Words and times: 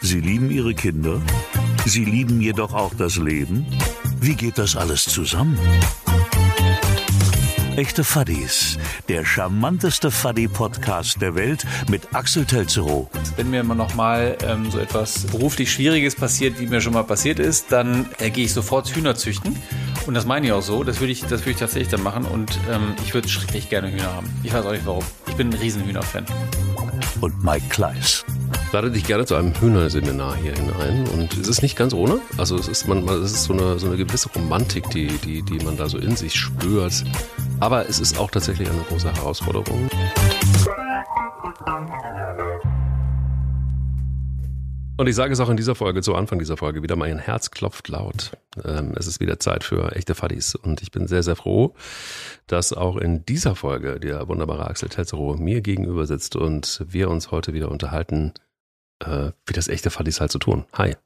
Sie 0.00 0.20
lieben 0.20 0.50
Ihre 0.50 0.74
Kinder? 0.74 1.20
Sie 1.86 2.04
lieben 2.04 2.40
jedoch 2.40 2.74
auch 2.74 2.92
das 2.94 3.16
Leben? 3.16 3.66
Wie 4.20 4.34
geht 4.34 4.58
das 4.58 4.76
alles 4.76 5.04
zusammen? 5.04 5.58
Echte 7.76 8.04
Fuddies, 8.04 8.76
der 9.08 9.24
charmanteste 9.24 10.10
Fuddy-Podcast 10.10 11.22
der 11.22 11.34
Welt 11.34 11.64
mit 11.88 12.14
Axel 12.14 12.44
Telzerow. 12.44 13.08
Wenn 13.36 13.48
mir 13.48 13.60
immer 13.60 13.74
noch 13.74 13.94
mal 13.94 14.36
ähm, 14.46 14.70
so 14.70 14.78
etwas 14.78 15.24
beruflich 15.24 15.72
Schwieriges 15.72 16.14
passiert, 16.14 16.60
wie 16.60 16.66
mir 16.66 16.82
schon 16.82 16.92
mal 16.92 17.04
passiert 17.04 17.38
ist, 17.38 17.72
dann 17.72 18.10
äh, 18.18 18.28
gehe 18.28 18.44
ich 18.44 18.52
sofort 18.52 18.94
Hühner 18.94 19.14
züchten. 19.14 19.56
Und 20.06 20.12
das 20.12 20.26
meine 20.26 20.46
ich 20.46 20.52
auch 20.52 20.60
so. 20.60 20.84
Das 20.84 21.00
würde 21.00 21.12
ich, 21.12 21.22
das 21.22 21.40
würde 21.40 21.52
ich 21.52 21.56
tatsächlich 21.56 21.88
dann 21.88 22.02
machen. 22.02 22.26
Und 22.26 22.58
ähm, 22.70 22.94
ich 23.02 23.14
würde 23.14 23.30
schrecklich 23.30 23.70
gerne 23.70 23.90
Hühner 23.90 24.12
haben. 24.12 24.28
Ich 24.42 24.52
weiß 24.52 24.66
auch 24.66 24.72
nicht 24.72 24.84
warum. 24.84 25.04
Ich 25.28 25.34
bin 25.34 25.48
ein 25.48 25.54
Riesenhühner-Fan. 25.54 26.26
Und 27.22 27.42
Mike 27.42 27.68
Kleiss. 27.70 28.24
Ich 28.66 28.72
lade 28.72 28.90
dich 28.90 29.04
gerne 29.04 29.24
zu 29.24 29.34
einem 29.34 29.54
Hühnerseminar 29.58 30.36
hier 30.36 30.54
hinein. 30.54 31.06
Und 31.08 31.34
es 31.38 31.48
ist 31.48 31.62
nicht 31.62 31.76
ganz 31.76 31.94
ohne. 31.94 32.20
Also 32.36 32.56
es 32.56 32.68
ist, 32.68 32.86
man, 32.88 33.08
es 33.08 33.32
ist 33.32 33.44
so, 33.44 33.52
eine, 33.54 33.78
so 33.78 33.86
eine 33.86 33.96
gewisse 33.96 34.28
Romantik, 34.30 34.90
die, 34.90 35.06
die, 35.18 35.42
die 35.42 35.64
man 35.64 35.76
da 35.76 35.88
so 35.88 35.98
in 35.98 36.16
sich 36.16 36.34
spürt. 36.34 37.04
Aber 37.62 37.88
es 37.88 38.00
ist 38.00 38.18
auch 38.18 38.28
tatsächlich 38.28 38.68
eine 38.68 38.82
große 38.82 39.14
Herausforderung. 39.14 39.88
Und 44.96 45.06
ich 45.06 45.14
sage 45.14 45.32
es 45.32 45.38
auch 45.38 45.48
in 45.48 45.56
dieser 45.56 45.76
Folge, 45.76 46.02
zu 46.02 46.16
Anfang 46.16 46.40
dieser 46.40 46.56
Folge, 46.56 46.82
wieder 46.82 46.96
mein 46.96 47.20
Herz 47.20 47.52
klopft 47.52 47.86
laut. 47.86 48.36
Ähm, 48.64 48.94
es 48.96 49.06
ist 49.06 49.20
wieder 49.20 49.38
Zeit 49.38 49.62
für 49.62 49.94
echte 49.94 50.16
Fuddies. 50.16 50.56
Und 50.56 50.82
ich 50.82 50.90
bin 50.90 51.06
sehr, 51.06 51.22
sehr 51.22 51.36
froh, 51.36 51.76
dass 52.48 52.72
auch 52.72 52.96
in 52.96 53.24
dieser 53.26 53.54
Folge 53.54 54.00
der 54.00 54.26
wunderbare 54.26 54.66
Axel 54.66 54.88
Tetzerow 54.88 55.38
mir 55.38 55.60
gegenüber 55.60 56.04
sitzt 56.04 56.34
und 56.34 56.84
wir 56.88 57.10
uns 57.10 57.30
heute 57.30 57.54
wieder 57.54 57.70
unterhalten, 57.70 58.32
äh, 58.98 59.30
wie 59.46 59.52
das 59.52 59.68
echte 59.68 59.90
Fuddies 59.90 60.20
halt 60.20 60.32
so 60.32 60.40
tun. 60.40 60.64
Hi. 60.72 60.96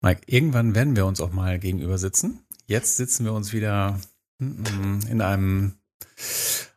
Mike, 0.00 0.20
irgendwann 0.26 0.76
werden 0.76 0.94
wir 0.94 1.06
uns 1.06 1.20
auch 1.20 1.32
mal 1.32 1.58
gegenüber 1.58 1.98
sitzen. 1.98 2.44
Jetzt 2.66 2.98
sitzen 2.98 3.24
wir 3.24 3.32
uns 3.32 3.52
wieder 3.52 3.98
in 4.38 5.20
einem 5.20 5.74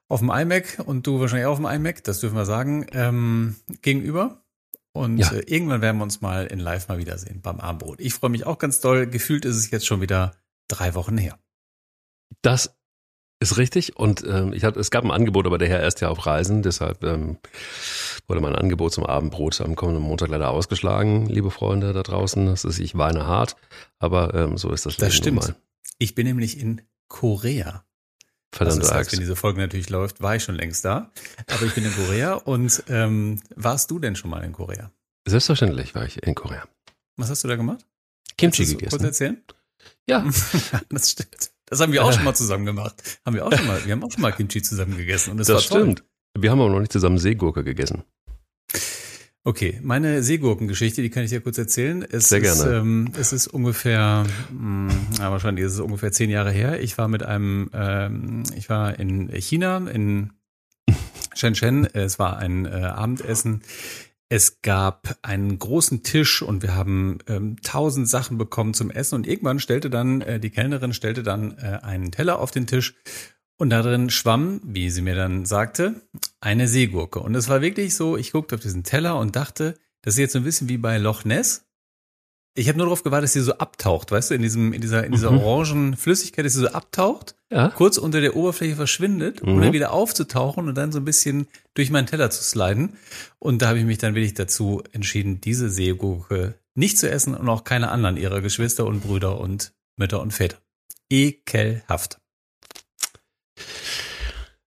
auf 0.08 0.19
dem 0.19 0.30
iMac 0.30 0.81
und 0.86 1.05
du 1.05 1.19
wahrscheinlich 1.19 1.47
auch 1.47 1.53
auf 1.53 1.58
dem 1.58 1.66
iMac, 1.66 2.03
das 2.03 2.19
dürfen 2.19 2.36
wir 2.36 2.45
sagen, 2.45 2.86
ähm, 2.91 3.55
gegenüber. 3.81 4.41
Und 4.94 5.17
ja. 5.17 5.31
äh, 5.31 5.44
irgendwann 5.45 5.81
werden 5.81 5.97
wir 5.97 6.03
uns 6.03 6.22
mal 6.22 6.47
in 6.47 6.59
Live 6.59 6.88
mal 6.88 6.97
wiedersehen 6.97 7.41
beim 7.41 7.59
Abendbrot. 7.59 8.00
Ich 8.00 8.13
freue 8.13 8.31
mich 8.31 8.45
auch 8.45 8.58
ganz 8.58 8.80
doll. 8.80 9.05
Gefühlt 9.05 9.45
ist 9.45 9.55
es 9.55 9.69
jetzt 9.69 9.85
schon 9.85 10.02
wieder 10.02 10.33
drei 10.67 10.95
Wochen 10.95 11.17
her. 11.17 11.38
Das 12.41 12.75
ist 13.39 13.58
richtig. 13.58 13.97
Und 13.97 14.23
ähm, 14.25 14.53
ich 14.53 14.63
hatte, 14.63 14.80
es 14.80 14.89
gab 14.89 15.03
ein 15.03 15.11
Angebot, 15.11 15.45
aber 15.45 15.58
der 15.58 15.67
Herr 15.67 15.85
ist 15.85 16.02
ja 16.02 16.09
auf 16.09 16.25
Reisen, 16.25 16.63
deshalb 16.63 17.03
ähm, 17.03 17.38
wurde 18.28 18.41
mein 18.41 18.55
Angebot 18.55 18.94
zum 18.94 19.05
Abendbrot 19.05 19.61
am 19.61 19.75
kommenden 19.75 20.03
Montag 20.03 20.30
leider 20.30 20.50
ausgeschlagen, 20.50 21.28
liebe 21.28 21.52
Freunde 21.52 21.94
da 21.94 22.02
draußen. 22.02 22.45
Das 22.47 22.66
ist, 22.66 22.80
ich 22.80 22.97
weine 22.97 23.28
hart, 23.28 23.55
aber 24.00 24.33
ähm, 24.33 24.58
so 24.58 24.72
ist 24.72 24.85
das. 24.85 24.97
Das 24.97 25.13
stimmt. 25.13 25.41
Normal. 25.41 25.55
Ich 26.00 26.16
bin 26.16 26.25
nämlich 26.25 26.59
in 26.59 26.81
Korea. 27.08 27.83
Verdammt, 28.52 28.81
das 28.81 28.91
heißt, 28.91 29.11
wenn 29.11 29.19
diese 29.19 29.36
Folge 29.36 29.59
natürlich 29.59 29.89
läuft, 29.89 30.22
war 30.22 30.36
ich 30.36 30.44
schon 30.44 30.55
längst 30.55 30.86
da. 30.86 31.11
Aber 31.47 31.66
ich 31.66 31.75
bin 31.75 31.86
in 31.86 31.94
Korea 31.94 32.33
und 32.45 32.83
ähm, 32.88 33.41
warst 33.55 33.91
du 33.91 34.00
denn 34.00 34.16
schon 34.16 34.30
mal 34.30 34.44
in 34.44 34.53
Korea? 34.53 34.91
Selbstverständlich 35.28 35.94
war 35.95 36.05
ich 36.05 36.23
in 36.23 36.35
Korea. 36.35 36.67
Was 37.17 37.30
hast 37.30 37.44
du 37.44 37.47
da 37.47 37.55
gemacht? 37.55 37.85
Kimchi 38.38 38.66
gegessen. 38.66 38.89
Kurz 38.89 39.03
erzählen? 39.03 39.44
Ja. 40.08 40.25
das 40.89 41.11
stimmt. 41.11 41.52
Das 41.66 41.81
haben 41.81 41.91
wir 41.91 42.03
auch 42.03 42.13
schon 42.13 42.23
mal 42.23 42.33
zusammen 42.33 42.66
gemacht. 42.66 43.19
Haben 43.25 43.35
wir 43.35 43.45
auch 43.45 43.52
schon 43.52 43.67
mal, 43.67 43.83
wir 43.85 43.91
haben 43.91 44.03
auch 44.03 44.11
schon 44.11 44.22
mal 44.22 44.31
Kimchi 44.31 44.61
zusammen 44.61 44.95
gegessen 44.95 45.31
und 45.31 45.38
das, 45.38 45.47
das 45.47 45.55
war 45.55 45.80
stimmt. 45.80 46.00
Toll. 46.00 46.44
Wir 46.44 46.52
haben 46.52 46.61
aber 46.61 46.69
noch 46.69 46.80
nicht 46.80 46.94
zusammen 46.94 47.18
Seegurke 47.18 47.63
gegessen. 47.63 48.03
Okay, 49.47 49.80
meine 49.81 50.24
Seegurkengeschichte, 50.24 51.02
die 51.02 51.09
kann 51.09 51.24
ich 51.24 51.30
dir 51.30 51.40
kurz 51.40 51.58
erzählen. 51.58 52.06
Es 52.12 52.28
Sehr 52.28 52.41
ist, 52.41 52.62
gerne. 52.62 52.80
Ähm, 52.80 53.12
es 53.18 53.31
ist 53.31 53.47
ungefähr, 53.47 54.25
mh, 54.52 54.91
hm, 54.91 55.08
ja, 55.19 55.31
wahrscheinlich 55.31 55.63
ist 55.63 55.75
es 55.75 55.80
ungefähr 55.80 56.12
zehn 56.12 56.30
Jahre 56.30 56.52
her. 56.52 56.81
Ich 56.81 56.97
war 56.97 57.08
mit 57.08 57.24
einem, 57.24 57.69
ähm, 57.74 58.44
ich 58.57 58.69
war 58.69 59.00
in 59.00 59.30
China, 59.30 59.78
in 59.90 60.34
Shenzhen. 61.34 61.86
Es 61.86 62.19
war 62.19 62.40
ein 62.40 62.66
äh, 62.66 62.72
Abendessen. 62.72 63.62
Es 64.28 64.62
gab 64.62 65.16
einen 65.22 65.57
großen 65.57 66.03
Tisch 66.03 66.41
und 66.41 66.62
wir 66.62 66.75
haben 66.75 67.19
ähm, 67.30 67.56
tausend 67.63 68.09
Sachen 68.09 68.38
bekommen 68.38 68.74
zum 68.74 68.91
Essen 68.91 69.16
und 69.16 69.28
irgendwann 69.28 69.62
stellte 69.62 69.90
dann 69.90 70.19
äh, 70.19 70.41
die 70.41 70.50
Kellnerin 70.50 70.91
stellte 70.91 71.24
dann 71.24 71.57
äh, 71.57 71.80
einen 71.84 72.12
Teller 72.12 72.40
auf 72.40 72.52
den 72.52 72.68
Tisch 72.68 72.96
und 73.57 73.69
da 73.72 73.81
drin 73.81 74.09
schwamm, 74.09 74.62
wie 74.63 74.90
sie 74.90 75.01
mir 75.01 75.16
dann 75.16 75.45
sagte, 75.45 76.01
eine 76.40 76.68
Seegurke. 76.68 77.19
Und 77.19 77.35
es 77.35 77.50
war 77.50 77.62
wirklich 77.62 77.95
so, 77.95 78.18
ich 78.18 78.31
guckte 78.31 78.56
auf 78.56 78.62
diesen 78.62 78.84
Teller 78.84 79.18
und 79.18 79.35
dachte, 79.35 79.75
das 80.01 80.13
ist 80.13 80.19
jetzt 80.19 80.34
so 80.34 80.40
ein 80.40 80.45
bisschen 80.45 80.69
wie 80.69 80.78
bei 80.78 80.97
Loch 80.97 81.25
Ness. 81.25 81.63
Ich 82.56 82.68
habe 82.69 82.78
nur 82.78 82.88
darauf 82.88 83.03
gewartet, 83.03 83.25
dass 83.25 83.34
sie 83.34 83.41
so 83.41 83.53
abtaucht, 83.57 84.12
weißt 84.12 84.31
du, 84.31 84.35
in 84.35 84.41
diesem, 84.41 84.73
in 84.73 84.81
dieser, 84.81 85.03
in 85.03 85.12
dieser 85.12 85.31
mhm. 85.31 85.40
orangen 85.40 85.95
Flüssigkeit, 85.95 86.44
dass 86.44 86.53
sie 86.53 86.62
so 86.62 86.69
abtaucht, 86.69 87.35
ja. 87.51 87.69
kurz 87.69 88.00
unter 88.00 88.19
der 88.19 88.35
Oberfläche 88.35 88.75
verschwindet, 88.75 89.44
mhm. 89.44 89.53
um 89.53 89.62
dann 89.62 89.74
wieder 89.74 89.91
aufzutauchen 89.91 90.68
und 90.68 90.75
dann 90.75 90.91
so 90.91 91.00
ein 91.00 91.06
bisschen 91.06 91.47
durch 91.75 91.91
meinen 91.91 92.07
Teller 92.07 92.31
zu 92.31 92.44
sliden. 92.44 92.94
Und 93.38 93.62
da 93.62 93.68
habe 93.68 93.79
ich 93.79 93.85
mich 93.85 94.00
dann 94.00 94.16
wirklich 94.16 94.34
dazu 94.34 94.81
entschieden, 94.91 95.39
diese 95.39 95.69
Seegurke 95.69 96.56
nicht 96.74 96.97
zu 96.97 97.09
essen 97.09 97.35
und 97.35 97.47
auch 97.50 97.63
keine 97.63 97.89
anderen 97.89 98.18
ihrer 98.18 98.41
Geschwister 98.41 98.85
und 98.85 99.01
Brüder 99.01 99.39
und 99.39 99.74
Mütter 99.95 100.22
und 100.22 100.31
Väter. 100.31 100.57
Ekelhaft. 101.09 102.19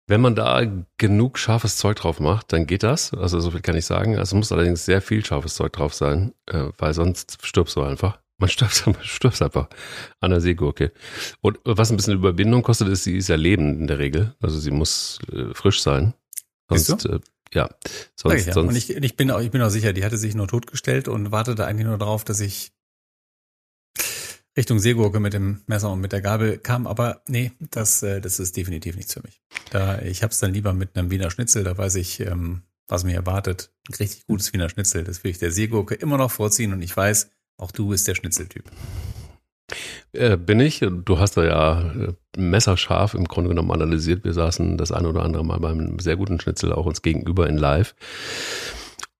Wenn 0.07 0.21
man 0.21 0.35
da 0.35 0.63
genug 0.99 1.39
scharfes 1.39 1.77
Zeug 1.77 1.97
drauf 1.97 2.21
macht, 2.21 2.53
dann 2.53 2.67
geht 2.67 2.83
das. 2.83 3.15
Also 3.15 3.41
so 3.41 3.51
viel 3.51 3.61
kann 3.61 3.77
ich 3.77 3.87
sagen. 3.87 4.19
Also 4.19 4.31
es 4.31 4.35
muss 4.35 4.53
allerdings 4.53 4.85
sehr 4.85 5.01
viel 5.01 5.25
scharfes 5.25 5.55
Zeug 5.55 5.73
drauf 5.73 5.95
sein, 5.95 6.35
äh, 6.47 6.69
weil 6.79 6.93
sonst 6.93 7.39
stirbst 7.43 7.77
du 7.77 7.83
einfach. 7.83 8.19
Man 8.39 8.51
stirbt, 8.51 8.85
man 8.87 9.03
stirbt 9.03 9.41
einfach 9.41 9.69
an 10.21 10.33
der 10.33 10.41
Seegurke. 10.41 10.93
Und 11.41 11.61
was 11.65 11.91
ein 11.91 11.97
bisschen 11.97 12.15
Überwindung 12.15 12.63
kostet, 12.63 12.89
ist, 12.89 13.05
sie 13.05 13.17
ist 13.17 13.29
ja 13.29 13.37
lebend 13.37 13.81
in 13.81 13.87
der 13.87 13.99
Regel. 13.99 14.35
Also 14.41 14.59
sie 14.59 14.73
muss 14.73 15.19
äh, 15.33 15.55
frisch 15.55 15.81
sein. 15.81 16.15
Sonst, 16.69 17.07
äh, 17.07 17.21
ja. 17.55 17.69
Sonst, 18.17 18.41
ich 18.41 18.47
ja. 18.47 18.53
sonst, 18.53 18.69
und 18.71 18.77
ich, 18.77 18.91
ich, 18.91 19.17
bin 19.17 19.31
auch, 19.31 19.41
ich 19.41 19.51
bin 19.51 19.63
auch 19.63 19.71
sicher, 19.71 19.93
die 19.93 20.05
hatte 20.05 20.17
sich 20.17 20.35
nur 20.35 20.49
totgestellt 20.49 21.07
und 21.07 21.31
wartete 21.31 21.67
eigentlich 21.67 21.87
nur 21.87 21.99
darauf, 21.99 22.25
dass 22.25 22.41
ich 22.41 22.73
Richtung 24.57 24.79
Seegurke 24.79 25.19
mit 25.19 25.33
dem 25.33 25.63
Messer 25.67 25.91
und 25.91 26.01
mit 26.01 26.13
der 26.13 26.21
Gabel 26.21 26.59
kam, 26.59 26.87
aber 26.87 27.23
nee, 27.27 27.53
das, 27.59 28.03
äh, 28.03 28.21
das 28.21 28.39
ist 28.39 28.57
definitiv 28.57 28.97
nichts 28.97 29.15
für 29.15 29.23
mich. 29.23 29.41
Da, 29.71 30.01
ich 30.03 30.23
hab's 30.23 30.39
dann 30.41 30.53
lieber 30.53 30.75
mit 30.75 30.97
einem 30.97 31.11
Wiener 31.11 31.31
Schnitzel, 31.31 31.65
da 31.65 31.77
weiß 31.77 31.95
ich, 31.97 32.21
ähm, 32.21 32.63
was 32.87 33.05
mir 33.05 33.15
erwartet. 33.15 33.71
Ein 33.89 33.95
richtig 33.95 34.27
gutes 34.27 34.53
Wiener 34.53 34.69
Schnitzel, 34.69 35.05
das 35.05 35.25
will 35.25 35.31
ich 35.31 35.39
der 35.39 35.53
Seegurke 35.53 35.95
immer 35.95 36.19
noch 36.19 36.31
vorziehen 36.31 36.73
und 36.73 36.83
ich 36.83 36.95
weiß, 36.95 37.31
auch 37.57 37.71
du 37.71 37.89
bist 37.89 38.07
der 38.09 38.15
Schnitzeltyp. 38.15 38.65
Äh, 40.13 40.37
bin 40.37 40.61
ich. 40.61 40.81
Du 40.81 41.19
hast 41.19 41.37
da 41.37 41.45
ja 41.45 41.93
äh, 41.93 42.15
messerscharf 42.37 43.15
im 43.15 43.25
Grunde 43.25 43.49
genommen 43.49 43.71
analysiert. 43.71 44.25
Wir 44.25 44.35
saßen 44.35 44.77
das 44.77 44.93
eine 44.93 45.09
oder 45.09 45.23
andere 45.23 45.45
Mal 45.45 45.61
beim 45.61 45.99
sehr 45.99 46.17
guten 46.17 46.39
Schnitzel 46.41 46.73
auch 46.73 46.85
uns 46.85 47.01
gegenüber 47.01 47.49
in 47.49 47.57
live. 47.57 47.95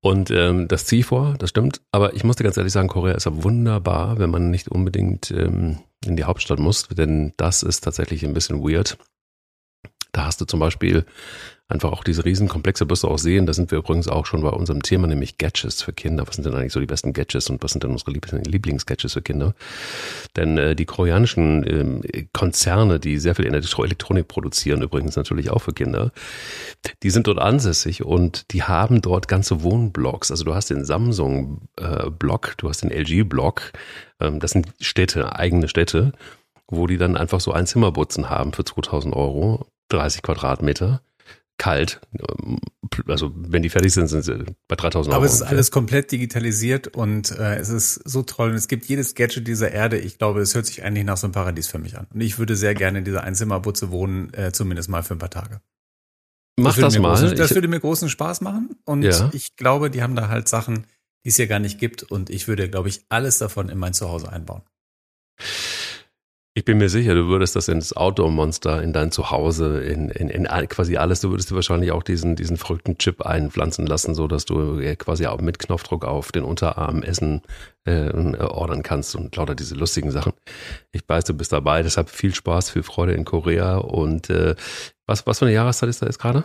Und 0.03 0.33
ähm, 0.33 0.67
das 0.67 0.85
ziehe 0.85 1.01
ich 1.01 1.07
vor, 1.07 1.37
das 1.39 1.51
stimmt. 1.51 1.81
Aber 1.93 2.15
ich 2.15 2.25
muss 2.25 2.37
dir 2.37 2.45
ganz 2.45 2.57
ehrlich 2.57 2.73
sagen, 2.73 2.89
Korea 2.89 3.15
ist 3.15 3.27
ja 3.27 3.45
wunderbar, 3.45 4.19
wenn 4.19 4.31
man 4.31 4.51
nicht 4.51 4.69
unbedingt 4.69 5.31
ähm, 5.31 5.79
in 6.05 6.17
die 6.17 6.25
Hauptstadt 6.25 6.59
muss, 6.59 6.89
denn 6.89 7.33
das 7.37 7.63
ist 7.63 7.85
tatsächlich 7.85 8.25
ein 8.25 8.35
bisschen 8.35 8.63
weird. 8.63 8.99
Da 10.13 10.27
hast 10.27 10.41
du 10.41 10.45
zum 10.45 10.61
Beispiel 10.61 11.05
einfach 11.73 11.91
auch 11.91 12.05
diese 12.05 12.25
Riesenkomplexe 12.25 12.89
wirst 12.91 13.03
du 13.03 13.09
auch 13.09 13.19
sehen. 13.19 13.47
Da 13.47 13.55
sind 13.55 13.71
wir 13.71 13.79
übrigens 13.79 14.07
auch 14.07 14.27
schon 14.27 14.43
bei 14.43 14.51
unserem 14.51 14.83
Thema, 14.83 15.07
nämlich 15.07 15.39
Gadgets 15.39 15.83
für 15.83 15.93
Kinder. 15.93 16.27
Was 16.27 16.37
sind 16.37 16.45
denn 16.45 16.55
eigentlich 16.55 16.73
so 16.73 16.81
die 16.81 16.87
besten 16.87 17.13
Gadgets 17.13 17.49
und 17.49 17.63
was 17.63 17.73
sind 17.73 17.83
denn 17.83 17.93
unsere 17.93 18.13
Lieblingsgadgets 18.13 19.15
für 19.15 19.23
Kinder? 19.23 19.55
Denn 20.37 20.59
äh, 20.59 20.77
die 20.77 20.85
koreanischen 20.85 22.03
äh, 22.05 22.27
Konzerne, 22.33 23.01
die 23.01 23.19
sehr 23.19 23.35
viel 23.35 23.47
Elektronik 23.47 24.29
produzieren, 24.29 24.83
übrigens 24.83 25.17
natürlich 25.17 25.51
auch 25.51 25.61
für 25.63 25.73
Kinder, 25.73 26.13
die 27.03 27.11
sind 27.11 27.27
dort 27.27 27.39
ansässig 27.39 28.05
und 28.05 28.53
die 28.53 28.63
haben 28.63 29.01
dort 29.01 29.29
ganze 29.29 29.63
Wohnblocks. 29.63 30.31
Also 30.31 30.45
du 30.45 30.55
hast 30.55 30.69
den 30.69 30.85
Samsung-Block, 30.85 32.49
äh, 32.49 32.55
du 32.59 32.69
hast 32.69 32.83
den 32.83 32.91
LG-Block. 32.91 33.73
Ähm, 34.21 34.41
das 34.41 34.51
sind 34.51 34.69
Städte, 34.81 35.37
eigene 35.37 35.69
Städte 35.69 36.13
wo 36.75 36.87
die 36.87 36.97
dann 36.97 37.19
einfach 37.19 37.39
so 37.39 37.53
ein 37.53 37.67
Zimmerbutzen 37.67 38.31
haben 38.31 38.55
für 38.55 38.65
2000 38.65 39.15
Euro, 39.15 39.67
30 39.93 40.23
Quadratmeter 40.23 41.03
kalt. 41.59 42.01
Also 43.07 43.33
wenn 43.37 43.63
die 43.63 43.69
fertig 43.69 43.93
sind, 43.93 44.09
sind 44.09 44.23
sie 44.23 44.45
bei 44.69 44.77
3000 44.77 45.13
Euro. 45.13 45.17
Aber 45.17 45.27
es 45.27 45.35
ist 45.35 45.43
alles 45.43 45.71
komplett 45.71 46.11
digitalisiert 46.11 46.89
und 46.89 47.31
äh, 47.31 47.57
es 47.57 47.69
ist 47.69 47.95
so 47.95 48.23
toll 48.23 48.51
und 48.51 48.57
es 48.57 48.69
gibt 48.69 48.87
jedes 48.87 49.15
Gadget 49.15 49.47
dieser 49.47 49.71
Erde. 49.71 49.99
Ich 49.99 50.19
glaube, 50.19 50.41
es 50.41 50.55
hört 50.55 50.67
sich 50.67 50.83
eigentlich 50.83 51.05
nach 51.05 51.17
so 51.17 51.27
einem 51.27 51.33
Paradies 51.33 51.69
für 51.69 51.79
mich 51.79 51.97
an. 51.97 52.07
Und 52.13 52.21
ich 52.21 52.39
würde 52.39 52.57
sehr 52.57 52.75
gerne 52.75 52.99
in 52.99 53.05
dieser 53.05 53.23
Einzimmerbutze 53.23 53.91
wohnen, 53.91 54.33
äh, 54.35 54.53
zumindest 54.53 54.89
mal 54.89 55.03
für 55.03 55.15
ein 55.15 55.19
paar 55.19 55.31
Tage. 55.31 55.61
Mach 56.59 56.75
das, 56.75 56.95
das 56.95 56.99
mal. 56.99 57.11
Großen, 57.11 57.37
das 57.37 57.55
würde 57.55 57.69
mir 57.69 57.81
großen 57.81 58.09
Spaß 58.09 58.41
machen 58.41 58.77
und 58.85 59.03
ja. 59.03 59.31
ich 59.33 59.57
glaube, 59.57 59.91
die 59.91 60.03
haben 60.03 60.17
da 60.17 60.29
halt 60.29 60.49
Sachen, 60.49 60.87
die 61.25 61.31
es 61.31 61.37
hier 61.37 61.47
gar 61.47 61.61
nicht 61.61 61.79
gibt 61.79 62.03
und 62.03 62.29
ich 62.29 62.49
würde, 62.49 62.69
glaube 62.69 62.89
ich, 62.89 63.05
alles 63.09 63.39
davon 63.39 63.69
in 63.69 63.79
mein 63.79 63.95
Zuhause 63.95 64.31
einbauen. 64.31 64.63
Ich 66.55 66.67
bin 66.67 66.77
mir 66.77 66.91
sicher, 66.91 67.15
du 67.15 67.29
würdest 67.29 67.57
das 67.57 67.69
ins 67.69 67.97
Outdoor-Monster, 67.97 68.83
in 68.83 68.93
dein 68.93 69.11
Zuhause, 69.11 69.83
in, 69.85 70.11
in, 70.11 70.29
in 70.29 70.47
quasi 70.69 70.99
alles, 70.99 71.23
du 71.23 71.31
würdest 71.31 71.51
dir 71.51 71.55
wahrscheinlich 71.55 71.93
auch 71.93 72.03
diesen, 72.03 72.37
diesen 72.37 72.59
verrückten 72.59 72.99
Chip 72.99 73.23
einpflanzen 73.23 73.87
lassen, 73.87 74.15
so 74.15 74.29
dass 74.29 74.45
du 74.45 74.83
quasi 74.99 75.27
auch 75.27 75.41
mit 75.41 75.59
Knopfdruck 75.59 76.05
auf 76.05 76.31
den 76.31 76.45
Unterarm 76.45 77.03
Essen 77.03 77.41
äh, 77.87 78.11
ordern 78.37 78.83
kannst 78.83 79.17
und 79.17 79.35
lauter 79.35 79.55
diese 79.55 79.77
lustigen 79.77 80.11
Sachen. 80.11 80.35
Ich 80.93 81.09
weiß, 81.09 81.25
du 81.25 81.33
bist 81.33 81.55
dabei, 81.55 81.83
deshalb 81.83 82.11
viel 82.11 82.35
Spaß, 82.35 82.69
viel 82.69 82.83
Freude 82.83 83.15
in 83.15 83.25
Korea 83.25 83.79
und 83.79 84.29
äh, 84.29 84.55
was, 85.07 85.27
was 85.27 85.39
für 85.39 85.47
eine 85.47 85.55
Jahreszeit 85.55 85.89
ist 85.89 86.03
da 86.03 86.07
jetzt 86.07 86.19
gerade? 86.19 86.45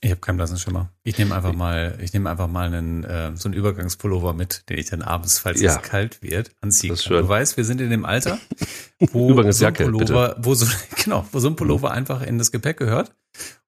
Ich 0.00 0.10
habe 0.10 0.20
keinen 0.20 0.36
blassen 0.36 0.58
Schimmer. 0.58 0.92
Ich 1.02 1.18
nehme 1.18 1.34
einfach 1.34 1.52
mal, 1.52 1.98
ich 2.00 2.12
nehme 2.12 2.30
einfach 2.30 2.46
mal 2.46 2.72
einen 2.72 3.02
äh, 3.04 3.36
so 3.36 3.48
einen 3.48 3.54
Übergangspullover 3.54 4.32
mit, 4.32 4.68
den 4.68 4.78
ich 4.78 4.90
dann 4.90 5.02
abends, 5.02 5.38
falls 5.38 5.60
ja. 5.60 5.76
es 5.76 5.82
kalt 5.82 6.22
wird, 6.22 6.52
anziehen 6.60 6.94
kann. 6.94 7.16
Du 7.16 7.28
weißt, 7.28 7.56
wir 7.56 7.64
sind 7.64 7.80
in 7.80 7.90
dem 7.90 8.04
Alter, 8.04 8.38
wo 9.12 9.42
so 9.50 9.66
ein 9.66 9.74
Pullover, 9.74 10.28
bitte. 10.28 10.44
wo 10.44 10.54
so 10.54 10.66
genau, 11.02 11.26
wo 11.32 11.40
so 11.40 11.48
ein 11.48 11.56
Pullover 11.56 11.88
mhm. 11.88 11.94
einfach 11.94 12.22
in 12.22 12.38
das 12.38 12.52
Gepäck 12.52 12.76
gehört. 12.76 13.14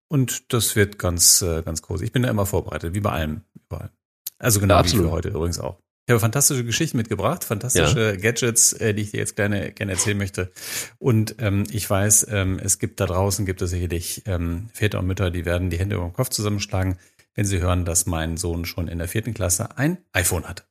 Und 0.09 0.53
das 0.53 0.77
wird 0.77 0.99
ganz, 0.99 1.43
äh, 1.43 1.63
ganz 1.63 1.83
groß. 1.83 2.03
Ich 2.03 2.13
bin 2.13 2.23
da 2.23 2.31
immer 2.31 2.47
vorbereitet, 2.47 2.95
wie 2.95 3.01
bei 3.01 3.11
allem, 3.11 3.43
überall. 3.55 3.91
Also 4.39 4.61
genau 4.61 4.77
ja, 4.77 4.85
wie 4.85 4.97
für 4.97 5.11
heute 5.11 5.29
übrigens 5.29 5.59
auch. 5.59 5.80
Ich 6.07 6.13
habe 6.13 6.21
fantastische 6.21 6.65
Geschichten 6.65 6.97
mitgebracht, 6.97 7.45
fantastische 7.45 8.13
ja. 8.13 8.17
Gadgets, 8.17 8.73
äh, 8.73 8.95
die 8.95 9.03
ich 9.03 9.11
dir 9.13 9.19
jetzt 9.19 9.37
gerne, 9.37 9.71
gerne 9.73 9.93
erzählen 9.93 10.19
möchte. 10.19 10.51
Und 10.99 11.37
ähm, 11.39 11.65
ich 11.71 11.89
weiß, 11.89 12.27
ähm, 12.31 12.59
es 12.63 12.79
gibt 12.79 12.99
da 12.99 13.07
draußen, 13.07 13.47
gibt 13.47 13.63
es 13.63 13.71
sicherlich 13.71 14.23
ähm, 14.27 14.71
Väter 14.73 14.99
und 14.99 15.07
Mütter, 15.07 15.31
die 15.31 15.45
werden 15.45 15.71
die 15.71 15.79
Hände 15.79 15.97
über 15.97 16.05
den 16.05 16.13
Kopf 16.13 16.31
zusammenschlagen, 16.31 16.99
wenn 17.35 17.45
sie 17.45 17.61
hören, 17.61 17.85
dass 17.85 18.07
mein 18.07 18.37
Sohn 18.37 18.65
schon 18.65 18.89
in 18.89 18.99
der 18.99 19.09
vierten 19.09 19.35
Klasse 19.35 19.77
ein 19.79 19.99
iPhone 20.13 20.49
hat. 20.49 20.67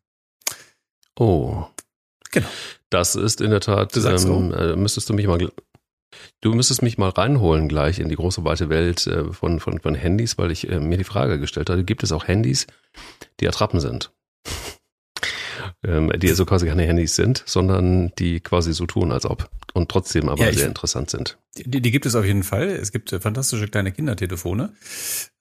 Oh. 1.18 1.66
Genau. 2.32 2.50
Das 2.90 3.16
ist 3.16 3.40
in 3.40 3.52
der 3.52 3.62
Tat, 3.62 3.96
du 3.96 4.00
sagst 4.02 4.26
ähm, 4.26 4.54
äh, 4.54 4.76
müsstest 4.76 5.10
du 5.10 5.14
mich 5.14 5.28
mal 5.28 5.40
Du 6.42 6.54
müsstest 6.54 6.82
mich 6.82 6.98
mal 6.98 7.10
reinholen 7.10 7.70
gleich 7.70 8.00
in 8.00 8.10
die 8.10 8.16
große 8.16 8.44
weite 8.44 8.70
Welt 8.70 9.06
äh, 9.08 9.32
von, 9.32 9.60
von, 9.60 9.80
von 9.80 9.96
Handys, 9.96 10.38
weil 10.38 10.52
ich 10.52 10.68
mir 10.68 10.98
die 10.98 11.04
Frage 11.04 11.40
gestellt 11.40 11.70
habe, 11.70 11.84
gibt 11.84 12.04
es 12.04 12.12
auch 12.12 12.28
Handys, 12.28 12.68
die 13.40 13.48
Attrappen 13.48 13.80
sind? 13.80 14.12
Ähm, 15.86 16.12
die 16.18 16.30
also 16.30 16.46
quasi 16.46 16.68
keine 16.68 16.84
Handys 16.84 17.16
sind, 17.16 17.44
sondern 17.46 18.12
die 18.20 18.40
quasi 18.40 18.74
so 18.74 18.86
tun, 18.86 19.12
als 19.12 19.26
ob 19.26 19.50
und 19.74 19.90
trotzdem 19.90 20.30
aber 20.30 20.46
ja, 20.46 20.54
sehr 20.54 20.68
interessant 20.68 21.10
sind. 21.10 21.38
Die, 21.58 21.82
die 21.82 21.92
gibt 21.92 22.06
es 22.06 22.16
auf 22.16 22.26
jeden 22.26 22.44
Fall. 22.44 22.68
Es 22.68 22.92
gibt 22.92 23.14
äh, 23.14 23.20
fantastische 23.20 23.68
kleine 23.68 23.92
Kindertelefone. 23.92 24.74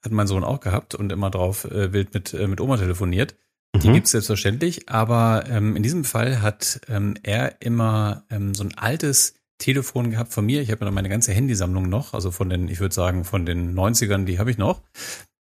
Hat 0.03 0.13
mein 0.13 0.27
Sohn 0.27 0.45
auch 0.45 0.61
gehabt 0.61 0.95
und 0.95 1.11
immer 1.13 1.31
drauf 1.31 1.65
äh, 1.65 1.93
wild 1.93 2.15
mit, 2.15 2.35
äh, 2.35 2.47
mit 2.47 2.61
Oma 2.61 2.77
telefoniert. 2.77 3.35
Die 3.77 3.89
mhm. 3.89 3.95
gibt 3.95 4.07
es 4.07 4.13
selbstverständlich, 4.13 4.89
aber 4.89 5.45
ähm, 5.49 5.77
in 5.77 5.83
diesem 5.83 6.05
Fall 6.05 6.41
hat 6.41 6.81
ähm, 6.89 7.15
er 7.23 7.61
immer 7.61 8.25
ähm, 8.31 8.55
so 8.55 8.65
ein 8.65 8.77
altes 8.77 9.35
Telefon 9.59 10.11
gehabt 10.11 10.33
von 10.33 10.47
mir. 10.47 10.63
Ich 10.63 10.71
habe 10.71 10.81
ja 10.81 10.87
noch 10.87 10.95
meine 10.95 11.09
ganze 11.09 11.33
Handysammlung 11.33 11.89
noch, 11.89 12.15
also 12.15 12.31
von 12.31 12.49
den, 12.49 12.69
ich 12.69 12.81
würde 12.81 12.95
sagen, 12.95 13.25
von 13.25 13.45
den 13.45 13.77
90ern, 13.77 14.25
die 14.25 14.39
habe 14.39 14.51
ich 14.51 14.59
noch. 14.59 14.83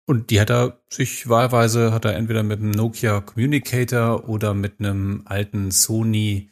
Und 0.08 0.30
die 0.30 0.40
hat 0.40 0.48
er 0.48 0.80
sich 0.88 1.28
wahlweise, 1.28 1.92
hat 1.92 2.06
er 2.06 2.16
entweder 2.16 2.42
mit 2.42 2.60
einem 2.60 2.70
Nokia 2.70 3.20
Communicator 3.20 4.26
oder 4.26 4.54
mit 4.54 4.80
einem 4.80 5.20
alten 5.26 5.70
Sony, 5.70 6.48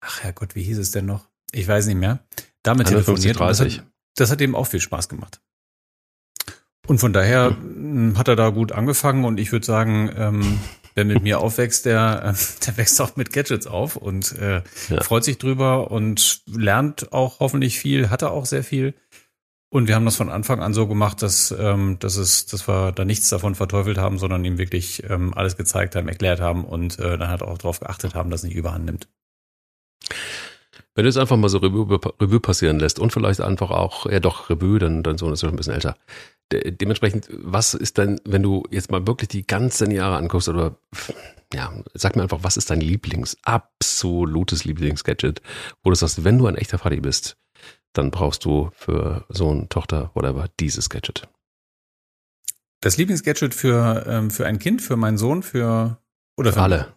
ach 0.00 0.22
Herrgott, 0.22 0.54
wie 0.54 0.62
hieß 0.62 0.78
es 0.78 0.92
denn 0.92 1.04
noch? 1.04 1.28
Ich 1.52 1.68
weiß 1.68 1.88
nicht 1.88 1.98
mehr. 1.98 2.20
Damit 2.62 2.86
telefoniert. 2.86 3.38
Das 3.38 3.60
hat, 3.60 3.84
das 4.14 4.30
hat 4.30 4.40
ihm 4.40 4.54
auch 4.54 4.66
viel 4.66 4.80
Spaß 4.80 5.10
gemacht. 5.10 5.42
Und 6.86 6.96
von 6.96 7.12
daher 7.12 7.50
hm. 7.50 8.16
hat 8.16 8.28
er 8.28 8.36
da 8.36 8.48
gut 8.48 8.72
angefangen 8.72 9.26
und 9.26 9.38
ich 9.38 9.52
würde 9.52 9.66
sagen, 9.66 10.10
ähm, 10.16 10.58
wer 10.94 11.04
mit 11.04 11.22
mir 11.22 11.40
aufwächst, 11.40 11.84
der, 11.84 12.34
äh, 12.34 12.64
der 12.66 12.78
wächst 12.78 12.98
auch 13.02 13.16
mit 13.16 13.30
Gadgets 13.30 13.66
auf 13.66 13.96
und 13.96 14.32
äh, 14.38 14.62
ja. 14.88 15.02
freut 15.02 15.24
sich 15.24 15.36
drüber 15.36 15.90
und 15.90 16.40
lernt 16.46 17.12
auch 17.12 17.40
hoffentlich 17.40 17.78
viel, 17.78 18.08
hat 18.08 18.22
er 18.22 18.30
auch 18.30 18.46
sehr 18.46 18.64
viel. 18.64 18.94
Und 19.68 19.88
wir 19.88 19.96
haben 19.96 20.04
das 20.04 20.16
von 20.16 20.28
Anfang 20.28 20.60
an 20.60 20.72
so 20.72 20.86
gemacht, 20.86 21.22
dass, 21.22 21.50
ähm, 21.58 21.98
dass, 21.98 22.16
es, 22.16 22.46
dass 22.46 22.68
wir 22.68 22.92
da 22.92 23.04
nichts 23.04 23.28
davon 23.28 23.54
verteufelt 23.54 23.98
haben, 23.98 24.18
sondern 24.18 24.44
ihm 24.44 24.58
wirklich 24.58 25.02
ähm, 25.08 25.34
alles 25.34 25.56
gezeigt 25.56 25.96
haben, 25.96 26.08
erklärt 26.08 26.40
haben 26.40 26.64
und 26.64 26.98
äh, 26.98 27.18
dann 27.18 27.28
halt 27.28 27.42
auch 27.42 27.58
darauf 27.58 27.80
geachtet 27.80 28.14
haben, 28.14 28.30
dass 28.30 28.40
es 28.40 28.48
nicht 28.48 28.56
überhand 28.56 28.84
nimmt. 28.84 29.08
Wenn 30.94 31.04
du 31.04 31.08
es 31.10 31.16
einfach 31.16 31.36
mal 31.36 31.48
so 31.48 31.58
Revue, 31.58 32.00
Revue 32.20 32.40
passieren 32.40 32.78
lässt 32.78 32.98
und 32.98 33.12
vielleicht 33.12 33.40
einfach 33.40 33.70
auch, 33.70 34.06
ja 34.06 34.20
doch, 34.20 34.48
Revue, 34.48 34.78
dann 34.78 35.02
dein 35.02 35.18
Sohn 35.18 35.32
ist 35.32 35.40
schon 35.40 35.50
ein 35.50 35.56
bisschen 35.56 35.74
älter. 35.74 35.96
De 36.52 36.70
dementsprechend, 36.70 37.28
was 37.30 37.74
ist 37.74 37.98
denn, 37.98 38.20
wenn 38.24 38.42
du 38.42 38.62
jetzt 38.70 38.90
mal 38.90 39.06
wirklich 39.06 39.28
die 39.28 39.46
ganzen 39.46 39.90
Jahre 39.90 40.16
anguckst 40.16 40.48
oder 40.48 40.76
ja, 41.52 41.72
sag 41.92 42.16
mir 42.16 42.22
einfach, 42.22 42.38
was 42.42 42.56
ist 42.56 42.70
dein 42.70 42.80
Lieblings, 42.80 43.36
absolutes 43.42 44.64
Lieblingsgadget, 44.64 45.42
wo 45.82 45.90
du 45.90 45.96
sagst, 45.96 46.24
wenn 46.24 46.38
du 46.38 46.46
ein 46.46 46.56
echter 46.56 46.78
Faddy 46.78 47.00
bist, 47.00 47.36
dann 47.96 48.10
brauchst 48.10 48.44
du 48.44 48.70
für 48.74 49.24
Sohn, 49.28 49.68
Tochter, 49.68 50.10
whatever, 50.14 50.48
dieses 50.60 50.88
Gadget. 50.90 51.28
Das 52.80 52.96
Lieblingsgadget 52.96 53.54
für, 53.54 54.04
ähm, 54.06 54.30
für 54.30 54.46
ein 54.46 54.58
Kind, 54.58 54.82
für 54.82 54.96
meinen 54.96 55.18
Sohn, 55.18 55.42
für 55.42 55.98
oder 56.36 56.52
für, 56.52 56.58
für 56.58 56.62
alle. 56.62 56.96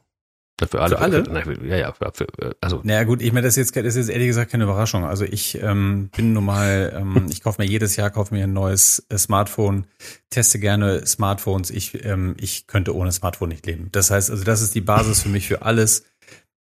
Für 0.67 0.81
alle. 0.81 0.95
Für 0.97 1.01
alle? 1.31 1.43
Für, 1.43 1.65
ja, 1.65 1.77
ja, 1.77 1.93
für, 1.93 2.11
für, 2.13 2.55
also. 2.59 2.81
Naja, 2.83 3.05
gut, 3.05 3.21
ich 3.21 3.31
meine, 3.31 3.47
das 3.47 3.55
ist 3.55 3.73
jetzt, 3.73 3.75
das 3.77 3.95
ist 3.95 4.07
jetzt 4.07 4.09
ehrlich 4.09 4.27
gesagt 4.27 4.51
keine 4.51 4.65
Überraschung. 4.65 5.05
Also 5.05 5.23
ich 5.23 5.61
ähm, 5.61 6.09
bin 6.15 6.33
nun 6.33 6.43
mal, 6.43 6.93
ähm, 6.95 7.27
ich 7.29 7.41
kaufe 7.41 7.61
mir 7.61 7.67
jedes 7.67 7.95
Jahr 7.95 8.09
kaufe 8.09 8.33
mir 8.33 8.43
ein 8.43 8.53
neues 8.53 9.05
äh, 9.09 9.17
Smartphone, 9.17 9.85
teste 10.29 10.59
gerne 10.59 11.05
Smartphones. 11.05 11.69
Ich, 11.71 12.03
ähm, 12.03 12.35
ich 12.39 12.67
könnte 12.67 12.93
ohne 12.93 13.11
Smartphone 13.13 13.49
nicht 13.49 13.65
leben. 13.65 13.87
Das 13.93 14.11
heißt, 14.11 14.29
also 14.29 14.43
das 14.43 14.61
ist 14.61 14.75
die 14.75 14.81
Basis 14.81 15.21
für 15.21 15.29
mich 15.29 15.47
für 15.47 15.61
alles. 15.61 16.03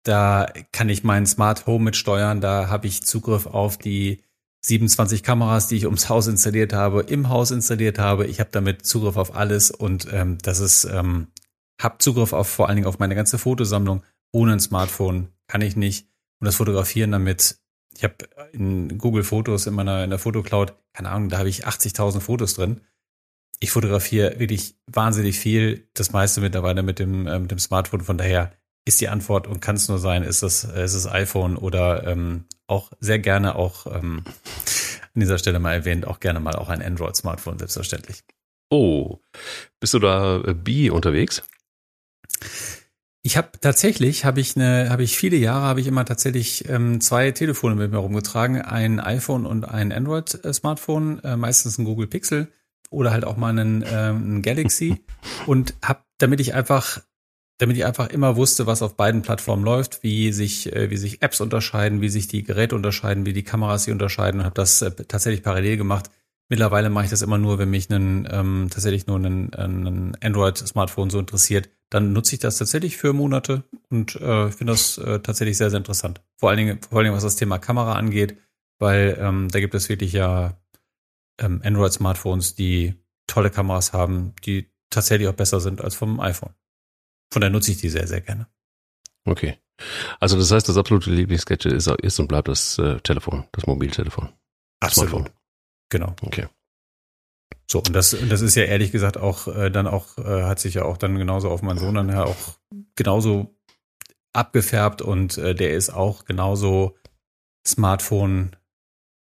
Da 0.03 0.51
kann 0.71 0.89
ich 0.89 1.03
mein 1.03 1.25
Smart 1.25 1.67
Home 1.67 1.85
mitsteuern. 1.85 2.41
Da 2.41 2.69
habe 2.69 2.87
ich 2.87 3.03
Zugriff 3.03 3.45
auf 3.45 3.77
die 3.77 4.23
27 4.63 5.23
Kameras, 5.23 5.67
die 5.67 5.77
ich 5.77 5.85
ums 5.85 6.09
Haus 6.09 6.27
installiert 6.27 6.73
habe, 6.73 7.01
im 7.01 7.29
Haus 7.29 7.51
installiert 7.51 7.99
habe. 7.99 8.27
Ich 8.27 8.39
habe 8.39 8.49
damit 8.51 8.85
Zugriff 8.85 9.17
auf 9.17 9.35
alles 9.35 9.71
und 9.71 10.07
ähm, 10.11 10.37
das 10.41 10.59
ist, 10.59 10.85
ähm, 10.85 11.27
habe 11.81 11.97
Zugriff 11.97 12.33
auf 12.33 12.47
vor 12.47 12.67
allen 12.67 12.75
Dingen 12.75 12.87
auf 12.87 12.99
meine 12.99 13.15
ganze 13.15 13.37
Fotosammlung. 13.39 14.03
Ohne 14.31 14.53
ein 14.53 14.59
Smartphone 14.59 15.29
kann 15.47 15.61
ich 15.61 15.75
nicht. 15.75 16.07
Und 16.39 16.45
das 16.45 16.55
Fotografieren 16.55 17.11
damit, 17.11 17.59
ich 17.95 18.03
habe 18.03 18.15
in 18.51 18.97
Google 18.97 19.23
Fotos 19.23 19.67
in 19.67 19.73
meiner 19.73 20.03
in 20.03 20.09
der 20.09 20.19
Fotocloud, 20.19 20.73
keine 20.93 21.09
Ahnung, 21.09 21.29
da 21.29 21.39
habe 21.39 21.49
ich 21.49 21.67
80.000 21.67 22.19
Fotos 22.19 22.53
drin. 22.53 22.81
Ich 23.59 23.71
fotografiere 23.71 24.39
wirklich 24.39 24.75
wahnsinnig 24.87 25.37
viel, 25.37 25.87
das 25.93 26.11
meiste 26.11 26.41
mittlerweile 26.41 26.81
mit 26.81 26.99
dem, 26.99 27.27
äh, 27.27 27.39
mit 27.39 27.51
dem 27.51 27.59
Smartphone. 27.59 28.01
Von 28.01 28.17
daher 28.17 28.53
ist 28.85 29.01
die 29.01 29.09
Antwort 29.09 29.47
und 29.47 29.61
kann 29.61 29.75
es 29.75 29.87
nur 29.87 29.99
sein, 29.99 30.23
ist 30.23 30.41
es, 30.41 30.63
ist 30.63 30.93
es 30.93 31.07
iPhone 31.07 31.55
oder 31.55 32.07
ähm, 32.07 32.45
auch 32.67 32.91
sehr 32.99 33.19
gerne 33.19 33.55
auch 33.55 33.85
ähm, 33.87 34.23
an 35.13 35.19
dieser 35.19 35.37
Stelle 35.37 35.59
mal 35.59 35.73
erwähnt, 35.73 36.07
auch 36.07 36.19
gerne 36.19 36.39
mal 36.39 36.55
auch 36.55 36.69
ein 36.69 36.81
Android-Smartphone, 36.81 37.59
selbstverständlich. 37.59 38.23
Oh, 38.69 39.19
bist 39.79 39.93
du 39.93 39.99
da 39.99 40.41
äh, 40.41 40.53
B 40.53 40.89
unterwegs? 40.89 41.43
Ich 43.23 43.37
habe 43.37 43.49
tatsächlich, 43.59 44.25
habe 44.25 44.39
ich 44.39 44.55
eine, 44.55 44.89
habe 44.89 45.03
ich 45.03 45.15
viele 45.15 45.37
Jahre, 45.37 45.65
habe 45.65 45.81
ich 45.81 45.87
immer 45.87 46.05
tatsächlich 46.05 46.67
ähm, 46.69 47.01
zwei 47.01 47.31
Telefone 47.31 47.75
mit 47.75 47.91
mir 47.91 47.99
rumgetragen, 47.99 48.61
ein 48.61 48.99
iPhone 48.99 49.45
und 49.45 49.65
ein 49.65 49.91
Android-Smartphone, 49.91 51.23
äh, 51.23 51.37
meistens 51.37 51.77
ein 51.77 51.85
Google 51.85 52.07
Pixel 52.07 52.47
oder 52.89 53.11
halt 53.11 53.25
auch 53.25 53.37
mal 53.37 53.49
einen, 53.49 53.83
äh, 53.83 53.87
einen 53.87 54.41
Galaxy 54.41 55.03
und 55.45 55.75
habe, 55.83 56.01
damit 56.17 56.39
ich 56.39 56.55
einfach 56.55 57.01
damit 57.61 57.77
ich 57.77 57.85
einfach 57.85 58.09
immer 58.09 58.37
wusste, 58.37 58.65
was 58.65 58.81
auf 58.81 58.95
beiden 58.95 59.21
Plattformen 59.21 59.63
läuft, 59.63 60.01
wie 60.01 60.31
sich, 60.33 60.75
äh, 60.75 60.89
wie 60.89 60.97
sich 60.97 61.21
Apps 61.21 61.41
unterscheiden, 61.41 62.01
wie 62.01 62.09
sich 62.09 62.27
die 62.27 62.41
Geräte 62.43 62.75
unterscheiden, 62.75 63.27
wie 63.27 63.33
die 63.33 63.43
Kameras 63.43 63.83
sich 63.83 63.93
unterscheiden 63.93 64.39
und 64.39 64.45
habe 64.45 64.55
das 64.55 64.81
äh, 64.81 64.89
tatsächlich 64.91 65.43
parallel 65.43 65.77
gemacht. 65.77 66.09
Mittlerweile 66.49 66.89
mache 66.89 67.05
ich 67.05 67.11
das 67.11 67.21
immer 67.21 67.37
nur, 67.37 67.59
wenn 67.59 67.69
mich 67.69 67.91
einen, 67.91 68.27
ähm, 68.31 68.67
tatsächlich 68.71 69.05
nur 69.05 69.19
ein, 69.19 69.53
ein 69.53 70.17
Android-Smartphone 70.21 71.11
so 71.11 71.19
interessiert. 71.19 71.69
Dann 71.91 72.13
nutze 72.13 72.33
ich 72.33 72.39
das 72.39 72.57
tatsächlich 72.57 72.97
für 72.97 73.13
Monate 73.13 73.63
und 73.89 74.15
äh, 74.15 74.49
finde 74.49 74.73
das 74.73 74.97
äh, 74.97 75.19
tatsächlich 75.19 75.57
sehr, 75.57 75.69
sehr 75.69 75.77
interessant. 75.77 76.19
Vor 76.37 76.49
allen 76.49 76.57
Dingen, 76.57 76.79
vor 76.81 76.97
allen 76.97 77.05
Dingen, 77.05 77.15
was 77.15 77.23
das 77.23 77.35
Thema 77.35 77.59
Kamera 77.59 77.93
angeht, 77.93 78.37
weil 78.79 79.17
ähm, 79.21 79.49
da 79.49 79.59
gibt 79.59 79.75
es 79.75 79.87
wirklich 79.87 80.13
ja 80.13 80.57
ähm, 81.39 81.61
Android-Smartphones, 81.63 82.55
die 82.55 82.95
tolle 83.27 83.51
Kameras 83.51 83.93
haben, 83.93 84.33
die 84.45 84.71
tatsächlich 84.89 85.27
auch 85.27 85.33
besser 85.33 85.59
sind 85.59 85.81
als 85.81 85.93
vom 85.93 86.19
iPhone. 86.19 86.53
Von 87.31 87.41
daher 87.41 87.51
nutze 87.51 87.71
ich 87.71 87.77
die 87.77 87.89
sehr, 87.89 88.07
sehr 88.07 88.21
gerne. 88.21 88.47
Okay. 89.25 89.57
Also 90.19 90.37
das 90.37 90.51
heißt, 90.51 90.67
das 90.69 90.77
absolute 90.77 91.11
Lieblingsgadget 91.11 91.73
ist, 91.73 91.87
ist 91.87 92.19
und 92.19 92.27
bleibt 92.27 92.47
das 92.47 92.77
äh, 92.77 92.99
Telefon, 92.99 93.45
das 93.51 93.65
Mobiltelefon. 93.65 94.29
Absolut. 94.79 95.09
Smartphone. 95.09 95.33
Genau. 95.89 96.15
Okay. 96.21 96.47
So, 97.69 97.79
und 97.79 97.93
das, 97.93 98.15
das 98.29 98.41
ist 98.41 98.55
ja 98.55 98.63
ehrlich 98.63 98.91
gesagt 98.91 99.17
auch, 99.17 99.47
äh, 99.47 99.69
dann 99.71 99.87
auch, 99.87 100.17
äh, 100.17 100.43
hat 100.43 100.59
sich 100.59 100.73
ja 100.73 100.83
auch 100.83 100.97
dann 100.97 101.17
genauso 101.17 101.49
auf 101.49 101.61
meinen 101.61 101.79
Sohn 101.79 101.95
dann 101.95 102.09
ja 102.09 102.25
auch 102.25 102.57
genauso 102.95 103.55
abgefärbt 104.33 105.01
und 105.01 105.37
äh, 105.37 105.55
der 105.55 105.73
ist 105.73 105.89
auch 105.89 106.25
genauso 106.25 106.97
Smartphone 107.65 108.55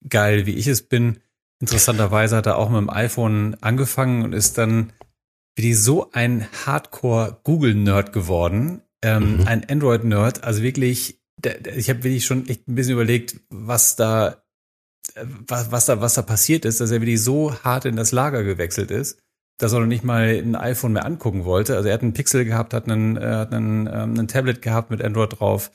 geil, 0.07 0.45
wie 0.45 0.55
ich 0.55 0.67
es 0.67 0.87
bin. 0.87 1.19
Interessanterweise 1.59 2.37
hat 2.37 2.45
er 2.45 2.57
auch 2.57 2.69
mit 2.69 2.79
dem 2.79 2.89
iPhone 2.89 3.55
angefangen 3.61 4.23
und 4.23 4.33
ist 4.33 4.57
dann 4.57 4.93
bin 5.55 5.65
ich 5.65 5.79
so 5.79 6.11
ein 6.11 6.47
Hardcore-Google-Nerd 6.65 8.13
geworden, 8.13 8.81
ähm, 9.01 9.37
mhm. 9.37 9.47
ein 9.47 9.69
Android-Nerd, 9.69 10.43
also 10.43 10.61
wirklich 10.61 11.19
ich 11.75 11.89
habe 11.89 12.03
wirklich 12.03 12.25
schon 12.25 12.47
echt 12.47 12.67
ein 12.67 12.75
bisschen 12.75 12.93
überlegt, 12.93 13.39
was 13.49 13.95
da, 13.95 14.43
was, 15.47 15.71
was 15.71 15.85
da, 15.85 16.01
was 16.01 16.13
da 16.15 16.21
passiert 16.21 16.65
ist, 16.65 16.81
dass 16.81 16.91
er 16.91 17.01
wirklich 17.01 17.21
so 17.21 17.53
hart 17.63 17.85
in 17.85 17.95
das 17.95 18.11
Lager 18.11 18.43
gewechselt 18.43 18.91
ist, 18.91 19.19
dass 19.57 19.73
er 19.73 19.79
noch 19.79 19.87
nicht 19.87 20.03
mal 20.03 20.27
ein 20.27 20.55
iPhone 20.55 20.93
mehr 20.93 21.05
angucken 21.05 21.45
wollte. 21.45 21.75
Also 21.75 21.89
er 21.89 21.93
hat 21.93 22.01
einen 22.01 22.13
Pixel 22.13 22.45
gehabt, 22.45 22.73
hat 22.73 22.89
einen, 22.89 23.17
äh, 23.17 23.21
hat 23.21 23.53
einen, 23.53 23.87
ähm, 23.87 24.17
einen 24.17 24.27
Tablet 24.27 24.61
gehabt 24.61 24.91
mit 24.91 25.03
Android 25.03 25.39
drauf, 25.39 25.71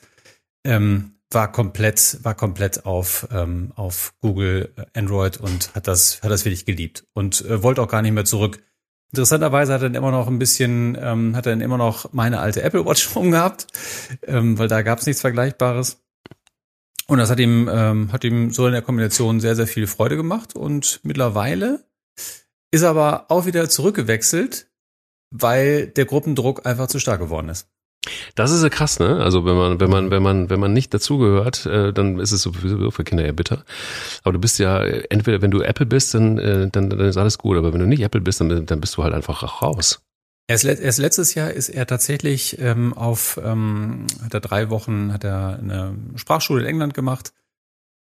ähm, 0.65 1.11
war 1.31 1.51
komplett, 1.51 2.19
war 2.23 2.35
komplett 2.35 2.85
auf, 2.85 3.27
ähm, 3.31 3.71
auf 3.75 4.13
Google 4.21 4.73
Android 4.93 5.37
und 5.37 5.73
hat 5.75 5.87
das, 5.87 6.21
hat 6.21 6.31
das 6.31 6.45
wirklich 6.45 6.65
geliebt 6.65 7.05
und 7.13 7.43
äh, 7.45 7.63
wollte 7.63 7.81
auch 7.81 7.87
gar 7.87 8.01
nicht 8.01 8.13
mehr 8.13 8.25
zurück. 8.25 8.61
Interessanterweise 9.15 9.73
hat 9.73 9.81
er 9.81 9.89
dann 9.89 9.95
immer 9.95 10.11
noch 10.11 10.27
ein 10.27 10.39
bisschen, 10.39 10.97
ähm, 10.99 11.37
hat 11.37 11.45
er 11.45 11.53
dann 11.53 11.61
immer 11.61 11.77
noch 11.77 12.11
meine 12.11 12.41
alte 12.41 12.61
Apple 12.61 12.85
Watch 12.85 13.09
rumgehabt, 13.15 13.67
ähm, 14.23 14.59
weil 14.59 14.67
da 14.67 14.81
gab 14.81 14.99
es 14.99 15.05
nichts 15.05 15.21
Vergleichbares. 15.21 16.01
Und 17.07 17.19
das 17.19 17.29
hat 17.29 17.39
ihm, 17.39 17.69
ähm, 17.71 18.11
hat 18.11 18.25
ihm 18.25 18.51
so 18.51 18.67
in 18.67 18.73
der 18.73 18.81
Kombination 18.81 19.39
sehr, 19.39 19.55
sehr 19.55 19.67
viel 19.67 19.87
Freude 19.87 20.17
gemacht. 20.17 20.53
Und 20.53 20.99
mittlerweile 21.03 21.85
ist 22.71 22.83
aber 22.83 23.31
auch 23.31 23.45
wieder 23.45 23.69
zurückgewechselt, 23.69 24.67
weil 25.31 25.87
der 25.87 26.05
Gruppendruck 26.05 26.65
einfach 26.65 26.87
zu 26.87 26.99
stark 26.99 27.21
geworden 27.21 27.47
ist. 27.47 27.69
Das 28.35 28.51
ist 28.51 28.61
ja 28.61 28.69
krass, 28.69 28.99
ne? 28.99 29.23
Also 29.23 29.45
wenn 29.45 29.55
man, 29.55 29.79
wenn 29.79 29.89
man, 29.89 30.11
wenn 30.11 30.21
man, 30.21 30.49
wenn 30.49 30.59
man 30.59 30.73
nicht 30.73 30.93
dazugehört, 30.93 31.65
äh, 31.65 31.91
dann 31.91 32.19
ist 32.19 32.31
es 32.31 32.41
sowieso 32.41 32.91
für 32.91 33.03
Kinder 33.03 33.25
eher 33.25 33.33
bitter. 33.33 33.63
Aber 34.23 34.33
du 34.33 34.39
bist 34.39 34.59
ja, 34.59 34.83
entweder 34.83 35.41
wenn 35.41 35.51
du 35.51 35.61
Apple 35.61 35.85
bist, 35.85 36.13
dann, 36.13 36.37
äh, 36.37 36.69
dann, 36.69 36.89
dann 36.89 36.99
ist 36.99 37.17
alles 37.17 37.37
gut. 37.37 37.57
Aber 37.57 37.73
wenn 37.73 37.79
du 37.79 37.87
nicht 37.87 38.01
Apple 38.01 38.21
bist, 38.21 38.41
dann, 38.41 38.65
dann 38.65 38.81
bist 38.81 38.97
du 38.97 39.03
halt 39.03 39.13
einfach 39.13 39.61
raus. 39.61 40.01
Erst, 40.47 40.65
erst 40.65 40.99
letztes 40.99 41.33
Jahr 41.33 41.51
ist 41.51 41.69
er 41.69 41.87
tatsächlich 41.87 42.59
ähm, 42.59 42.93
auf, 42.93 43.39
ähm, 43.43 44.05
hat 44.23 44.35
er 44.35 44.41
drei 44.41 44.69
Wochen, 44.69 45.11
hat 45.11 45.23
er 45.23 45.57
eine 45.57 45.95
Sprachschule 46.15 46.61
in 46.61 46.67
England 46.67 46.93
gemacht, 46.93 47.33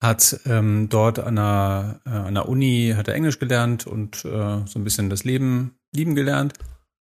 hat 0.02 0.40
ähm, 0.44 0.90
dort 0.90 1.18
an 1.18 1.38
einer, 1.38 2.00
äh, 2.04 2.10
an 2.10 2.34
der 2.34 2.46
Uni, 2.46 2.92
hat 2.94 3.08
er 3.08 3.14
Englisch 3.14 3.38
gelernt 3.38 3.86
und 3.86 4.26
äh, 4.26 4.66
so 4.66 4.78
ein 4.78 4.84
bisschen 4.84 5.08
das 5.08 5.24
Leben 5.24 5.78
lieben 5.94 6.14
gelernt. 6.14 6.52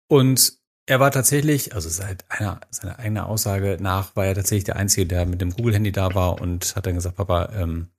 Und 0.07 0.56
er 0.87 0.99
war 1.01 1.11
tatsächlich, 1.11 1.75
also 1.75 1.89
seit 1.89 2.23
einer, 2.29 2.61
seiner 2.71 2.97
eigenen 2.97 3.23
Aussage 3.23 3.77
nach, 3.79 4.15
war 4.15 4.25
er 4.25 4.35
tatsächlich 4.35 4.63
der 4.63 4.77
Einzige, 4.77 5.05
der 5.05 5.25
mit 5.25 5.41
dem 5.41 5.51
Google-Handy 5.51 5.91
da 5.91 6.15
war 6.15 6.41
und 6.41 6.75
hat 6.75 6.85
dann 6.85 6.95
gesagt, 6.95 7.17
Papa, 7.17 7.51
ähm, 7.53 7.89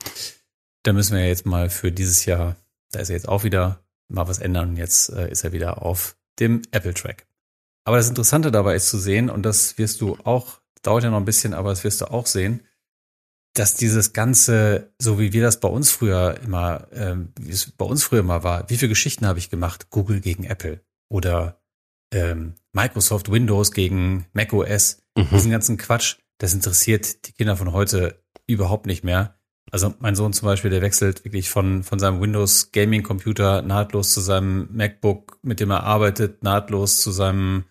da 0.83 0.95
müssen 0.95 1.16
wir 1.16 1.26
jetzt 1.26 1.45
mal 1.45 1.68
für 1.68 1.92
dieses 1.92 2.25
Jahr, 2.25 2.57
da 2.90 3.00
ist 3.00 3.11
er 3.11 3.16
jetzt 3.16 3.28
auch 3.28 3.45
wieder, 3.45 3.80
mal 4.09 4.26
was 4.26 4.38
ändern. 4.38 4.71
Und 4.71 4.76
jetzt 4.78 5.11
äh, 5.11 5.30
ist 5.30 5.45
er 5.45 5.52
wieder 5.52 5.83
auf 5.83 6.16
dem 6.40 6.62
Apple-Track. 6.71 7.26
Aber 7.85 7.99
das 7.99 8.09
Interessante 8.09 8.50
dabei 8.50 8.75
ist 8.75 8.88
zu 8.88 8.99
sehen, 8.99 9.28
und 9.28 9.42
das 9.42 9.76
wirst 9.76 10.00
du 10.00 10.16
auch, 10.25 10.61
dauert 10.83 11.04
ja 11.04 11.11
noch 11.11 11.18
ein 11.18 11.26
bisschen, 11.26 11.52
aber 11.52 11.71
das 11.71 11.85
wirst 11.85 12.00
du 12.00 12.07
auch 12.07 12.26
sehen, 12.26 12.64
dass 13.52 13.75
dieses 13.75 14.14
Ganze, 14.14 14.92
so 14.99 15.18
wie 15.18 15.35
wir 15.35 15.42
das 15.42 15.61
bei 15.61 15.68
uns 15.68 15.90
früher 15.90 16.38
immer, 16.42 16.87
ähm, 16.92 17.33
wie 17.38 17.50
es 17.50 17.71
bei 17.71 17.85
uns 17.85 18.02
früher 18.02 18.23
mal 18.23 18.45
war, 18.45 18.71
wie 18.71 18.78
viele 18.78 18.90
Geschichten 18.90 19.26
habe 19.26 19.38
ich 19.38 19.50
gemacht? 19.50 19.90
Google 19.90 20.21
gegen 20.21 20.45
Apple 20.45 20.80
oder 21.11 21.58
ähm, 22.12 22.55
Microsoft 22.73 23.31
Windows 23.31 23.73
gegen 23.73 24.27
Mac 24.33 24.53
OS, 24.53 25.03
mhm. 25.17 25.29
diesen 25.31 25.50
ganzen 25.50 25.77
Quatsch, 25.77 26.17
das 26.38 26.55
interessiert 26.55 27.27
die 27.27 27.33
Kinder 27.33 27.57
von 27.57 27.73
heute 27.73 28.23
überhaupt 28.47 28.87
nicht 28.87 29.05
mehr. 29.05 29.38
Also 29.71 29.95
mein 29.99 30.15
Sohn 30.15 30.33
zum 30.33 30.47
Beispiel, 30.47 30.71
der 30.71 30.81
wechselt 30.81 31.25
wirklich 31.25 31.50
von, 31.50 31.83
von 31.83 31.99
seinem 31.99 32.21
Windows 32.21 32.73
Gaming 32.73 33.03
Computer 33.03 33.62
nahtlos 33.62 34.15
zu 34.15 34.21
seinem 34.21 34.69
MacBook, 34.73 35.38
mit 35.43 35.61
dem 35.61 35.71
er 35.71 35.85
arbeitet, 35.85 36.43
nahtlos 36.43 37.03
zu 37.03 37.11
seinem 37.11 37.65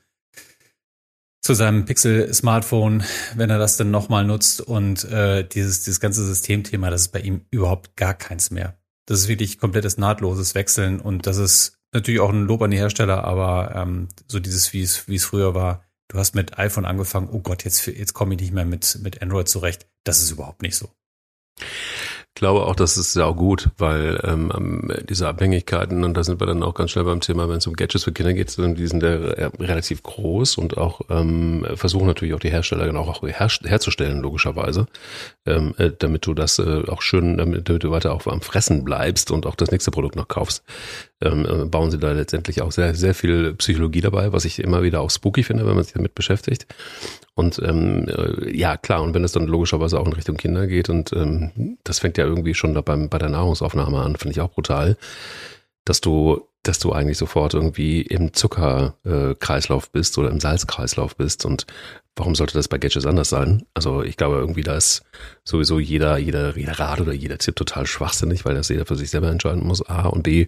zu 1.41 1.53
seinem 1.53 1.85
Pixel 1.85 2.33
Smartphone, 2.33 3.03
wenn 3.35 3.49
er 3.49 3.57
das 3.57 3.77
dann 3.77 3.89
nochmal 3.89 4.25
nutzt 4.25 4.59
und 4.59 5.05
äh, 5.05 5.47
dieses 5.47 5.83
dieses 5.83 6.01
ganze 6.01 6.25
Systemthema, 6.25 6.89
das 6.89 7.03
ist 7.03 7.11
bei 7.13 7.21
ihm 7.21 7.45
überhaupt 7.51 7.95
gar 7.95 8.13
keins 8.13 8.51
mehr. 8.51 8.77
Das 9.05 9.19
ist 9.19 9.27
wirklich 9.29 9.57
komplettes 9.57 9.97
nahtloses 9.97 10.55
Wechseln 10.55 10.99
und 10.99 11.25
das 11.25 11.37
ist 11.37 11.76
natürlich 11.93 12.19
auch 12.19 12.29
ein 12.29 12.45
Lob 12.45 12.61
an 12.61 12.71
die 12.71 12.77
Hersteller, 12.77 13.23
aber 13.23 13.75
ähm, 13.75 14.09
so 14.27 14.39
dieses, 14.39 14.73
wie 14.73 14.83
es, 14.83 15.07
wie 15.07 15.15
es 15.15 15.25
früher 15.25 15.53
war, 15.53 15.83
du 16.09 16.17
hast 16.17 16.35
mit 16.35 16.57
iPhone 16.57 16.85
angefangen, 16.85 17.29
oh 17.31 17.39
Gott, 17.39 17.63
jetzt, 17.63 17.85
jetzt 17.87 18.13
komme 18.13 18.35
ich 18.35 18.41
nicht 18.41 18.53
mehr 18.53 18.65
mit, 18.65 18.99
mit 19.01 19.21
Android 19.21 19.47
zurecht. 19.47 19.87
Das 20.03 20.21
ist 20.21 20.31
überhaupt 20.31 20.61
nicht 20.61 20.75
so 20.75 20.89
glaube 22.37 22.65
auch, 22.65 22.75
das 22.75 22.97
ist 22.97 23.15
ja 23.15 23.25
auch 23.25 23.35
gut, 23.35 23.69
weil 23.77 24.19
ähm, 24.23 24.91
diese 25.09 25.27
Abhängigkeiten, 25.27 26.03
und 26.03 26.13
da 26.15 26.23
sind 26.23 26.39
wir 26.39 26.45
dann 26.45 26.61
auch 26.63 26.75
ganz 26.75 26.91
schnell 26.91 27.05
beim 27.05 27.19
Thema, 27.19 27.49
wenn 27.49 27.57
es 27.57 27.67
um 27.67 27.73
Gadgets 27.73 28.03
für 28.03 28.11
Kinder 28.11 28.33
geht, 28.33 28.55
die 28.57 28.87
sind 28.87 29.01
ja 29.01 29.15
relativ 29.59 30.03
groß 30.03 30.57
und 30.57 30.77
auch 30.77 31.01
ähm, 31.09 31.65
versuchen 31.75 32.05
natürlich 32.05 32.35
auch 32.35 32.39
die 32.39 32.51
Hersteller 32.51 32.85
genau 32.85 33.01
auch 33.01 33.23
her 33.23 33.49
herzustellen, 33.63 34.21
logischerweise, 34.21 34.85
ähm, 35.45 35.73
äh, 35.77 35.91
damit 35.97 36.25
du 36.27 36.33
das 36.33 36.59
äh, 36.59 36.83
auch 36.87 37.01
schön, 37.01 37.37
damit 37.37 37.67
du 37.67 37.91
weiter 37.91 38.13
auch 38.13 38.27
am 38.27 38.41
Fressen 38.41 38.85
bleibst 38.85 39.31
und 39.31 39.47
auch 39.47 39.55
das 39.55 39.71
nächste 39.71 39.91
Produkt 39.91 40.15
noch 40.15 40.27
kaufst. 40.27 40.63
Ähm, 41.19 41.45
äh, 41.45 41.65
bauen 41.65 41.89
sie 41.89 41.97
da 41.97 42.11
letztendlich 42.11 42.61
auch 42.61 42.71
sehr, 42.71 42.93
sehr 42.93 43.15
viel 43.15 43.55
Psychologie 43.55 44.01
dabei, 44.01 44.33
was 44.33 44.45
ich 44.45 44.59
immer 44.59 44.83
wieder 44.83 45.01
auch 45.01 45.09
spooky 45.09 45.41
finde, 45.41 45.65
wenn 45.65 45.73
man 45.73 45.83
sich 45.83 45.93
damit 45.93 46.13
beschäftigt. 46.13 46.67
Und 47.33 47.59
ähm, 47.63 48.07
äh, 48.07 48.55
ja, 48.55 48.77
klar, 48.77 49.01
und 49.01 49.15
wenn 49.15 49.23
es 49.23 49.31
dann 49.31 49.47
logischerweise 49.47 49.99
auch 49.99 50.05
in 50.05 50.13
Richtung 50.13 50.37
Kinder 50.37 50.67
geht, 50.67 50.89
und 50.89 51.11
ähm, 51.13 51.77
das 51.83 51.99
fängt 51.99 52.19
ja 52.19 52.25
irgendwie 52.25 52.53
schon 52.53 52.75
da 52.75 52.81
beim, 52.81 53.09
bei 53.09 53.17
der 53.17 53.29
Nahrungsaufnahme 53.29 53.99
an, 53.99 54.15
finde 54.15 54.33
ich 54.33 54.41
auch 54.41 54.51
brutal, 54.51 54.95
dass 55.85 56.01
du, 56.01 56.47
dass 56.61 56.77
du 56.77 56.91
eigentlich 56.91 57.17
sofort 57.17 57.55
irgendwie 57.55 58.01
im 58.01 58.33
Zuckerkreislauf 58.33 59.85
äh, 59.85 59.89
bist 59.91 60.17
oder 60.19 60.29
im 60.29 60.39
Salzkreislauf 60.39 61.15
bist. 61.15 61.45
Und 61.45 61.65
warum 62.17 62.35
sollte 62.35 62.53
das 62.53 62.67
bei 62.67 62.77
Gadgets 62.77 63.05
anders 63.05 63.29
sein? 63.29 63.65
Also 63.73 64.03
ich 64.03 64.17
glaube 64.17 64.37
irgendwie, 64.37 64.63
da 64.63 64.75
ist 64.75 65.03
sowieso 65.43 65.79
jeder, 65.79 66.17
jeder, 66.17 66.57
jeder 66.57 66.79
Rat 66.79 66.99
oder 67.01 67.13
jeder 67.13 67.37
Tipp 67.37 67.55
total 67.55 67.87
schwachsinnig, 67.87 68.45
weil 68.45 68.55
das 68.55 68.69
jeder 68.69 68.85
für 68.85 68.95
sich 68.95 69.09
selber 69.09 69.29
entscheiden 69.29 69.65
muss. 69.65 69.87
A 69.87 70.07
und 70.07 70.23
B, 70.23 70.47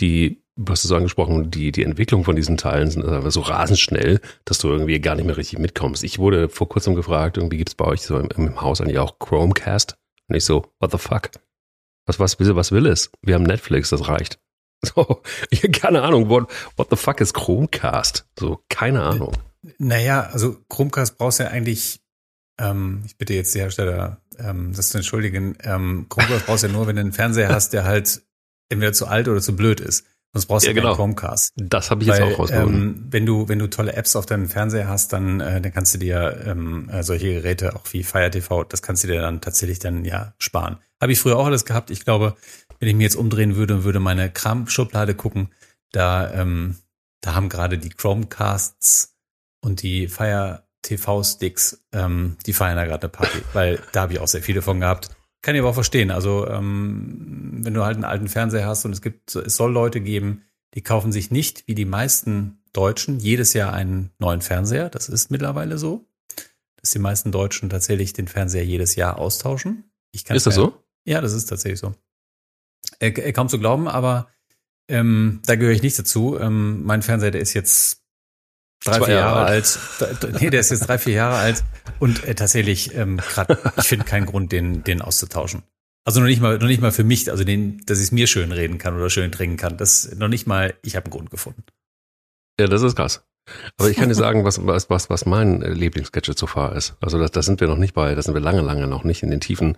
die 0.00 0.42
du 0.56 0.72
hast 0.72 0.84
es 0.84 0.88
so 0.88 0.96
angesprochen, 0.96 1.50
die, 1.50 1.72
die 1.72 1.84
Entwicklung 1.84 2.24
von 2.24 2.36
diesen 2.36 2.56
Teilen 2.56 2.90
sind 2.90 3.06
einfach 3.06 3.30
so 3.30 3.40
rasend 3.40 3.78
schnell, 3.78 4.20
dass 4.44 4.58
du 4.58 4.68
irgendwie 4.68 5.00
gar 5.00 5.14
nicht 5.14 5.24
mehr 5.24 5.36
richtig 5.36 5.58
mitkommst. 5.58 6.04
Ich 6.04 6.18
wurde 6.18 6.48
vor 6.48 6.68
kurzem 6.68 6.94
gefragt, 6.94 7.38
irgendwie 7.38 7.56
gibt 7.56 7.70
es 7.70 7.74
bei 7.74 7.86
euch 7.86 8.02
so 8.02 8.18
im, 8.18 8.28
im, 8.36 8.60
Haus 8.60 8.80
eigentlich 8.80 8.98
auch 8.98 9.18
Chromecast? 9.18 9.96
Und 10.28 10.36
ich 10.36 10.44
so, 10.44 10.66
what 10.78 10.92
the 10.92 10.98
fuck? 10.98 11.30
Was, 12.06 12.20
was, 12.20 12.38
was 12.38 12.72
will 12.72 12.86
es? 12.86 13.10
Wir 13.22 13.34
haben 13.34 13.44
Netflix, 13.44 13.90
das 13.90 14.08
reicht. 14.08 14.38
So, 14.82 15.20
keine 15.72 16.00
Ahnung, 16.00 16.30
what, 16.30 16.50
what 16.76 16.88
the 16.88 16.96
fuck 16.96 17.20
ist 17.20 17.34
Chromecast? 17.34 18.26
So, 18.38 18.60
keine 18.70 19.02
Ahnung. 19.02 19.34
Naja, 19.78 20.30
also 20.32 20.56
Chromecast 20.68 21.18
brauchst 21.18 21.38
du 21.38 21.44
ja 21.44 21.50
eigentlich, 21.50 22.00
ähm, 22.58 23.02
ich 23.06 23.16
bitte 23.16 23.34
jetzt 23.34 23.54
die 23.54 23.60
Hersteller, 23.60 24.20
ähm, 24.38 24.72
das 24.74 24.90
zu 24.90 24.98
entschuldigen, 24.98 25.56
ähm, 25.62 26.06
Chromecast 26.08 26.46
brauchst 26.46 26.62
du 26.62 26.68
ja 26.68 26.72
nur, 26.72 26.86
wenn 26.86 26.96
du 26.96 27.00
einen 27.00 27.12
Fernseher 27.12 27.48
hast, 27.54 27.72
der 27.72 27.84
halt 27.84 28.22
entweder 28.70 28.92
zu 28.92 29.06
alt 29.06 29.28
oder 29.28 29.40
zu 29.40 29.56
blöd 29.56 29.80
ist. 29.80 30.06
Sonst 30.32 30.46
brauchst 30.46 30.64
du 30.64 30.70
ja, 30.70 30.74
genau. 30.74 30.94
Chromecast. 30.94 31.52
Das 31.56 31.90
habe 31.90 32.04
ich 32.04 32.08
Weil, 32.08 32.22
jetzt 32.22 32.34
auch 32.34 32.38
rausgefunden. 32.38 32.82
Ähm, 32.82 33.06
wenn 33.10 33.26
du 33.26 33.48
wenn 33.48 33.58
du 33.58 33.68
tolle 33.68 33.94
Apps 33.94 34.14
auf 34.14 34.26
deinem 34.26 34.48
Fernseher 34.48 34.86
hast, 34.86 35.12
dann 35.12 35.40
äh, 35.40 35.60
dann 35.60 35.72
kannst 35.72 35.94
du 35.94 35.98
dir 35.98 36.44
ähm, 36.46 36.88
äh, 36.88 37.02
solche 37.02 37.34
Geräte 37.34 37.74
auch 37.74 37.82
wie 37.90 38.04
Fire 38.04 38.30
TV, 38.30 38.62
das 38.62 38.80
kannst 38.80 39.02
du 39.02 39.08
dir 39.08 39.20
dann 39.20 39.40
tatsächlich 39.40 39.80
dann 39.80 40.04
ja 40.04 40.34
sparen. 40.38 40.78
Habe 41.00 41.10
ich 41.10 41.18
früher 41.18 41.36
auch 41.36 41.46
alles 41.46 41.64
gehabt. 41.64 41.90
Ich 41.90 42.04
glaube, 42.04 42.36
wenn 42.78 42.88
ich 42.88 42.94
mir 42.94 43.02
jetzt 43.02 43.16
umdrehen 43.16 43.56
würde 43.56 43.74
und 43.74 43.84
würde 43.84 43.98
meine 43.98 44.30
Kram-Schublade 44.30 45.14
gucken, 45.14 45.48
da 45.90 46.32
ähm, 46.32 46.76
da 47.22 47.34
haben 47.34 47.48
gerade 47.48 47.78
die 47.78 47.90
Chromecasts 47.90 49.16
und 49.60 49.82
die 49.82 50.08
Fire 50.08 50.64
TV 50.82 51.22
Sticks, 51.22 51.84
ähm, 51.92 52.36
die 52.46 52.52
feiern 52.52 52.76
da 52.76 52.84
gerade 52.84 53.02
eine 53.02 53.10
Party, 53.10 53.38
weil 53.52 53.80
da 53.92 54.02
habe 54.02 54.14
ich 54.14 54.18
auch 54.20 54.28
sehr 54.28 54.42
viele 54.42 54.62
von 54.62 54.80
gehabt. 54.80 55.10
Kann 55.42 55.54
ich 55.54 55.60
aber 55.60 55.70
auch 55.70 55.74
verstehen. 55.74 56.10
Also 56.10 56.46
ähm, 56.48 57.60
wenn 57.62 57.74
du 57.74 57.84
halt 57.84 57.96
einen 57.96 58.04
alten 58.04 58.28
Fernseher 58.28 58.66
hast 58.66 58.84
und 58.84 58.92
es 58.92 59.00
gibt, 59.00 59.34
es 59.34 59.56
soll 59.56 59.72
Leute 59.72 60.00
geben, 60.00 60.42
die 60.74 60.82
kaufen 60.82 61.12
sich 61.12 61.30
nicht 61.30 61.66
wie 61.66 61.74
die 61.74 61.84
meisten 61.84 62.62
Deutschen 62.72 63.18
jedes 63.18 63.52
Jahr 63.54 63.72
einen 63.72 64.10
neuen 64.18 64.42
Fernseher. 64.42 64.90
Das 64.90 65.08
ist 65.08 65.30
mittlerweile 65.30 65.78
so, 65.78 66.06
dass 66.76 66.90
die 66.90 66.98
meisten 66.98 67.32
Deutschen 67.32 67.70
tatsächlich 67.70 68.12
den 68.12 68.28
Fernseher 68.28 68.64
jedes 68.64 68.96
Jahr 68.96 69.18
austauschen. 69.18 69.90
Ich 70.12 70.24
kann 70.24 70.36
ist 70.36 70.46
das 70.46 70.54
so? 70.54 70.74
Ja, 71.04 71.20
das 71.20 71.32
ist 71.32 71.46
tatsächlich 71.46 71.80
so. 71.80 71.94
Äh, 72.98 73.08
äh, 73.08 73.32
kaum 73.32 73.48
zu 73.48 73.58
glauben, 73.58 73.88
aber 73.88 74.28
ähm, 74.88 75.40
da 75.46 75.56
gehöre 75.56 75.74
ich 75.74 75.82
nicht 75.82 75.98
dazu. 75.98 76.38
Ähm, 76.38 76.84
mein 76.84 77.02
Fernseher, 77.02 77.30
der 77.30 77.40
ist 77.40 77.54
jetzt 77.54 77.99
drei, 78.84 78.98
Zwei 78.98 79.04
vier 79.06 79.14
Jahre, 79.14 79.36
Jahre 79.36 79.46
alt. 79.46 79.78
alt. 80.00 80.40
Nee, 80.40 80.50
der 80.50 80.60
ist 80.60 80.70
jetzt 80.70 80.88
drei, 80.88 80.98
vier 80.98 81.14
Jahre 81.14 81.36
alt. 81.36 81.64
Und 81.98 82.24
äh, 82.24 82.34
tatsächlich, 82.34 82.94
ähm, 82.94 83.18
grad, 83.18 83.58
ich 83.76 83.84
finde 83.84 84.04
keinen 84.04 84.26
Grund, 84.26 84.52
den, 84.52 84.84
den 84.84 85.02
auszutauschen. 85.02 85.62
Also 86.04 86.20
noch 86.20 86.26
nicht 86.26 86.40
mal, 86.40 86.58
noch 86.58 86.66
nicht 86.66 86.80
mal 86.80 86.92
für 86.92 87.04
mich, 87.04 87.30
also 87.30 87.44
den, 87.44 87.82
dass 87.86 87.98
ich 87.98 88.04
es 88.04 88.12
mir 88.12 88.26
schön 88.26 88.52
reden 88.52 88.78
kann 88.78 88.96
oder 88.96 89.10
schön 89.10 89.30
trinken 89.30 89.56
kann. 89.56 89.76
Das 89.76 90.10
noch 90.16 90.28
nicht 90.28 90.46
mal, 90.46 90.74
ich 90.82 90.96
habe 90.96 91.06
einen 91.06 91.12
Grund 91.12 91.30
gefunden. 91.30 91.62
Ja, 92.58 92.66
das 92.66 92.82
ist 92.82 92.96
krass. 92.96 93.22
Aber 93.78 93.90
ich 93.90 93.96
kann 93.96 94.08
dir 94.08 94.14
sagen, 94.14 94.44
was, 94.44 94.64
was, 94.64 94.90
was, 94.90 95.10
was 95.10 95.26
mein 95.26 95.60
Lieblingsgadget 95.60 96.38
so 96.38 96.46
far 96.46 96.76
ist. 96.76 96.94
Also 97.00 97.18
da, 97.18 97.26
da 97.26 97.42
sind 97.42 97.60
wir 97.60 97.68
noch 97.68 97.76
nicht 97.76 97.94
bei, 97.94 98.14
da 98.14 98.22
sind 98.22 98.34
wir 98.34 98.40
lange, 98.40 98.60
lange 98.60 98.86
noch 98.86 99.02
nicht 99.02 99.22
in 99.22 99.30
den 99.30 99.40
Tiefen 99.40 99.76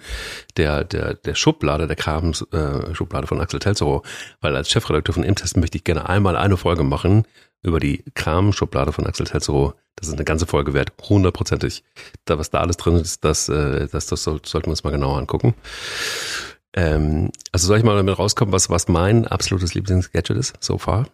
der, 0.56 0.85
der, 0.85 1.14
der 1.14 1.35
Schublade, 1.35 1.87
der 1.87 1.97
Kram-Schublade 1.97 3.25
äh, 3.25 3.28
von 3.28 3.40
Axel 3.40 3.61
Telzero. 3.61 4.02
Weil 4.40 4.56
als 4.56 4.71
Chefredakteur 4.71 5.14
von 5.14 5.25
Imtest 5.25 5.56
möchte 5.56 5.78
ich 5.78 5.85
gerne 5.85 6.09
einmal 6.09 6.37
eine 6.37 6.56
Folge 6.56 6.82
machen 6.85 7.25
über 7.62 7.81
die 7.81 8.04
Kram-Schublade 8.14 8.92
von 8.92 9.07
Axel 9.07 9.26
Telzero, 9.26 9.75
Das 9.97 10.09
ist 10.09 10.14
eine 10.14 10.25
ganze 10.25 10.47
Folge 10.47 10.75
wert, 10.75 10.92
hundertprozentig. 11.09 11.85
Da, 12.25 12.38
was 12.38 12.50
da 12.50 12.61
alles 12.61 12.76
drin 12.76 12.97
ist, 12.97 13.25
das, 13.25 13.49
äh, 13.49 13.88
das, 13.88 14.07
das 14.07 14.25
sollten 14.25 14.52
wir 14.52 14.69
uns 14.69 14.85
mal 14.85 14.90
genauer 14.90 15.19
angucken. 15.19 15.54
Ähm, 16.75 17.31
also 17.52 17.66
soll 17.66 17.78
ich 17.78 17.85
mal 17.85 17.97
damit 17.97 18.19
rauskommen, 18.19 18.52
was, 18.52 18.71
was 18.71 18.88
mein 18.88 19.26
absolutes 19.26 19.75
Lieblingsgadget 19.75 20.37
ist, 20.37 20.54
so 20.61 20.78
far? 20.78 21.09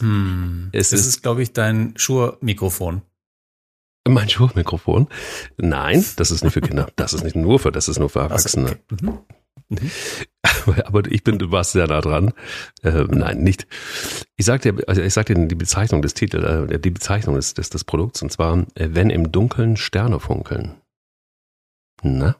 Hm. 0.00 0.70
Es, 0.72 0.92
ist, 0.92 1.06
ist 1.06 1.22
glaube 1.22 1.42
ich, 1.42 1.52
dein 1.52 1.94
Shure-Mikrofon. 1.96 3.02
Mein 4.08 4.28
Shure-Mikrofon? 4.28 5.06
Nein, 5.58 6.04
das 6.16 6.32
ist 6.32 6.42
nicht 6.42 6.54
für 6.54 6.60
Kinder. 6.60 6.88
Das 6.96 7.12
ist 7.12 7.22
nicht 7.22 7.36
nur 7.36 7.60
für, 7.60 7.70
das 7.70 7.88
ist 7.88 8.00
nur 8.00 8.08
für 8.08 8.20
Erwachsene. 8.20 8.64
Also, 8.64 8.78
okay. 8.92 9.06
mhm. 9.06 9.18
Mhm. 9.68 9.90
Aber 10.84 11.10
ich 11.10 11.24
bin, 11.24 11.38
du 11.38 11.50
warst 11.50 11.72
sehr 11.72 11.86
nah 11.86 12.00
dran. 12.00 12.32
Äh, 12.82 13.04
nein, 13.08 13.42
nicht. 13.42 13.66
Ich 14.36 14.46
sagte, 14.46 14.76
also 14.86 15.02
ich 15.02 15.12
sagte 15.12 15.34
die 15.34 15.54
Bezeichnung 15.54 16.02
des 16.02 16.14
Titels, 16.14 16.70
äh, 16.70 16.78
die 16.78 16.90
Bezeichnung 16.90 17.36
des, 17.36 17.54
des, 17.54 17.70
des 17.70 17.84
Produkts, 17.84 18.22
und 18.22 18.30
zwar, 18.30 18.58
äh, 18.74 18.88
wenn 18.92 19.10
im 19.10 19.32
Dunkeln 19.32 19.76
Sterne 19.76 20.20
funkeln. 20.20 20.80
Na? 22.02 22.36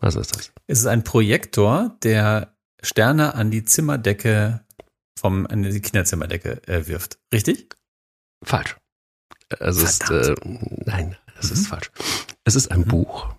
Was 0.00 0.16
ist 0.16 0.34
das? 0.34 0.52
Es 0.66 0.80
ist 0.80 0.86
ein 0.86 1.04
Projektor, 1.04 1.96
der 2.02 2.54
Sterne 2.82 3.34
an 3.34 3.50
die 3.50 3.64
Zimmerdecke 3.64 4.64
vom, 5.18 5.46
an 5.46 5.62
die 5.62 5.80
Kinderzimmerdecke 5.80 6.66
äh, 6.66 6.86
wirft. 6.86 7.18
Richtig? 7.32 7.76
Falsch. 8.42 8.76
Also 9.58 9.82
es 9.84 10.00
ist, 10.00 10.10
äh, 10.10 10.34
nein, 10.44 11.16
es 11.38 11.50
mhm. 11.50 11.52
ist 11.52 11.66
falsch. 11.66 11.90
Es 12.44 12.54
ist 12.54 12.70
ein 12.70 12.80
mhm. 12.80 12.88
Buch 12.88 13.34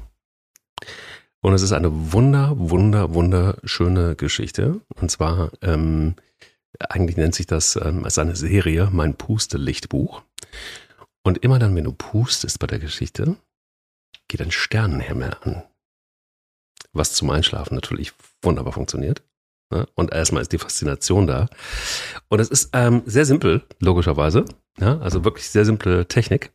und 1.42 1.54
es 1.54 1.64
ist 1.64 1.72
eine 1.72 2.14
wunder, 2.14 2.54
wunder, 2.58 3.14
wunderschöne 3.14 4.16
Geschichte. 4.16 4.82
Und 4.96 5.10
zwar, 5.10 5.52
ähm, 5.62 6.16
eigentlich 6.80 7.18
nennt 7.18 7.36
sich 7.36 7.48
das 7.48 7.76
ähm, 7.76 8.06
als 8.06 8.20
eine 8.20 8.36
Serie 8.36 8.90
mein 8.92 9.16
Puste-Lichtbuch. 9.16 10.22
Und 11.24 11.40
immer 11.40 11.60
dann, 11.60 11.76
wenn 11.76 11.84
du 11.84 11.94
pustest 11.94 12.60
bei 12.60 12.68
der 12.68 12.80
Geschichte, 12.80 13.38
geht 14.28 14.42
ein 14.42 14.52
Sternenhimmel 14.52 15.36
an. 15.42 15.64
Was 16.94 17.14
zum 17.14 17.30
Einschlafen 17.32 17.76
natürlich 17.76 18.14
wunderbar 18.42 18.74
funktioniert. 18.74 19.24
Ne? 19.72 19.88
Und 19.96 20.12
erstmal 20.12 20.44
ist 20.44 20.52
die 20.52 20.58
Faszination 20.60 21.26
da. 21.26 21.48
Und 22.30 22.40
es 22.40 22.50
ist 22.50 22.70
ähm, 22.74 23.02
sehr 23.06 23.26
simpel, 23.26 23.64
logischerweise. 23.80 24.46
Ja? 24.80 25.00
Also 25.00 25.24
wirklich 25.24 25.50
sehr 25.50 25.66
simple 25.66 26.08
Technik. 26.08 26.52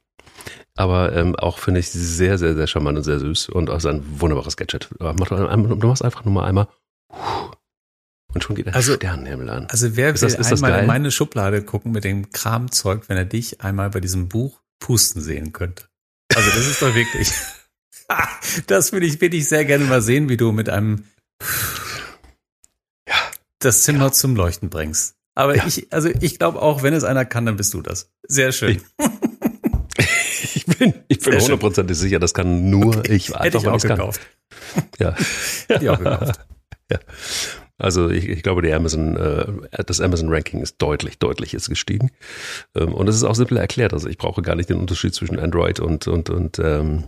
Aber 0.76 1.14
ähm, 1.14 1.34
auch 1.36 1.58
finde 1.58 1.80
ich 1.80 1.90
sehr, 1.90 2.38
sehr, 2.38 2.54
sehr 2.54 2.66
charmant 2.66 2.98
und 2.98 3.04
sehr 3.04 3.18
süß 3.18 3.48
und 3.48 3.70
auch 3.70 3.80
so 3.80 3.88
ein 3.88 4.02
wunderbares 4.20 4.56
Gadget. 4.56 4.90
Du 4.98 5.86
machst 5.86 6.02
einfach 6.02 6.24
nur 6.24 6.34
mal 6.34 6.46
einmal 6.46 6.68
und 8.36 8.44
schon 8.44 8.54
geht 8.54 8.66
der 8.66 8.74
also, 8.74 8.94
Sternenhimmel 8.96 9.48
an. 9.48 9.66
Also 9.70 9.96
wer 9.96 10.08
will 10.12 10.20
das, 10.20 10.52
einmal 10.52 10.80
in 10.80 10.86
meine 10.86 11.10
Schublade 11.10 11.62
gucken 11.62 11.92
mit 11.92 12.04
dem 12.04 12.32
Kramzeug, 12.32 13.08
wenn 13.08 13.16
er 13.16 13.24
dich 13.24 13.62
einmal 13.62 13.88
bei 13.88 14.00
diesem 14.00 14.28
Buch 14.28 14.60
pusten 14.78 15.22
sehen 15.22 15.54
könnte? 15.54 15.84
Also 16.34 16.50
das 16.50 16.66
ist 16.66 16.82
doch 16.82 16.94
wirklich. 16.94 17.32
das 18.66 18.92
würde 18.92 19.06
ich 19.06 19.22
wirklich 19.22 19.48
sehr 19.48 19.64
gerne 19.64 19.86
mal 19.86 20.02
sehen, 20.02 20.28
wie 20.28 20.36
du 20.36 20.52
mit 20.52 20.68
einem 20.68 21.04
ja, 23.08 23.14
das 23.60 23.84
Zimmer 23.84 24.04
ja. 24.06 24.12
zum 24.12 24.36
Leuchten 24.36 24.68
bringst. 24.68 25.14
Aber 25.34 25.56
ja. 25.56 25.66
ich, 25.66 25.90
also 25.90 26.10
ich 26.20 26.38
glaube 26.38 26.60
auch, 26.60 26.82
wenn 26.82 26.92
es 26.92 27.04
einer 27.04 27.24
kann, 27.24 27.46
dann 27.46 27.56
bist 27.56 27.72
du 27.72 27.80
das. 27.80 28.10
Sehr 28.28 28.52
schön. 28.52 28.82
Ich 28.98 29.25
bin, 30.66 30.94
ich 31.08 31.20
bin 31.20 31.40
hundertprozentig 31.40 31.96
sicher, 31.96 32.18
das 32.18 32.34
kann 32.34 32.70
nur 32.70 32.98
okay. 32.98 33.14
ich. 33.14 33.34
Hätte 33.34 33.58
ich 33.58 33.66
auch 33.66 33.80
gekauft. 33.80 34.20
Ja. 34.98 35.14
Hätte 35.68 35.84
ich 35.84 35.90
auch 35.90 35.98
gekauft. 35.98 36.40
Ja. 36.90 36.98
Also 37.78 38.08
ich, 38.08 38.28
ich 38.28 38.42
glaube, 38.42 38.62
die 38.62 38.72
Amazon, 38.72 39.16
äh, 39.16 39.46
das 39.84 40.00
Amazon-Ranking 40.00 40.62
ist 40.62 40.76
deutlich, 40.78 41.18
deutlich 41.18 41.52
jetzt 41.52 41.68
gestiegen. 41.68 42.10
Ähm, 42.74 42.94
und 42.94 43.08
es 43.08 43.16
ist 43.16 43.24
auch 43.24 43.34
simpel 43.34 43.58
erklärt. 43.58 43.92
Also 43.92 44.08
ich 44.08 44.16
brauche 44.16 44.42
gar 44.42 44.54
nicht 44.54 44.70
den 44.70 44.78
Unterschied 44.78 45.14
zwischen 45.14 45.38
Android 45.38 45.80
und 45.80 46.08
und 46.08 46.30
und 46.30 46.58
ähm, 46.58 47.04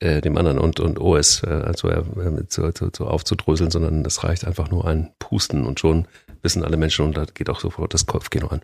äh, 0.00 0.20
dem 0.20 0.36
anderen 0.36 0.58
und 0.58 0.78
und 0.78 1.00
OS, 1.00 1.42
äh, 1.42 1.48
also 1.48 1.88
äh, 1.88 2.46
zu, 2.46 2.70
zu, 2.72 2.90
zu 2.90 3.06
aufzudröseln, 3.06 3.70
sondern 3.70 4.04
es 4.04 4.22
reicht 4.22 4.46
einfach 4.46 4.70
nur 4.70 4.86
ein 4.86 5.10
Pusten 5.18 5.66
und 5.66 5.80
schon 5.80 6.06
wissen 6.42 6.62
alle 6.64 6.76
Menschen 6.76 7.04
und 7.04 7.16
da 7.16 7.24
geht 7.24 7.50
auch 7.50 7.58
sofort 7.58 7.94
das 7.94 8.06
Kopfkino 8.06 8.46
an. 8.46 8.62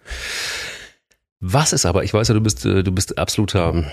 Was 1.47 1.75
ist 1.75 1.85
aber, 1.85 2.05
ich 2.05 2.15
weiß 2.15 2.29
ja, 2.29 2.35
du 2.35 2.41
bist, 2.41 2.65
äh, 2.65 2.83
du 2.83 2.91
bist 2.91 3.19
absoluter 3.19 3.85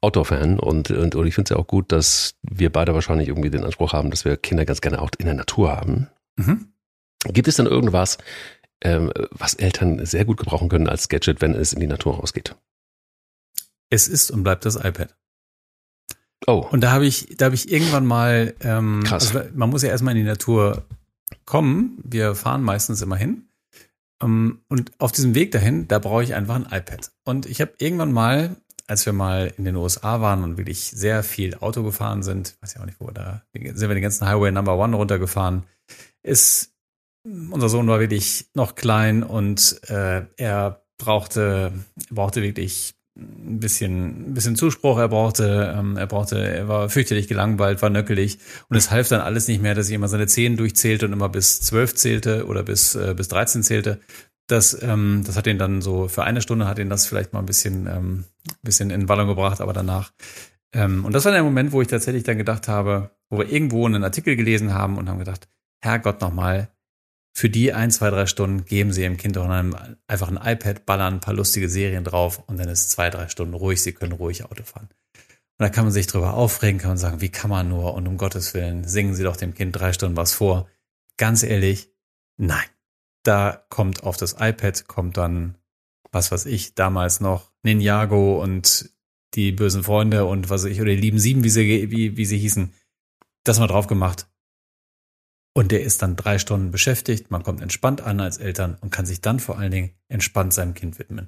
Outdoor-Fan 0.00 0.58
und, 0.58 0.90
und, 0.90 1.14
und 1.14 1.26
ich 1.28 1.34
finde 1.34 1.46
es 1.46 1.56
ja 1.56 1.62
auch 1.62 1.68
gut, 1.68 1.92
dass 1.92 2.34
wir 2.42 2.72
beide 2.72 2.92
wahrscheinlich 2.92 3.28
irgendwie 3.28 3.50
den 3.50 3.62
Anspruch 3.62 3.92
haben, 3.92 4.10
dass 4.10 4.24
wir 4.24 4.36
Kinder 4.36 4.64
ganz 4.64 4.80
gerne 4.80 5.00
auch 5.00 5.10
in 5.16 5.26
der 5.26 5.36
Natur 5.36 5.70
haben. 5.70 6.08
Mhm. 6.34 6.72
Gibt 7.24 7.46
es 7.46 7.54
denn 7.54 7.66
irgendwas, 7.66 8.18
ähm, 8.80 9.12
was 9.30 9.54
Eltern 9.54 10.04
sehr 10.06 10.24
gut 10.24 10.38
gebrauchen 10.38 10.68
können 10.68 10.88
als 10.88 11.08
Gadget, 11.08 11.40
wenn 11.40 11.54
es 11.54 11.72
in 11.72 11.78
die 11.78 11.86
Natur 11.86 12.16
rausgeht? 12.16 12.56
Es 13.90 14.08
ist 14.08 14.32
und 14.32 14.42
bleibt 14.42 14.64
das 14.64 14.74
iPad. 14.74 15.14
Oh. 16.48 16.66
Und 16.68 16.80
da 16.80 16.90
habe 16.90 17.06
ich, 17.06 17.36
da 17.36 17.44
habe 17.44 17.54
ich 17.54 17.70
irgendwann 17.70 18.06
mal, 18.06 18.54
ähm, 18.60 19.04
Krass. 19.04 19.36
Also 19.36 19.48
man 19.54 19.70
muss 19.70 19.82
ja 19.82 19.90
erstmal 19.90 20.16
in 20.16 20.24
die 20.24 20.28
Natur 20.28 20.82
kommen. 21.44 21.98
Wir 22.02 22.34
fahren 22.34 22.62
meistens 22.64 23.02
immer 23.02 23.16
hin. 23.16 23.47
Ähm, 24.22 24.60
und 24.68 24.92
auf 24.98 25.12
diesem 25.12 25.34
Weg 25.34 25.52
dahin, 25.52 25.88
da 25.88 25.98
brauche 25.98 26.22
ich 26.22 26.34
einfach 26.34 26.56
ein 26.56 26.66
iPad. 26.66 27.10
Und 27.24 27.46
ich 27.46 27.60
habe 27.60 27.72
irgendwann 27.78 28.12
mal, 28.12 28.56
als 28.86 29.06
wir 29.06 29.12
mal 29.12 29.52
in 29.56 29.64
den 29.64 29.76
USA 29.76 30.20
waren 30.20 30.42
und 30.42 30.56
wirklich 30.56 30.90
sehr 30.90 31.22
viel 31.22 31.56
Auto 31.56 31.82
gefahren 31.82 32.22
sind, 32.22 32.56
weiß 32.60 32.74
ich 32.74 32.80
auch 32.80 32.86
nicht, 32.86 33.00
wo 33.00 33.06
wir 33.06 33.12
da, 33.12 33.42
sind 33.52 33.80
wir 33.80 33.94
den 33.94 34.02
ganzen 34.02 34.26
Highway 34.26 34.50
Number 34.50 34.78
One 34.78 34.96
runtergefahren, 34.96 35.64
ist, 36.22 36.72
unser 37.24 37.68
Sohn 37.68 37.86
war 37.86 38.00
wirklich 38.00 38.48
noch 38.54 38.74
klein 38.74 39.22
und 39.22 39.80
äh, 39.88 40.22
er 40.36 40.82
brauchte, 40.98 41.72
brauchte 42.10 42.42
wirklich 42.42 42.94
ein 43.18 43.58
bisschen, 43.60 44.30
ein 44.30 44.34
bisschen 44.34 44.56
Zuspruch. 44.56 44.98
Er 44.98 45.08
brauchte, 45.08 45.74
ähm, 45.76 45.96
er 45.96 46.06
brauchte, 46.06 46.38
er 46.38 46.68
war 46.68 46.88
fürchterlich 46.88 47.28
gelangweilt, 47.28 47.82
war 47.82 47.90
nöckelig 47.90 48.38
und 48.68 48.76
es 48.76 48.90
half 48.90 49.08
dann 49.08 49.20
alles 49.20 49.48
nicht 49.48 49.60
mehr, 49.60 49.74
dass 49.74 49.88
ich 49.88 49.94
immer 49.94 50.08
seine 50.08 50.26
Zehen 50.26 50.56
durchzählte 50.56 51.06
und 51.06 51.12
immer 51.12 51.28
bis 51.28 51.60
zwölf 51.60 51.94
zählte 51.94 52.46
oder 52.46 52.62
bis 52.62 52.94
äh, 52.94 53.14
bis 53.16 53.28
13 53.28 53.62
zählte. 53.62 54.00
Das, 54.46 54.80
ähm, 54.82 55.24
das 55.26 55.36
hat 55.36 55.46
ihn 55.46 55.58
dann 55.58 55.82
so 55.82 56.08
für 56.08 56.24
eine 56.24 56.40
Stunde 56.40 56.66
hat 56.66 56.78
ihn 56.78 56.88
das 56.88 57.06
vielleicht 57.06 57.32
mal 57.32 57.40
ein 57.40 57.46
bisschen, 57.46 57.86
ähm, 57.86 58.24
bisschen 58.62 58.90
in 58.90 59.06
Ballung 59.06 59.28
gebracht, 59.28 59.60
aber 59.60 59.72
danach. 59.72 60.12
Ähm, 60.72 61.04
und 61.04 61.14
das 61.14 61.24
war 61.24 61.32
der 61.32 61.42
Moment, 61.42 61.72
wo 61.72 61.82
ich 61.82 61.88
tatsächlich 61.88 62.24
dann 62.24 62.38
gedacht 62.38 62.68
habe, 62.68 63.10
wo 63.30 63.38
wir 63.38 63.50
irgendwo 63.50 63.84
einen 63.84 64.04
Artikel 64.04 64.36
gelesen 64.36 64.72
haben 64.72 64.96
und 64.96 65.08
haben 65.08 65.18
gedacht, 65.18 65.48
Herrgott 65.80 66.20
nochmal, 66.20 66.68
für 67.38 67.48
die 67.48 67.72
ein, 67.72 67.92
zwei, 67.92 68.10
drei 68.10 68.26
Stunden 68.26 68.64
geben 68.64 68.92
sie 68.92 69.02
ihrem 69.02 69.16
Kind 69.16 69.38
auch 69.38 69.48
einfach 69.48 70.28
ein 70.28 70.40
iPad, 70.42 70.84
ballern 70.86 71.14
ein 71.14 71.20
paar 71.20 71.34
lustige 71.34 71.68
Serien 71.68 72.02
drauf 72.02 72.42
und 72.48 72.58
dann 72.58 72.68
ist 72.68 72.90
zwei, 72.90 73.10
drei 73.10 73.28
Stunden 73.28 73.54
ruhig, 73.54 73.80
sie 73.80 73.92
können 73.92 74.10
ruhig 74.10 74.44
Auto 74.44 74.64
fahren. 74.64 74.88
Und 74.90 75.64
da 75.64 75.68
kann 75.68 75.84
man 75.84 75.92
sich 75.92 76.08
drüber 76.08 76.34
aufregen, 76.34 76.80
kann 76.80 76.90
man 76.90 76.98
sagen, 76.98 77.20
wie 77.20 77.28
kann 77.28 77.48
man 77.48 77.68
nur 77.68 77.94
und 77.94 78.08
um 78.08 78.16
Gottes 78.16 78.54
Willen, 78.54 78.82
singen 78.82 79.14
Sie 79.14 79.22
doch 79.22 79.36
dem 79.36 79.54
Kind 79.54 79.78
drei 79.78 79.92
Stunden 79.92 80.16
was 80.16 80.34
vor. 80.34 80.68
Ganz 81.16 81.44
ehrlich, 81.44 81.92
nein. 82.38 82.66
Da 83.22 83.64
kommt 83.68 84.02
auf 84.02 84.16
das 84.16 84.34
iPad, 84.40 84.88
kommt 84.88 85.16
dann, 85.16 85.56
was 86.10 86.32
weiß 86.32 86.46
ich, 86.46 86.74
damals 86.74 87.20
noch 87.20 87.52
Ninjago 87.62 88.42
und 88.42 88.90
die 89.34 89.52
bösen 89.52 89.84
Freunde 89.84 90.24
und 90.24 90.50
was 90.50 90.64
weiß 90.64 90.72
ich, 90.72 90.80
oder 90.80 90.90
die 90.90 91.00
lieben 91.00 91.20
Sieben, 91.20 91.44
wie 91.44 91.50
sie, 91.50 91.90
wie, 91.92 92.16
wie 92.16 92.24
sie 92.24 92.38
hießen, 92.38 92.72
das 93.44 93.60
mal 93.60 93.68
drauf 93.68 93.86
gemacht. 93.86 94.26
Und 95.58 95.72
der 95.72 95.82
ist 95.82 96.02
dann 96.02 96.14
drei 96.14 96.38
Stunden 96.38 96.70
beschäftigt, 96.70 97.32
man 97.32 97.42
kommt 97.42 97.60
entspannt 97.60 98.00
an 98.00 98.20
als 98.20 98.38
Eltern 98.38 98.78
und 98.80 98.90
kann 98.90 99.06
sich 99.06 99.22
dann 99.22 99.40
vor 99.40 99.58
allen 99.58 99.72
Dingen 99.72 99.90
entspannt 100.06 100.54
seinem 100.54 100.72
Kind 100.72 101.00
widmen. 101.00 101.26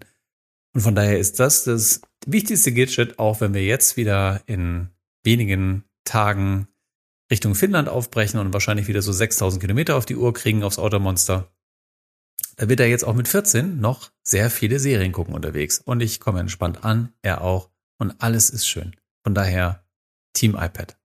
Und 0.73 0.83
von 0.83 0.95
daher 0.95 1.19
ist 1.19 1.40
das 1.40 1.64
das 1.64 2.01
wichtigste 2.27 2.73
Gadget, 2.73 3.19
auch 3.19 3.40
wenn 3.40 3.55
wir 3.55 3.64
jetzt 3.64 3.97
wieder 3.97 4.40
in 4.47 4.90
wenigen 5.25 5.83
Tagen 6.05 6.69
Richtung 7.29 7.57
Finnland 7.57 7.88
aufbrechen 7.88 8.38
und 8.38 8.53
wahrscheinlich 8.53 8.87
wieder 8.87 9.03
so 9.03 9.11
6000 9.11 9.61
Kilometer 9.61 9.97
auf 9.97 10.07
die 10.07 10.14
Uhr 10.14 10.33
kriegen 10.33 10.62
aufs 10.62 10.79
Automonster. 10.79 11.51
Da 12.55 12.69
wird 12.69 12.79
er 12.79 12.87
jetzt 12.87 13.05
auch 13.05 13.14
mit 13.14 13.27
14 13.27 13.81
noch 13.81 14.12
sehr 14.23 14.49
viele 14.49 14.79
Serien 14.79 15.11
gucken 15.11 15.35
unterwegs. 15.35 15.81
Und 15.85 16.03
ich 16.03 16.21
komme 16.21 16.38
entspannt 16.38 16.85
an, 16.85 17.12
er 17.23 17.40
auch. 17.40 17.69
Und 17.99 18.14
alles 18.23 18.49
ist 18.49 18.69
schön. 18.69 18.95
Von 19.25 19.35
daher 19.35 19.85
Team 20.35 20.53
iPad. 20.53 20.97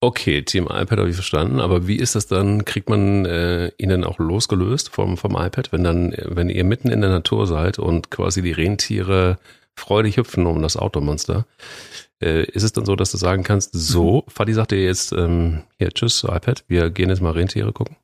Okay, 0.00 0.42
Team 0.42 0.64
iPad 0.64 0.98
habe 0.98 1.08
ich 1.08 1.16
verstanden, 1.16 1.58
aber 1.58 1.88
wie 1.88 1.96
ist 1.96 2.14
das 2.14 2.26
dann? 2.26 2.66
Kriegt 2.66 2.90
man 2.90 3.24
äh, 3.24 3.72
ihn 3.78 3.88
dann 3.88 4.04
auch 4.04 4.18
losgelöst 4.18 4.90
vom, 4.90 5.16
vom 5.16 5.32
iPad, 5.32 5.72
wenn 5.72 5.84
dann, 5.84 6.14
wenn 6.22 6.50
ihr 6.50 6.64
mitten 6.64 6.90
in 6.90 7.00
der 7.00 7.10
Natur 7.10 7.46
seid 7.46 7.78
und 7.78 8.10
quasi 8.10 8.42
die 8.42 8.52
Rentiere 8.52 9.38
freudig 9.74 10.18
hüpfen 10.18 10.46
um 10.46 10.60
das 10.60 10.76
Automonster? 10.76 11.46
Äh, 12.22 12.44
ist 12.44 12.62
es 12.62 12.72
dann 12.72 12.84
so, 12.84 12.94
dass 12.94 13.10
du 13.10 13.16
sagen 13.16 13.42
kannst, 13.42 13.70
so, 13.72 14.24
mhm. 14.26 14.30
Fadi 14.30 14.52
sagt 14.52 14.72
dir 14.72 14.84
jetzt, 14.84 15.12
ähm, 15.12 15.62
hier, 15.78 15.90
tschüss, 15.90 16.24
iPad, 16.24 16.64
wir 16.68 16.90
gehen 16.90 17.08
jetzt 17.08 17.22
mal 17.22 17.32
Rentiere 17.32 17.72
gucken? 17.72 17.96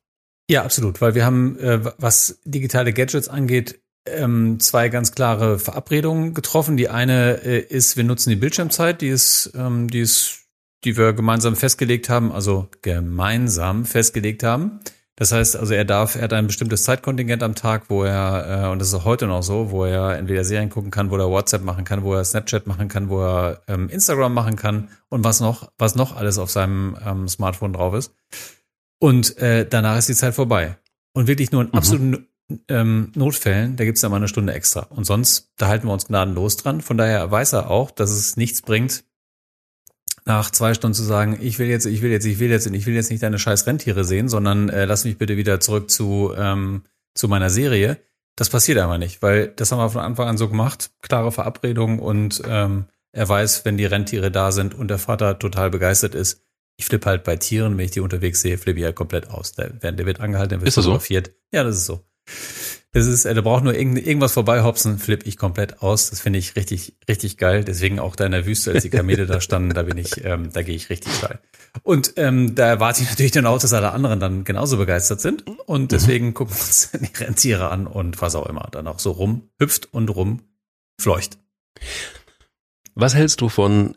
Ja, 0.50 0.64
absolut, 0.64 1.00
weil 1.00 1.14
wir 1.14 1.24
haben, 1.24 1.58
äh, 1.58 1.80
was 1.98 2.40
digitale 2.44 2.92
Gadgets 2.92 3.28
angeht, 3.28 3.80
ähm, 4.06 4.58
zwei 4.60 4.88
ganz 4.88 5.12
klare 5.12 5.58
Verabredungen 5.58 6.34
getroffen. 6.34 6.76
Die 6.76 6.88
eine 6.88 7.42
äh, 7.44 7.60
ist, 7.60 7.96
wir 7.96 8.04
nutzen 8.04 8.30
die 8.30 8.36
Bildschirmzeit, 8.36 9.00
die 9.00 9.08
ist, 9.08 9.52
ähm, 9.54 9.88
die 9.88 10.00
ist 10.00 10.41
die 10.84 10.96
wir 10.96 11.12
gemeinsam 11.12 11.56
festgelegt 11.56 12.08
haben, 12.08 12.32
also 12.32 12.68
gemeinsam 12.82 13.84
festgelegt 13.84 14.42
haben. 14.42 14.80
Das 15.16 15.30
heißt, 15.30 15.56
also 15.56 15.74
er 15.74 15.84
darf, 15.84 16.16
er 16.16 16.22
hat 16.22 16.32
ein 16.32 16.46
bestimmtes 16.46 16.84
Zeitkontingent 16.84 17.42
am 17.42 17.54
Tag, 17.54 17.84
wo 17.88 18.02
er, 18.02 18.64
äh, 18.64 18.72
und 18.72 18.78
das 18.78 18.88
ist 18.88 18.94
auch 18.94 19.04
heute 19.04 19.26
noch 19.26 19.42
so, 19.42 19.70
wo 19.70 19.84
er 19.84 20.16
entweder 20.18 20.42
Serien 20.42 20.70
gucken 20.70 20.90
kann, 20.90 21.10
wo 21.10 21.16
er 21.16 21.30
WhatsApp 21.30 21.62
machen 21.62 21.84
kann, 21.84 22.02
wo 22.02 22.14
er 22.14 22.24
Snapchat 22.24 22.66
machen 22.66 22.88
kann, 22.88 23.10
wo 23.10 23.20
er 23.22 23.62
ähm, 23.68 23.88
Instagram 23.90 24.32
machen 24.32 24.56
kann 24.56 24.88
und 25.10 25.22
was 25.22 25.40
noch, 25.40 25.70
was 25.78 25.94
noch 25.94 26.16
alles 26.16 26.38
auf 26.38 26.50
seinem 26.50 26.96
ähm, 27.06 27.28
Smartphone 27.28 27.74
drauf 27.74 27.94
ist. 27.94 28.14
Und 28.98 29.36
äh, 29.38 29.66
danach 29.68 29.98
ist 29.98 30.08
die 30.08 30.14
Zeit 30.14 30.34
vorbei. 30.34 30.76
Und 31.12 31.26
wirklich 31.26 31.52
nur 31.52 31.62
in 31.62 31.68
mhm. 31.68 31.74
absoluten 31.74 32.26
ähm, 32.68 33.12
Notfällen, 33.14 33.76
da 33.76 33.84
gibt's 33.84 34.00
dann 34.00 34.10
mal 34.10 34.16
eine 34.16 34.28
Stunde 34.28 34.54
extra. 34.54 34.86
Und 34.90 35.04
sonst, 35.04 35.52
da 35.56 35.68
halten 35.68 35.86
wir 35.86 35.92
uns 35.92 36.06
gnadenlos 36.06 36.56
dran. 36.56 36.80
Von 36.80 36.96
daher 36.96 37.30
weiß 37.30 37.52
er 37.52 37.70
auch, 37.70 37.90
dass 37.90 38.10
es 38.10 38.36
nichts 38.36 38.62
bringt, 38.62 39.04
nach 40.24 40.50
zwei 40.50 40.74
Stunden 40.74 40.94
zu 40.94 41.02
sagen, 41.02 41.38
ich 41.40 41.58
will 41.58 41.68
jetzt, 41.68 41.86
ich 41.86 42.02
will 42.02 42.10
jetzt, 42.10 42.24
ich 42.26 42.38
will 42.38 42.50
jetzt, 42.50 42.66
ich 42.66 42.86
will 42.86 42.94
jetzt 42.94 43.10
nicht 43.10 43.22
deine 43.22 43.38
scheiß 43.38 43.66
Rentiere 43.66 44.04
sehen, 44.04 44.28
sondern 44.28 44.68
äh, 44.68 44.84
lass 44.84 45.04
mich 45.04 45.18
bitte 45.18 45.36
wieder 45.36 45.60
zurück 45.60 45.90
zu, 45.90 46.32
ähm, 46.36 46.82
zu 47.14 47.28
meiner 47.28 47.50
Serie. 47.50 47.98
Das 48.36 48.48
passiert 48.48 48.78
einfach 48.78 48.98
nicht, 48.98 49.20
weil 49.20 49.48
das 49.48 49.72
haben 49.72 49.78
wir 49.78 49.90
von 49.90 50.02
Anfang 50.02 50.28
an 50.28 50.38
so 50.38 50.48
gemacht. 50.48 50.90
Klare 51.02 51.32
Verabredung 51.32 51.98
und 51.98 52.42
ähm, 52.46 52.86
er 53.12 53.28
weiß, 53.28 53.64
wenn 53.64 53.76
die 53.76 53.84
Rentiere 53.84 54.30
da 54.30 54.52
sind 54.52 54.74
und 54.74 54.88
der 54.88 54.98
Vater 54.98 55.38
total 55.38 55.70
begeistert 55.70 56.14
ist. 56.14 56.42
Ich 56.78 56.86
flippe 56.86 57.10
halt 57.10 57.24
bei 57.24 57.36
Tieren, 57.36 57.76
wenn 57.76 57.84
ich 57.84 57.90
die 57.90 58.00
unterwegs 58.00 58.40
sehe, 58.40 58.56
flippe 58.56 58.78
ich 58.78 58.84
halt 58.86 58.96
komplett 58.96 59.28
aus. 59.28 59.52
Der, 59.52 59.70
der 59.70 60.06
wird 60.06 60.20
angehalten, 60.20 60.50
der 60.50 60.60
wird 60.60 60.68
ist 60.68 60.76
fotografiert. 60.76 61.26
So? 61.26 61.32
Ja, 61.52 61.64
das 61.64 61.76
ist 61.76 61.86
so. 61.86 62.00
Das 62.94 63.06
ist, 63.06 63.24
äh, 63.24 63.34
da 63.34 63.40
braucht 63.40 63.64
nur 63.64 63.74
irgend, 63.74 64.06
irgendwas 64.06 64.32
vorbeihopsen, 64.32 64.98
flippe 64.98 65.26
ich 65.26 65.38
komplett 65.38 65.82
aus. 65.82 66.10
Das 66.10 66.20
finde 66.20 66.38
ich 66.38 66.56
richtig, 66.56 66.94
richtig 67.08 67.38
geil. 67.38 67.64
Deswegen 67.64 67.98
auch 67.98 68.16
da 68.16 68.26
in 68.26 68.32
der 68.32 68.44
Wüste, 68.44 68.72
als 68.72 68.82
die 68.82 68.90
Kamele 68.90 69.24
da 69.24 69.40
standen, 69.40 69.72
da 69.72 69.82
bin 69.82 69.96
ich, 69.96 70.22
ähm, 70.24 70.50
da 70.52 70.62
gehe 70.62 70.76
ich 70.76 70.90
richtig 70.90 71.14
steil. 71.14 71.40
Und 71.82 72.12
ähm, 72.16 72.54
da 72.54 72.66
erwarte 72.66 73.02
ich 73.02 73.08
natürlich 73.08 73.32
dann 73.32 73.46
auch, 73.46 73.58
dass 73.58 73.72
alle 73.72 73.92
anderen 73.92 74.20
dann 74.20 74.44
genauso 74.44 74.76
begeistert 74.76 75.22
sind. 75.22 75.46
Und 75.66 75.82
mhm. 75.82 75.88
deswegen 75.88 76.26
mhm. 76.26 76.34
gucken 76.34 76.54
wir 76.54 76.60
uns 76.60 76.90
die 77.00 77.24
Rentiere 77.24 77.70
an 77.70 77.86
und 77.86 78.20
was 78.20 78.34
auch 78.34 78.46
immer. 78.46 78.68
Dann 78.70 78.86
auch 78.86 78.98
so 78.98 79.12
rum 79.12 79.48
hüpft 79.58 79.92
und 79.94 80.10
rum 80.10 80.42
fleucht. 81.00 81.38
Was 82.94 83.14
hältst 83.14 83.40
du 83.40 83.48
von 83.48 83.96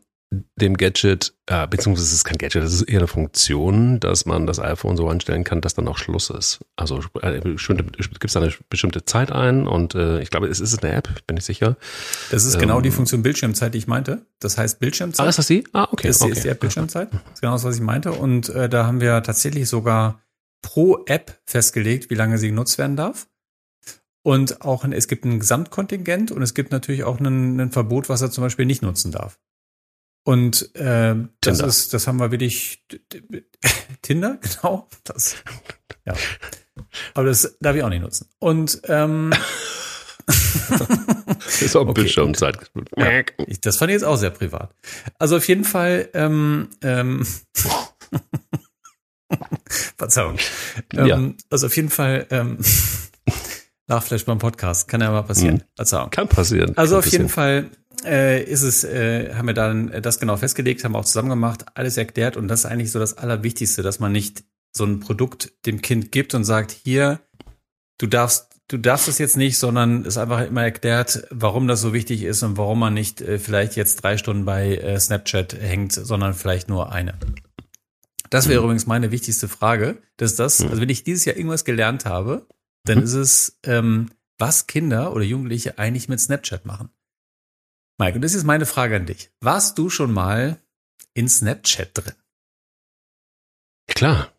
dem 0.56 0.78
Gadget, 0.78 1.34
äh, 1.48 1.68
beziehungsweise 1.68 2.08
es 2.08 2.14
ist 2.14 2.24
kein 2.24 2.38
Gadget, 2.38 2.64
das 2.64 2.74
ist 2.74 2.84
eher 2.84 3.00
eine 3.00 3.08
Funktion, 3.08 4.00
dass 4.00 4.26
man 4.26 4.48
das 4.48 4.60
iPhone 4.60 4.98
so 4.98 5.08
einstellen 5.08 5.44
kann, 5.44 5.62
dass 5.62 5.74
dann 5.74 5.88
auch 5.88 5.98
Schluss 5.98 6.30
ist. 6.30 6.60
Also 6.76 7.02
äh, 7.22 7.40
gibt 7.40 8.26
es 8.26 8.34
da 8.34 8.42
eine 8.42 8.54
bestimmte 8.70 9.06
Zeit 9.06 9.32
ein 9.32 9.68
und 9.68 9.96
äh, 9.96 10.22
ich 10.22 10.30
glaube, 10.30 10.48
es 10.48 10.60
ist 10.60 10.84
eine 10.84 10.94
App, 10.94 11.26
bin 11.28 11.38
ich 11.38 11.46
sicher. 11.46 11.78
Das 12.32 12.46
ist 12.46 12.56
ähm, 12.56 12.62
genau 12.62 12.82
die 12.82 12.90
ähm, 12.90 12.96
Funktion 12.96 13.24
Bildschirmzeit, 13.24 13.74
die 13.74 13.78
ich 13.80 13.88
meinte. 13.88 14.26
Das 14.40 14.58
heißt 14.58 14.80
Bildschirmzeit. 14.80 15.26
Ah, 15.26 15.30
ist 15.30 15.40
das 15.40 15.48
die? 15.48 15.64
Ah, 15.74 15.88
okay. 15.92 16.08
Das 16.08 16.22
okay. 16.22 16.32
ist 16.32 16.44
die 16.44 16.50
App 16.50 16.60
Bildschirmzeit. 16.60 17.12
Das 17.12 17.22
ist 17.34 17.42
genau 17.42 17.54
das, 17.54 17.64
was 17.64 17.76
ich 17.76 17.82
meinte. 17.82 18.12
Und 18.12 18.50
äh, 18.50 18.70
da 18.70 18.86
haben 18.86 19.02
wir 19.02 19.22
tatsächlich 19.24 19.70
sogar 19.70 20.22
pro 20.62 21.04
App 21.06 21.40
festgelegt, 21.46 22.10
wie 22.10 22.16
lange 22.16 22.38
sie 22.38 22.50
genutzt 22.50 22.78
werden 22.78 22.96
darf. 22.96 23.28
Und 24.26 24.62
auch 24.62 24.84
ein, 24.84 24.92
es 24.92 25.08
gibt 25.08 25.24
ein 25.24 25.40
Gesamtkontingent 25.40 26.32
und 26.32 26.42
es 26.42 26.56
gibt 26.56 26.72
natürlich 26.72 27.04
auch 27.04 27.20
ein, 27.20 27.60
ein 27.60 27.72
Verbot, 27.72 28.10
was 28.10 28.24
er 28.24 28.32
zum 28.32 28.44
Beispiel 28.44 28.66
nicht 28.66 28.82
nutzen 28.82 29.12
darf. 29.12 29.38
Und 30.26 30.76
äh, 30.76 31.14
das 31.40 31.58
Tinder. 31.58 31.68
ist, 31.68 31.94
das 31.94 32.08
haben 32.08 32.20
wir 32.20 32.32
wirklich 32.32 32.84
Tinder, 34.02 34.40
genau. 34.42 34.90
Das, 35.04 35.36
ja. 36.04 36.16
Aber 37.14 37.28
das 37.28 37.58
darf 37.62 37.76
ich 37.76 37.84
auch 37.84 37.90
nicht 37.90 38.02
nutzen. 38.02 38.28
Und 38.40 38.82
ähm, 38.86 39.32
das 40.26 41.62
ist 41.62 41.76
auch 41.76 41.82
okay, 41.88 42.02
Bildschirmzeit. 42.02 42.72
Ja, 42.98 43.22
ich, 43.46 43.62
das 43.62 43.78
fand 43.78 43.92
ich 43.92 43.94
jetzt 43.94 44.04
auch 44.04 44.16
sehr 44.16 44.32
privat. 44.32 44.74
Also 45.20 45.38
auf 45.38 45.48
jeden 45.48 45.64
Fall, 45.64 46.10
ähm, 46.16 46.70
ähm, 46.82 47.24
Verzeihung. 49.98 50.40
Ähm, 50.94 51.06
ja. 51.06 51.34
Also 51.52 51.68
auf 51.68 51.76
jeden 51.76 51.92
Fall, 51.92 52.26
ähm, 52.32 52.58
Lachflash 53.88 54.26
beim 54.26 54.40
Podcast. 54.40 54.88
Kann 54.88 55.02
ja 55.02 55.12
mal 55.12 55.24
passieren. 55.24 55.64
Mhm. 55.78 56.10
Kann 56.10 56.28
passieren. 56.28 56.76
Also 56.76 56.94
Kann 56.94 57.00
auf 57.00 57.06
passieren. 57.06 57.24
jeden 57.24 57.30
Fall 57.30 57.70
äh, 58.04 58.44
ist 58.44 58.64
es, 58.64 58.84
äh, 58.84 59.34
haben 59.34 59.48
wir 59.48 59.54
dann 59.54 59.92
das 60.02 60.20
genau 60.20 60.38
festgelegt, 60.38 60.84
haben 60.84 60.94
wir 60.94 61.00
auch 61.00 61.06
zusammen 61.06 61.30
gemacht, 61.30 61.66
alles 61.76 61.98
erklärt 61.98 62.38
und 62.38 62.48
das 62.48 62.62
ist 62.62 62.66
eigentlich 62.66 62.92
so 62.92 63.00
das 63.00 63.18
Allerwichtigste, 63.18 63.84
dass 63.84 64.00
man 64.00 64.12
nicht 64.12 64.44
so 64.76 64.86
ein 64.86 65.00
Produkt 65.00 65.54
dem 65.66 65.82
Kind 65.82 66.12
gibt 66.12 66.34
und 66.34 66.44
sagt, 66.44 66.72
hier, 66.72 67.20
du 67.98 68.08
darfst, 68.08 68.50
du 68.68 68.78
darfst 68.78 69.08
es 69.08 69.18
jetzt 69.18 69.38
nicht, 69.38 69.58
sondern 69.58 70.06
es 70.06 70.18
einfach 70.18 70.46
immer 70.46 70.64
erklärt, 70.64 71.28
warum 71.30 71.68
das 71.68 71.82
so 71.82 71.94
wichtig 71.94 72.24
ist 72.24 72.44
und 72.44 72.58
warum 72.58 72.80
man 72.80 72.94
nicht 72.94 73.22
äh, 73.22 73.40
vielleicht 73.40 73.76
jetzt 73.76 74.04
drei 74.04 74.18
Stunden 74.18 74.46
bei 74.46 74.76
äh, 74.76 75.00
Snapchat 75.00 75.54
hängt, 75.54 75.94
sondern 75.94 76.34
vielleicht 76.34 76.68
nur 76.70 76.92
eine. 76.92 77.14
Das 78.30 78.50
wäre 78.50 78.60
mhm. 78.60 78.66
übrigens 78.66 78.88
meine 78.88 79.12
wichtigste 79.12 79.48
Frage. 79.48 80.00
Das 80.18 80.32
ist 80.32 80.40
das, 80.40 80.60
mhm. 80.60 80.70
also 80.70 80.82
wenn 80.82 80.90
ich 80.90 81.04
dieses 81.04 81.26
Jahr 81.26 81.38
irgendwas 81.38 81.64
gelernt 81.64 82.06
habe, 82.06 82.48
dann 82.86 83.00
mhm. 83.00 83.04
ist 83.04 83.14
es, 83.14 83.60
ähm, 83.64 84.12
was 84.38 84.68
Kinder 84.68 85.14
oder 85.14 85.24
Jugendliche 85.24 85.78
eigentlich 85.78 86.10
mit 86.10 86.20
Snapchat 86.20 86.66
machen. 86.66 86.90
Mike, 87.98 88.16
und 88.16 88.22
das 88.22 88.34
ist 88.34 88.44
meine 88.44 88.66
Frage 88.66 88.96
an 88.96 89.06
dich. 89.06 89.32
Warst 89.40 89.78
du 89.78 89.90
schon 89.90 90.12
mal 90.12 90.60
in 91.14 91.30
Snapchat 91.30 91.92
drin? 91.94 92.14
Klar. 93.88 94.34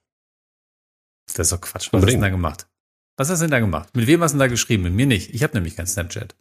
Das 1.27 1.39
ist 1.39 1.53
doch 1.53 1.61
Quatsch. 1.61 1.89
Was 1.89 1.95
Unbedingt. 1.95 2.03
hast 2.03 2.13
du 2.13 2.13
denn 2.13 2.21
da 2.21 2.29
gemacht? 2.29 2.69
Was 3.17 3.31
hast 3.31 3.41
du 3.41 3.45
denn 3.45 3.51
da 3.51 3.61
gemacht? 3.61 3.97
Mit 3.97 4.07
wem 4.07 4.23
hast 4.23 4.33
du 4.33 4.35
denn 4.35 4.41
da 4.41 4.49
geschrieben? 4.49 4.83
Mit 4.83 4.93
mir 4.93 5.07
nicht. 5.07 5.35
Ich 5.35 5.43
habe 5.43 5.55
nämlich 5.55 5.77
kein 5.77 5.87
Snapchat. 5.87 6.37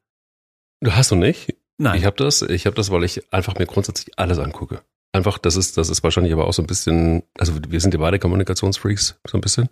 Du 0.81 0.93
hast 0.93 1.11
du 1.11 1.15
nicht? 1.15 1.55
Nein. 1.77 1.97
Ich 1.97 2.05
habe 2.05 2.17
das. 2.17 2.41
Ich 2.41 2.65
habe 2.65 2.75
das, 2.75 2.91
weil 2.91 3.03
ich 3.03 3.33
einfach 3.33 3.57
mir 3.57 3.65
grundsätzlich 3.65 4.19
alles 4.19 4.39
angucke. 4.39 4.83
Einfach, 5.15 5.37
das 5.37 5.55
ist, 5.55 5.77
das 5.77 5.87
ist 5.87 6.03
wahrscheinlich 6.03 6.33
aber 6.33 6.45
auch 6.45 6.51
so 6.51 6.61
ein 6.61 6.67
bisschen, 6.67 7.23
also 7.37 7.53
wir 7.69 7.79
sind 7.79 7.93
ja 7.93 8.01
beide 8.01 8.19
Kommunikationsfreaks, 8.19 9.17
so 9.25 9.37
ein 9.37 9.39
bisschen. 9.39 9.69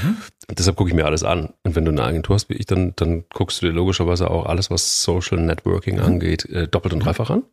Mhm. 0.00 0.18
Deshalb 0.50 0.76
gucke 0.76 0.88
ich 0.88 0.94
mir 0.94 1.04
alles 1.04 1.24
an. 1.24 1.52
Und 1.64 1.74
wenn 1.74 1.84
du 1.84 1.90
eine 1.90 2.04
Agentur 2.04 2.34
hast 2.34 2.48
wie 2.48 2.54
ich, 2.54 2.66
dann, 2.66 2.92
dann 2.94 3.24
guckst 3.34 3.60
du 3.60 3.66
dir 3.66 3.72
logischerweise 3.72 4.30
auch 4.30 4.46
alles, 4.46 4.70
was 4.70 5.02
Social 5.02 5.40
Networking 5.40 5.96
mhm. 5.96 6.04
angeht, 6.04 6.44
äh, 6.44 6.68
doppelt 6.68 6.94
und 6.94 7.00
mhm. 7.00 7.06
dreifach 7.06 7.30
an. 7.30 7.40
Und 7.40 7.48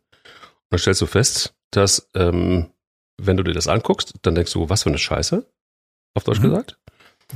dann 0.70 0.78
stellst 0.78 1.00
du 1.00 1.06
fest, 1.06 1.52
dass, 1.72 2.08
ähm, 2.14 2.68
wenn 3.20 3.36
du 3.36 3.42
dir 3.42 3.54
das 3.54 3.66
anguckst, 3.66 4.14
dann 4.22 4.36
denkst 4.36 4.52
du, 4.52 4.68
was 4.68 4.84
für 4.84 4.90
eine 4.90 4.98
Scheiße, 4.98 5.44
auf 6.14 6.22
Deutsch 6.22 6.38
mhm. 6.38 6.44
gesagt. 6.44 6.78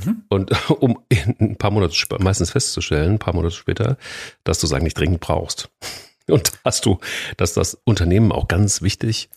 Mhm. 0.05 0.23
Und 0.29 0.69
um 0.69 1.03
ein 1.09 1.57
paar 1.57 1.71
Monate 1.71 1.93
meistens 2.19 2.51
festzustellen, 2.51 3.15
ein 3.15 3.19
paar 3.19 3.35
Monate 3.35 3.55
später, 3.55 3.97
dass 4.45 4.59
du 4.59 4.67
es 4.67 4.71
eigentlich 4.71 4.93
dringend 4.93 5.19
brauchst. 5.19 5.69
Und 6.29 6.53
hast 6.63 6.85
du, 6.85 6.99
dass 7.35 7.53
das 7.53 7.77
Unternehmen 7.83 8.31
auch 8.31 8.47
ganz 8.47 8.81
wichtig 8.81 9.29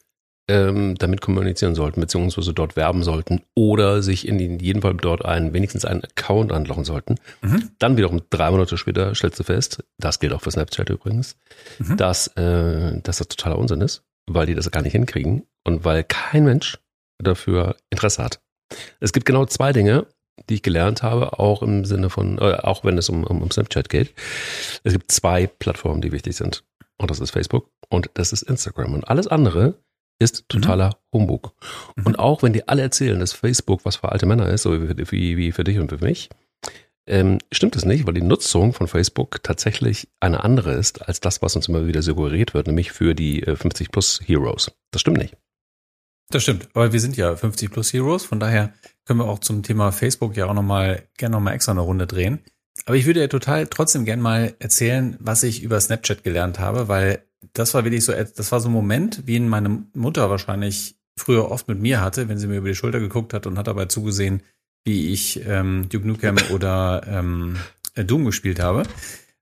ähm, 0.49 0.97
damit 0.97 1.21
kommunizieren 1.21 1.75
sollten, 1.75 2.01
beziehungsweise 2.01 2.53
dort 2.53 2.77
werben 2.77 3.03
sollten 3.03 3.43
oder 3.55 4.03
sich 4.03 4.27
in 4.27 4.59
jedem 4.59 4.83
Fall 4.83 4.95
dort 4.95 5.25
einen, 5.25 5.53
wenigstens 5.53 5.85
einen 5.85 6.03
Account 6.03 6.53
anlochen 6.53 6.85
sollten. 6.85 7.17
Mhm. 7.43 7.71
Dann 7.79 7.97
wiederum 7.97 8.23
drei 8.31 8.51
Monate 8.51 8.77
später 8.77 9.15
stellst 9.15 9.39
du 9.39 9.45
fest, 9.45 9.85
das 9.99 10.19
gilt 10.19 10.33
auch 10.33 10.43
für 10.43 10.51
Snapchat 10.51 10.91
übrigens, 10.91 11.37
mhm. 11.79 11.97
dass, 11.97 12.29
äh, 12.37 13.01
dass 13.03 13.19
das 13.19 13.29
totaler 13.29 13.59
Unsinn 13.59 13.81
ist, 13.81 14.03
weil 14.29 14.47
die 14.47 14.55
das 14.55 14.71
gar 14.71 14.83
nicht 14.83 14.93
hinkriegen 14.93 15.45
und 15.65 15.85
weil 15.85 16.05
kein 16.05 16.45
Mensch 16.45 16.79
dafür 17.19 17.77
Interesse 17.91 18.25
hat. 18.25 18.41
Es 19.01 19.13
gibt 19.13 19.27
genau 19.27 19.47
zwei 19.47 19.73
Dinge, 19.73 20.07
die 20.49 20.55
ich 20.55 20.63
gelernt 20.63 21.03
habe, 21.03 21.39
auch 21.39 21.63
im 21.63 21.85
Sinne 21.85 22.11
von, 22.11 22.39
äh, 22.39 22.55
auch 22.63 22.85
wenn 22.85 22.99
es 22.99 23.09
um, 23.09 23.25
um, 23.25 23.43
um 23.43 23.51
Snapchat 23.51 23.89
geht. 23.89 24.15
Es 24.85 24.93
gibt 24.93 25.13
zwei 25.13 25.47
Plattformen, 25.47 26.01
die 26.01 26.13
wichtig 26.13 26.37
sind. 26.37 26.65
Und 26.99 27.11
das 27.11 27.21
ist 27.21 27.31
Facebook 27.31 27.71
und 27.89 28.11
das 28.15 28.33
ist 28.33 28.43
Instagram. 28.43 28.95
Und 28.95 29.09
alles 29.09 29.27
andere 29.27 29.75
ist 30.21 30.49
totaler 30.49 30.89
mhm. 30.89 31.19
Humbug. 31.19 31.53
Mhm. 31.97 32.07
Und 32.07 32.19
auch 32.21 32.43
wenn 32.45 32.53
die 32.53 32.69
alle 32.69 32.83
erzählen, 32.83 33.19
dass 33.19 33.33
Facebook 33.33 33.85
was 33.85 33.97
für 33.97 34.13
alte 34.13 34.27
Männer 34.27 34.49
ist, 34.49 34.63
so 34.63 34.73
wie, 34.73 35.11
wie, 35.11 35.37
wie 35.37 35.53
für 35.53 35.65
dich 35.65 35.79
und 35.79 35.91
für 35.91 36.05
mich, 36.05 36.29
ähm, 37.07 37.39
stimmt 37.51 37.75
es 37.75 37.85
nicht, 37.85 38.07
weil 38.07 38.15
die 38.15 38.23
Nutzung 38.23 38.73
von 38.73 38.87
Facebook 38.87 39.43
tatsächlich 39.43 40.09
eine 40.21 40.45
andere 40.45 40.75
ist 40.75 41.09
als 41.09 41.19
das, 41.19 41.43
was 41.43 41.57
uns 41.57 41.67
immer 41.67 41.87
wieder 41.87 42.03
suggeriert 42.03 42.55
wird, 42.55 42.69
nämlich 42.69 42.93
für 42.93 43.15
die 43.15 43.43
äh, 43.43 43.57
50 43.57 43.91
plus 43.91 44.21
Heroes. 44.25 44.71
Das 44.93 45.01
stimmt 45.01 45.19
nicht. 45.19 45.37
Das 46.31 46.45
stimmt, 46.45 46.69
aber 46.75 46.93
wir 46.93 47.01
sind 47.01 47.17
ja 47.17 47.35
50 47.35 47.73
plus 47.73 47.93
Heroes, 47.93 48.25
von 48.25 48.39
daher 48.39 48.73
können 49.05 49.19
wir 49.19 49.27
auch 49.27 49.41
zum 49.41 49.65
Thema 49.65 49.91
Facebook 49.91 50.37
ja 50.37 50.47
auch 50.47 50.55
nochmal 50.55 51.09
gerne 51.17 51.35
nochmal 51.35 51.55
extra 51.55 51.73
eine 51.73 51.81
Runde 51.81 52.07
drehen. 52.07 52.39
Aber 52.87 52.97
ich 52.97 53.07
würde 53.07 53.21
ja 53.21 53.27
total 53.27 53.67
trotzdem 53.67 54.05
gerne 54.05 54.23
mal 54.23 54.55
erzählen, 54.61 55.17
was 55.19 55.43
ich 55.43 55.63
über 55.63 55.81
Snapchat 55.81 56.23
gelernt 56.23 56.61
habe, 56.61 56.87
weil 56.87 57.25
das 57.53 57.75
war 57.75 57.85
wirklich 57.85 58.05
so, 58.05 58.13
das 58.13 58.53
war 58.53 58.61
so 58.61 58.69
ein 58.69 58.73
Moment, 58.73 59.27
wie 59.27 59.37
ihn 59.37 59.49
meine 59.49 59.85
Mutter 59.95 60.31
wahrscheinlich 60.31 60.97
früher 61.17 61.51
oft 61.51 61.69
mit 61.69 61.81
mir 61.81 62.01
hatte, 62.01 62.29
wenn 62.29 62.39
sie 62.39 62.47
mir 62.47 62.59
über 62.59 62.69
die 62.69 62.75
Schulter 62.75 63.01
geguckt 63.01 63.35
hat 63.35 63.47
und 63.47 63.59
hat 63.59 63.67
dabei 63.67 63.87
zugesehen, 63.87 64.43
wie 64.85 65.09
ich 65.13 65.45
ähm, 65.47 65.89
Duke 65.89 66.07
Nukem 66.07 66.37
oder 66.51 67.03
ähm, 67.07 67.57
Doom 67.95 68.25
gespielt 68.25 68.61
habe. 68.61 68.85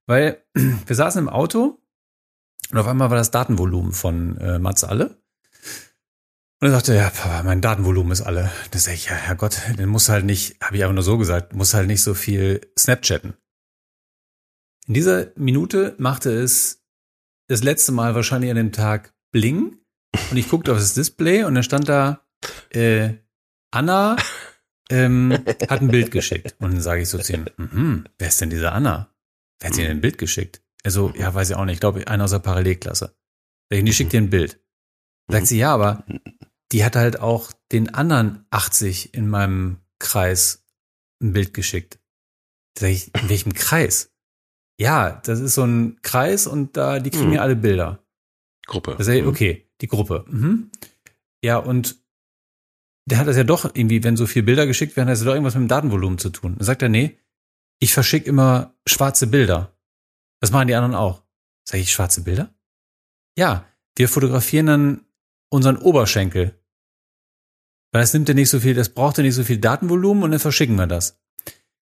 Weil 0.05 0.43
wir 0.53 0.95
saßen 0.95 1.19
im 1.19 1.29
Auto 1.29 1.79
und 2.71 2.77
auf 2.77 2.87
einmal 2.87 3.09
war 3.09 3.17
das 3.17 3.31
Datenvolumen 3.31 3.93
von 3.93 4.37
äh, 4.37 4.59
Mats 4.59 4.83
alle. 4.83 5.17
Und 6.61 6.67
er 6.67 6.71
sagte, 6.71 6.93
ja, 6.93 7.09
Papa, 7.09 7.43
mein 7.43 7.61
Datenvolumen 7.61 8.11
ist 8.11 8.21
alle. 8.21 8.51
Da 8.71 8.79
sag 8.79 8.93
ich, 8.93 9.05
ja, 9.05 9.13
Herrgott, 9.13 9.61
den 9.77 9.87
muss 9.87 10.09
halt 10.09 10.25
nicht, 10.25 10.57
habe 10.61 10.75
ich 10.75 10.83
einfach 10.83 10.93
nur 10.93 11.03
so 11.03 11.17
gesagt, 11.17 11.55
muss 11.55 11.73
halt 11.73 11.87
nicht 11.87 12.03
so 12.03 12.13
viel 12.13 12.59
Snapchatten. 12.77 13.33
In 14.85 14.93
dieser 14.93 15.27
Minute 15.35 15.95
machte 15.99 16.31
es 16.31 16.78
das 17.49 17.63
letzte 17.63 17.91
Mal 17.91 18.15
wahrscheinlich 18.15 18.49
an 18.49 18.57
dem 18.57 18.71
Tag 18.71 19.13
Bling 19.31 19.77
und 20.31 20.37
ich 20.37 20.47
guckte 20.47 20.71
auf 20.71 20.77
das 20.77 20.93
Display 20.93 21.43
und 21.43 21.55
dann 21.55 21.63
stand 21.63 21.89
da 21.89 22.25
äh, 22.71 23.15
Anna 23.71 24.15
ähm, 24.89 25.31
hat 25.69 25.81
ein 25.81 25.89
Bild 25.89 26.11
geschickt. 26.11 26.55
Und 26.59 26.73
dann 26.73 26.81
sage 26.81 27.01
ich 27.01 27.09
so 27.09 27.17
zu 27.17 27.33
ihm, 27.33 27.45
mhm, 27.57 28.05
wer 28.17 28.27
ist 28.27 28.41
denn 28.41 28.49
diese 28.49 28.71
Anna? 28.71 29.13
Wer 29.59 29.69
hat 29.69 29.77
dir 29.77 29.83
denn 29.83 29.97
ein 29.97 30.01
Bild 30.01 30.17
geschickt? 30.17 30.61
Also, 30.83 31.13
ja, 31.15 31.33
weiß 31.33 31.51
ich 31.51 31.55
auch 31.55 31.65
nicht. 31.65 31.75
Ich 31.75 31.79
glaube, 31.79 32.07
einer 32.07 32.23
aus 32.23 32.31
der 32.31 32.39
Parallelklasse. 32.39 33.15
Die 33.71 33.93
schickt 33.93 34.13
dir 34.13 34.21
ein 34.21 34.29
Bild. 34.29 34.59
Sagt 35.27 35.47
sie, 35.47 35.59
ja, 35.59 35.73
aber 35.73 36.05
die 36.71 36.83
hat 36.83 36.95
halt 36.95 37.19
auch 37.19 37.51
den 37.71 37.93
anderen 37.93 38.45
80 38.49 39.13
in 39.13 39.29
meinem 39.29 39.77
Kreis 39.99 40.65
ein 41.21 41.33
Bild 41.33 41.53
geschickt. 41.53 41.99
Sag 42.77 42.89
ich, 42.89 43.13
in 43.13 43.29
welchem 43.29 43.53
Kreis? 43.53 44.11
Ja, 44.79 45.19
das 45.25 45.39
ist 45.39 45.55
so 45.55 45.63
ein 45.63 45.99
Kreis 46.01 46.47
und 46.47 46.77
da, 46.77 46.99
die 46.99 47.09
kriegen 47.09 47.25
Hm. 47.25 47.33
ja 47.33 47.41
alle 47.41 47.55
Bilder. 47.55 47.99
Gruppe. 48.65 48.95
Da 48.97 49.03
sag 49.03 49.13
ich, 49.15 49.25
okay, 49.25 49.69
die 49.81 49.87
Gruppe. 49.87 50.25
Mhm. 50.27 50.71
Ja, 51.43 51.57
und 51.57 51.97
der 53.05 53.17
hat 53.17 53.27
das 53.27 53.35
ja 53.37 53.43
doch 53.43 53.65
irgendwie, 53.65 54.03
wenn 54.03 54.15
so 54.15 54.27
viele 54.27 54.43
Bilder 54.43 54.67
geschickt 54.67 54.95
werden, 54.95 55.09
hat 55.09 55.13
das 55.13 55.23
doch 55.23 55.33
irgendwas 55.33 55.55
mit 55.55 55.63
dem 55.63 55.67
Datenvolumen 55.67 56.19
zu 56.19 56.29
tun. 56.29 56.55
Dann 56.57 56.65
sagt 56.65 56.81
er, 56.81 56.89
nee, 56.89 57.17
ich 57.79 57.93
verschicke 57.93 58.29
immer 58.29 58.75
schwarze 58.85 59.27
Bilder. 59.27 59.75
Das 60.39 60.51
machen 60.51 60.67
die 60.67 60.75
anderen 60.75 60.95
auch. 60.95 61.23
Sag 61.67 61.79
ich, 61.79 61.91
schwarze 61.91 62.21
Bilder? 62.23 62.53
Ja, 63.37 63.65
wir 63.97 64.07
fotografieren 64.07 64.65
dann 64.67 65.05
unseren 65.49 65.77
Oberschenkel. 65.77 66.55
Weil 67.91 68.01
das 68.01 68.13
nimmt 68.13 68.29
ja 68.29 68.35
nicht 68.35 68.49
so 68.49 68.59
viel, 68.59 68.75
das 68.75 68.89
braucht 68.89 69.17
ja 69.17 69.23
nicht 69.23 69.33
so 69.35 69.43
viel 69.43 69.57
Datenvolumen 69.57 70.23
und 70.23 70.31
dann 70.31 70.39
verschicken 70.39 70.75
wir 70.75 70.87
das. 70.87 71.19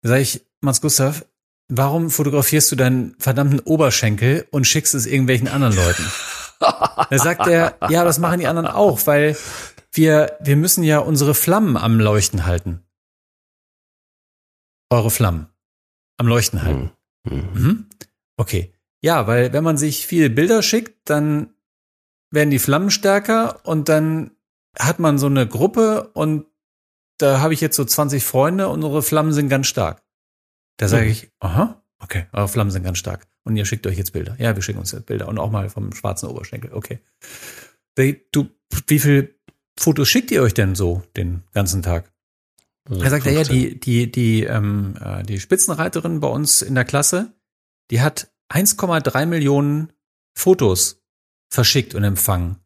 Da 0.03 0.09
sag 0.09 0.21
ich, 0.21 0.45
Mats 0.61 0.81
Gustav, 0.81 1.27
warum 1.77 2.11
fotografierst 2.11 2.71
du 2.71 2.77
deinen 2.77 3.15
verdammten 3.19 3.61
Oberschenkel 3.61 4.47
und 4.51 4.67
schickst 4.67 4.95
es 4.95 5.07
irgendwelchen 5.07 5.49
anderen 5.49 5.75
Leuten? 5.75 6.05
Da 6.61 7.19
sagt 7.19 7.47
er, 7.49 7.77
ja, 7.89 8.05
das 8.05 8.19
machen 8.19 8.39
die 8.39 8.47
anderen 8.47 8.69
auch, 8.69 9.07
weil 9.07 9.37
wir, 9.93 10.37
wir 10.41 10.57
müssen 10.57 10.85
ja 10.85 10.99
unsere 10.99 11.35
Flammen 11.35 11.77
am 11.77 11.99
Leuchten 11.99 12.47
halten. 12.47 12.83
Eure 14.91 15.11
Flammen 15.11 15.49
am 16.19 16.29
Leuchten 16.29 16.63
halten. 16.63 16.93
Hm. 17.27 17.43
Hm. 17.55 17.63
Mhm. 17.63 17.87
Okay. 18.37 18.73
Ja, 19.03 19.27
weil 19.27 19.53
wenn 19.53 19.65
man 19.65 19.77
sich 19.77 20.07
viele 20.07 20.31
Bilder 20.31 20.63
schickt, 20.63 21.11
dann 21.11 21.55
werden 22.31 22.51
die 22.51 22.61
Flammen 22.61 22.91
stärker 22.91 23.61
und 23.65 23.89
dann 23.89 24.31
hat 24.79 24.99
man 25.01 25.19
so 25.19 25.27
eine 25.27 25.47
Gruppe 25.47 26.11
und 26.15 26.47
da 27.19 27.41
habe 27.41 27.55
ich 27.55 27.61
jetzt 27.61 27.77
so 27.77 27.85
20 27.85 28.23
Freunde 28.23 28.69
und 28.69 28.83
unsere 28.83 29.03
Flammen 29.03 29.33
sind 29.33 29.49
ganz 29.49 29.67
stark. 29.67 30.03
Da 30.83 30.89
sage 30.89 31.05
Mhm. 31.07 31.11
ich, 31.13 31.31
aha, 31.41 31.83
okay, 32.01 32.27
eure 32.33 32.49
Flammen 32.49 32.71
sind 32.71 32.83
ganz 32.83 32.99
stark. 32.99 33.27
Und 33.45 33.57
ihr 33.57 33.65
schickt 33.65 33.87
euch 33.87 33.97
jetzt 33.97 34.13
Bilder. 34.13 34.37
Ja, 34.39 34.55
wir 34.55 34.63
schicken 34.63 34.79
uns 34.81 34.93
jetzt 34.93 35.07
Bilder 35.07 35.29
und 35.29 35.39
auch 35.39 35.51
mal 35.51 35.69
vom 35.71 35.93
schwarzen 35.93 36.29
Oberschenkel. 36.29 36.73
Okay. 36.73 37.01
Du, 38.33 38.49
wie 38.87 38.99
viel 38.99 39.39
Fotos 39.79 40.09
schickt 40.09 40.31
ihr 40.31 40.43
euch 40.43 40.55
denn 40.55 40.75
so 40.75 41.03
den 41.17 41.43
ganzen 41.53 41.83
Tag? 41.83 42.13
Also 42.89 43.03
Er 43.03 43.11
sagt, 43.11 43.27
ja, 43.27 43.33
15. 43.33 43.57
die, 43.57 43.81
die, 43.81 44.11
die, 44.13 44.43
ähm, 44.45 44.97
äh, 45.01 45.23
die 45.23 45.39
Spitzenreiterin 45.41 46.21
bei 46.21 46.29
uns 46.29 46.63
in 46.63 46.75
der 46.75 46.85
Klasse, 46.85 47.33
die 47.91 48.01
hat 48.01 48.33
1,3 48.53 49.27
Millionen 49.27 49.93
Fotos 50.37 51.03
verschickt 51.53 51.95
und 51.95 52.03
empfangen. 52.05 52.57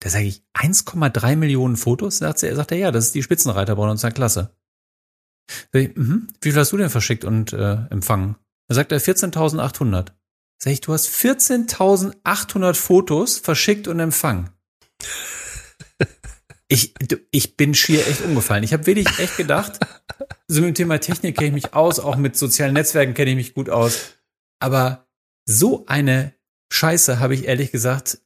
Da 0.00 0.08
sage 0.10 0.24
ich, 0.24 0.42
1,3 0.54 1.36
Millionen 1.36 1.76
Fotos? 1.76 2.18
Sagt 2.18 2.42
er 2.42 2.56
sagt, 2.56 2.72
er, 2.72 2.78
ja, 2.78 2.90
das 2.90 3.06
ist 3.06 3.14
die 3.14 3.22
Spitzenreiter 3.22 3.76
bei 3.76 3.88
uns 3.88 4.02
in 4.02 4.08
der 4.08 4.14
Klasse. 4.14 4.54
Ich, 5.72 5.94
mhm. 5.96 6.28
Wie 6.40 6.52
viel 6.52 6.60
hast 6.60 6.72
du 6.72 6.76
denn 6.76 6.90
verschickt 6.90 7.24
und 7.24 7.52
äh, 7.52 7.78
empfangen? 7.90 8.36
Da 8.68 8.74
sagt 8.74 8.92
er 8.92 9.00
14.800. 9.00 10.12
Sag 10.62 10.72
ich, 10.72 10.80
du 10.80 10.92
hast 10.92 11.08
14.800 11.08 12.74
Fotos 12.74 13.38
verschickt 13.38 13.88
und 13.88 13.98
empfangen. 13.98 14.50
Ich, 16.72 16.94
ich 17.32 17.56
bin 17.56 17.74
schier 17.74 18.06
echt 18.06 18.22
umgefallen. 18.22 18.62
Ich 18.62 18.72
habe 18.72 18.86
wirklich 18.86 19.18
echt 19.18 19.36
gedacht, 19.36 19.80
so 20.46 20.60
mit 20.60 20.68
dem 20.68 20.74
Thema 20.74 21.00
Technik 21.00 21.36
kenne 21.36 21.48
ich 21.48 21.52
mich 21.64 21.74
aus, 21.74 21.98
auch 21.98 22.14
mit 22.14 22.36
sozialen 22.36 22.74
Netzwerken 22.74 23.12
kenne 23.12 23.30
ich 23.30 23.36
mich 23.36 23.54
gut 23.54 23.68
aus. 23.68 24.14
Aber 24.60 25.08
so 25.46 25.84
eine 25.86 26.32
Scheiße 26.72 27.18
habe 27.18 27.34
ich 27.34 27.46
ehrlich 27.46 27.72
gesagt 27.72 28.20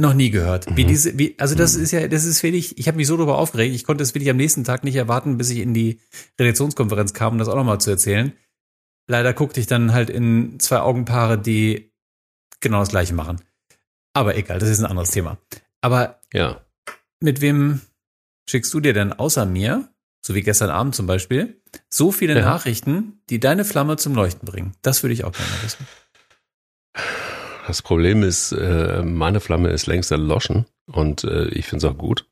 noch 0.00 0.14
nie 0.14 0.30
gehört. 0.30 0.66
Wie 0.76 0.84
Mhm. 0.84 0.88
diese, 0.88 1.18
wie, 1.18 1.34
also 1.38 1.54
das 1.54 1.76
Mhm. 1.76 1.82
ist 1.82 1.90
ja, 1.90 2.06
das 2.08 2.24
ist 2.24 2.42
wirklich, 2.42 2.78
ich 2.78 2.86
habe 2.86 2.96
mich 2.96 3.06
so 3.08 3.16
darüber 3.16 3.36
aufgeregt, 3.38 3.74
ich 3.74 3.84
konnte 3.84 4.02
es 4.02 4.14
wirklich 4.14 4.30
am 4.30 4.36
nächsten 4.36 4.64
Tag 4.64 4.84
nicht 4.84 4.94
erwarten, 4.94 5.36
bis 5.38 5.50
ich 5.50 5.58
in 5.58 5.74
die 5.74 6.00
Redaktionskonferenz 6.38 7.12
kam, 7.14 7.32
um 7.34 7.38
das 7.38 7.48
auch 7.48 7.56
nochmal 7.56 7.80
zu 7.80 7.90
erzählen. 7.90 8.32
Leider 9.08 9.32
guckte 9.32 9.58
ich 9.58 9.66
dann 9.66 9.92
halt 9.92 10.08
in 10.10 10.60
zwei 10.60 10.78
Augenpaare, 10.80 11.38
die 11.38 11.92
genau 12.60 12.80
das 12.80 12.90
gleiche 12.90 13.14
machen. 13.14 13.40
Aber 14.14 14.36
egal, 14.36 14.58
das 14.58 14.68
ist 14.68 14.78
ein 14.80 14.86
anderes 14.86 15.10
Thema. 15.10 15.38
Aber 15.80 16.20
Ja. 16.32 16.60
mit 17.20 17.40
wem 17.40 17.80
schickst 18.48 18.72
du 18.72 18.80
dir 18.80 18.92
denn 18.92 19.12
außer 19.12 19.46
mir, 19.46 19.88
so 20.24 20.34
wie 20.34 20.42
gestern 20.42 20.70
Abend 20.70 20.94
zum 20.94 21.06
Beispiel, 21.06 21.60
so 21.88 22.12
viele 22.12 22.34
Ja. 22.36 22.42
Nachrichten, 22.44 23.20
die 23.30 23.40
deine 23.40 23.64
Flamme 23.64 23.96
zum 23.96 24.14
Leuchten 24.14 24.46
bringen? 24.46 24.74
Das 24.82 25.02
würde 25.02 25.14
ich 25.14 25.24
auch 25.24 25.32
gerne 25.32 25.50
wissen. 25.62 25.86
Das 27.68 27.82
Problem 27.82 28.22
ist, 28.22 28.52
äh, 28.52 29.02
meine 29.02 29.40
Flamme 29.40 29.68
ist 29.68 29.86
längst 29.86 30.10
erloschen 30.10 30.64
und 30.90 31.24
äh, 31.24 31.48
ich 31.48 31.66
finde 31.66 31.86
es 31.86 31.92
auch 31.92 31.98
gut. 31.98 32.26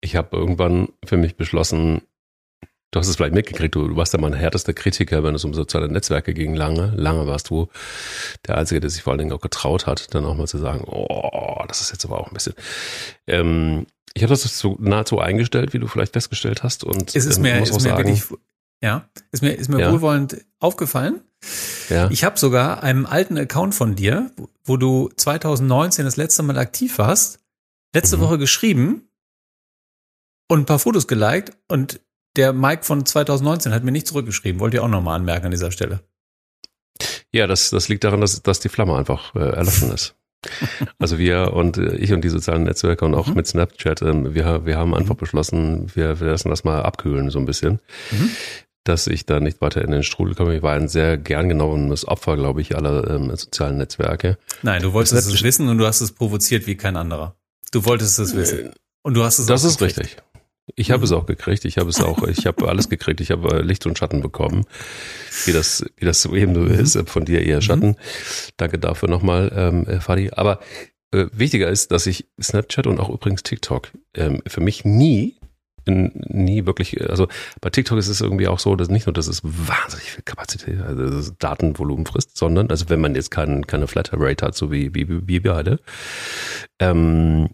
Ich 0.00 0.16
habe 0.16 0.36
irgendwann 0.36 0.88
für 1.04 1.16
mich 1.16 1.36
beschlossen, 1.36 2.02
du 2.90 2.98
hast 2.98 3.06
es 3.06 3.14
vielleicht 3.14 3.36
mitgekriegt, 3.36 3.76
du, 3.76 3.94
warst 3.94 4.14
ja 4.14 4.18
mein 4.18 4.32
härtester 4.32 4.72
Kritiker, 4.74 5.22
wenn 5.22 5.36
es 5.36 5.44
um 5.44 5.54
soziale 5.54 5.88
Netzwerke 5.88 6.34
ging, 6.34 6.56
lange. 6.56 6.92
Lange 6.96 7.28
warst 7.28 7.50
du 7.50 7.68
der 8.48 8.58
Einzige, 8.58 8.80
der 8.80 8.90
sich 8.90 9.02
vor 9.04 9.12
allen 9.12 9.20
Dingen 9.20 9.32
auch 9.32 9.40
getraut 9.40 9.86
hat, 9.86 10.12
dann 10.12 10.24
auch 10.24 10.34
mal 10.34 10.48
zu 10.48 10.58
sagen, 10.58 10.82
oh, 10.88 11.62
das 11.68 11.80
ist 11.80 11.92
jetzt 11.92 12.04
aber 12.04 12.18
auch 12.18 12.26
ein 12.26 12.34
bisschen. 12.34 12.54
Ähm, 13.28 13.86
ich 14.12 14.24
habe 14.24 14.30
das 14.30 14.42
so 14.42 14.76
nahezu 14.80 15.20
eingestellt, 15.20 15.72
wie 15.72 15.78
du 15.78 15.86
vielleicht 15.86 16.14
festgestellt 16.14 16.64
hast. 16.64 16.82
Und 16.82 17.14
Es 17.14 17.26
ist 17.26 17.36
ähm, 17.36 17.42
mir, 17.42 17.60
muss 17.60 17.70
auch 17.70 17.76
ist 17.76 17.84
mir 17.84 17.90
sagen, 17.90 18.08
wirklich, 18.08 18.24
ja, 18.82 19.08
ist 19.30 19.42
mir, 19.44 19.52
ist 19.52 19.68
mir 19.68 19.80
Ja. 19.80 19.92
wohlwollend 19.92 20.44
aufgefallen. 20.58 21.20
Ja, 21.90 22.10
Ich 22.10 22.24
habe 22.24 22.38
sogar 22.38 22.82
einen 22.82 23.06
alten 23.06 23.36
Account 23.38 23.74
von 23.74 23.94
dir, 23.96 24.30
wo- 24.64 24.76
du 24.76 25.10
2019 25.16 26.04
das 26.04 26.16
letzte 26.16 26.42
Mal 26.42 26.58
aktiv 26.58 26.98
warst, 26.98 27.40
letzte 27.94 28.16
Mhm. 28.16 28.20
Woche 28.22 28.38
geschrieben 28.38 29.08
und 30.48 30.60
ein 30.60 30.66
paar 30.66 30.78
Fotos 30.78 31.06
geliked 31.06 31.56
und 31.68 32.00
der 32.36 32.52
Mike 32.52 32.82
von 32.84 33.06
2019 33.06 33.72
hat 33.72 33.84
mir 33.84 33.92
nicht 33.92 34.06
zurückgeschrieben. 34.08 34.60
Wollte 34.60 34.76
ich 34.78 34.82
auch 34.82 34.88
nochmal 34.88 35.16
anmerken 35.16 35.46
an 35.46 35.50
dieser 35.52 35.70
Stelle. 35.70 36.00
Ja, 37.32 37.46
das, 37.46 37.70
das 37.70 37.88
liegt 37.88 38.04
daran, 38.04 38.20
dass, 38.20 38.42
dass 38.42 38.60
die 38.60 38.68
Flamme 38.68 38.96
einfach 38.96 39.34
äh, 39.34 39.38
erloschen 39.40 39.90
ist. 39.92 40.14
Also 40.98 41.16
wir 41.18 41.54
und 41.54 41.78
äh, 41.78 41.96
ich 41.96 42.12
und 42.12 42.22
die 42.22 42.28
sozialen 42.28 42.64
Netzwerke 42.64 43.04
und 43.06 43.14
auch 43.14 43.28
Mhm. 43.28 43.34
mit 43.34 43.46
Snapchat, 43.46 44.02
ähm, 44.02 44.34
wir, 44.34 44.66
wir 44.66 44.76
haben 44.76 44.94
einfach 44.94 45.14
Mhm. 45.14 45.18
beschlossen, 45.18 45.90
wir, 45.94 46.20
wir 46.20 46.26
lassen 46.32 46.50
das 46.50 46.64
mal 46.64 46.82
abkühlen 46.82 47.30
so 47.30 47.38
ein 47.38 47.46
bisschen, 47.46 47.80
Mhm. 48.10 48.30
Dass 48.84 49.06
ich 49.06 49.26
da 49.26 49.40
nicht 49.40 49.60
weiter 49.60 49.82
in 49.82 49.90
den 49.90 50.02
Strudel 50.02 50.34
komme. 50.34 50.56
Ich 50.56 50.62
war 50.62 50.74
ein 50.74 50.88
sehr 50.88 51.16
gern 51.16 51.48
genommenes 51.48 52.06
Opfer, 52.06 52.36
glaube 52.36 52.60
ich, 52.60 52.76
aller 52.76 53.08
ähm, 53.10 53.34
sozialen 53.34 53.78
Netzwerke. 53.78 54.38
Nein, 54.62 54.82
du 54.82 54.92
wolltest 54.92 55.14
Das- 55.14 55.26
es 55.26 55.42
wissen 55.42 55.68
und 55.68 55.78
du 55.78 55.86
hast 55.86 56.00
es 56.00 56.12
provoziert 56.12 56.66
wie 56.66 56.76
kein 56.76 56.96
anderer. 56.96 57.34
Du 57.72 57.84
wolltest 57.86 58.18
es 58.18 58.36
wissen. 58.36 58.72
Und 59.02 59.14
du 59.14 59.24
hast 59.24 59.38
es 59.38 59.46
Äh, 59.46 59.52
Das 59.52 59.64
ist 59.64 59.78
gekriegt. 59.78 59.98
richtig. 60.00 60.16
Ich 60.76 60.90
habe 60.90 61.00
Mhm. 61.00 61.04
es 61.04 61.12
auch 61.12 61.26
gekriegt. 61.26 61.64
Ich 61.66 61.76
habe 61.76 61.90
es 61.90 62.00
auch, 62.00 62.26
ich 62.26 62.46
habe 62.46 62.68
alles 62.68 62.88
gekriegt. 62.88 63.20
Ich 63.20 63.30
habe 63.30 63.58
äh, 63.58 63.60
Licht 63.62 63.84
und 63.84 63.98
Schatten 63.98 64.22
bekommen, 64.22 64.64
wie 65.44 65.52
das, 65.52 65.84
wie 65.96 66.04
das 66.06 66.22
so 66.22 66.34
eben 66.34 66.54
so 66.54 66.60
Mhm. 66.60 66.70
ist. 66.70 66.94
äh, 66.96 67.04
Von 67.04 67.24
dir 67.26 67.42
eher 67.44 67.60
Schatten. 67.60 67.96
Danke 68.56 68.78
dafür 68.78 69.08
nochmal, 69.10 69.52
ähm, 69.54 69.86
äh, 69.86 70.00
Fadi. 70.00 70.30
Aber 70.32 70.60
äh, 71.12 71.26
wichtiger 71.32 71.68
ist, 71.68 71.90
dass 71.92 72.06
ich 72.06 72.26
Snapchat 72.42 72.86
und 72.86 72.98
auch 72.98 73.10
übrigens 73.10 73.42
TikTok 73.42 73.88
ähm, 74.14 74.42
für 74.46 74.60
mich 74.60 74.84
nie 74.84 75.36
nie 75.86 76.66
wirklich, 76.66 77.00
also 77.08 77.28
bei 77.60 77.70
TikTok 77.70 77.98
ist 77.98 78.08
es 78.08 78.20
irgendwie 78.20 78.48
auch 78.48 78.58
so, 78.58 78.76
dass 78.76 78.88
nicht 78.88 79.06
nur, 79.06 79.12
dass 79.12 79.26
es 79.26 79.42
wahnsinnig 79.42 80.12
viel 80.12 80.22
Kapazität, 80.24 80.80
also 80.80 81.32
Datenvolumen 81.38 82.06
frisst, 82.06 82.36
sondern, 82.36 82.70
also 82.70 82.88
wenn 82.88 83.00
man 83.00 83.14
jetzt 83.14 83.30
kein, 83.30 83.66
keine 83.66 83.86
Flatter-Rate 83.86 84.46
hat, 84.46 84.54
so 84.54 84.70
wie, 84.70 84.94
wie, 84.94 85.08
wie 85.08 85.44
wir 85.44 85.54
beide, 85.54 85.80
ähm, 86.78 87.50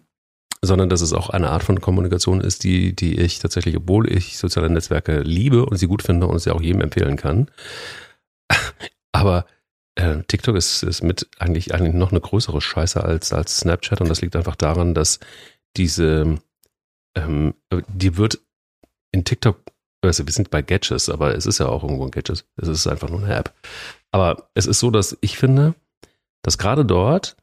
sondern 0.61 0.89
dass 0.89 1.01
es 1.01 1.13
auch 1.13 1.29
eine 1.29 1.49
Art 1.49 1.63
von 1.63 1.81
Kommunikation 1.81 2.41
ist, 2.41 2.63
die, 2.63 2.95
die 2.95 3.19
ich 3.19 3.39
tatsächlich, 3.39 3.75
obwohl 3.77 4.11
ich 4.11 4.37
soziale 4.37 4.69
Netzwerke 4.69 5.21
liebe 5.21 5.65
und 5.65 5.77
sie 5.77 5.87
gut 5.87 6.03
finde 6.03 6.27
und 6.27 6.39
sie 6.39 6.51
auch 6.51 6.61
jedem 6.61 6.81
empfehlen 6.81 7.17
kann. 7.17 7.49
Aber 9.11 9.45
äh, 9.95 10.23
TikTok 10.27 10.55
ist, 10.55 10.83
ist 10.83 11.03
mit 11.03 11.27
eigentlich, 11.39 11.73
eigentlich 11.73 11.95
noch 11.95 12.11
eine 12.11 12.21
größere 12.21 12.61
Scheiße 12.61 13.03
als, 13.03 13.33
als 13.33 13.57
Snapchat 13.57 14.01
und 14.01 14.09
das 14.09 14.21
liegt 14.21 14.35
einfach 14.35 14.55
daran, 14.55 14.93
dass 14.93 15.19
diese, 15.77 16.37
ähm, 17.15 17.53
die 17.87 18.17
wird 18.17 18.39
in 19.11 19.25
TikTok, 19.25 19.59
also 20.03 20.25
wir 20.25 20.33
sind 20.33 20.49
bei 20.49 20.61
Gadgets, 20.61 21.09
aber 21.09 21.35
es 21.35 21.45
ist 21.45 21.59
ja 21.59 21.67
auch 21.67 21.83
irgendwo 21.83 22.05
ein 22.05 22.11
Gadget. 22.11 22.45
Es 22.55 22.67
ist 22.67 22.87
einfach 22.87 23.09
nur 23.09 23.23
eine 23.23 23.35
App. 23.35 23.53
Aber 24.11 24.49
es 24.53 24.65
ist 24.65 24.79
so, 24.79 24.91
dass 24.91 25.17
ich 25.21 25.37
finde, 25.37 25.75
dass 26.43 26.57
gerade 26.57 26.85
dort 26.85 27.35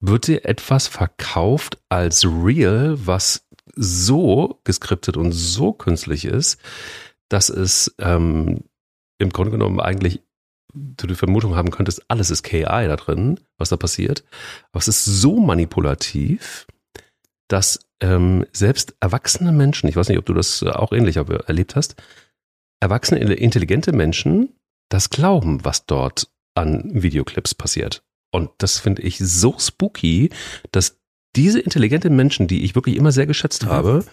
wird 0.00 0.26
dir 0.26 0.44
etwas 0.44 0.86
verkauft 0.86 1.78
als 1.88 2.24
real, 2.24 2.94
was 3.06 3.46
so 3.74 4.60
geskriptet 4.64 5.16
und 5.16 5.32
so 5.32 5.72
künstlich 5.72 6.24
ist, 6.24 6.60
dass 7.30 7.48
es 7.48 7.94
ähm, 7.98 8.64
im 9.18 9.30
Grunde 9.30 9.52
genommen 9.52 9.80
eigentlich 9.80 10.20
du 10.74 11.06
die 11.06 11.14
Vermutung 11.14 11.54
haben 11.54 11.70
könntest, 11.70 12.04
alles 12.08 12.30
ist 12.30 12.42
KI 12.42 12.64
da 12.64 12.96
drin, 12.96 13.40
was 13.58 13.68
da 13.68 13.76
passiert. 13.76 14.24
Aber 14.72 14.80
es 14.80 14.88
ist 14.88 15.04
so 15.04 15.38
manipulativ, 15.38 16.66
dass 17.48 17.83
ähm, 18.00 18.44
selbst 18.52 18.96
erwachsene 19.00 19.52
Menschen, 19.52 19.88
ich 19.88 19.96
weiß 19.96 20.08
nicht, 20.08 20.18
ob 20.18 20.26
du 20.26 20.34
das 20.34 20.62
auch 20.62 20.92
ähnlich 20.92 21.16
erlebt 21.16 21.76
hast, 21.76 21.96
erwachsene, 22.80 23.20
intelligente 23.20 23.92
Menschen 23.92 24.54
das 24.90 25.10
glauben, 25.10 25.64
was 25.64 25.86
dort 25.86 26.30
an 26.54 26.90
Videoclips 26.92 27.54
passiert. 27.54 28.04
Und 28.32 28.50
das 28.58 28.78
finde 28.78 29.02
ich 29.02 29.18
so 29.18 29.56
spooky, 29.58 30.30
dass 30.72 31.00
diese 31.36 31.60
intelligenten 31.60 32.14
Menschen, 32.14 32.46
die 32.46 32.64
ich 32.64 32.74
wirklich 32.74 32.96
immer 32.96 33.12
sehr 33.12 33.26
geschätzt 33.26 33.64
mhm. 33.64 33.68
habe, 33.68 34.04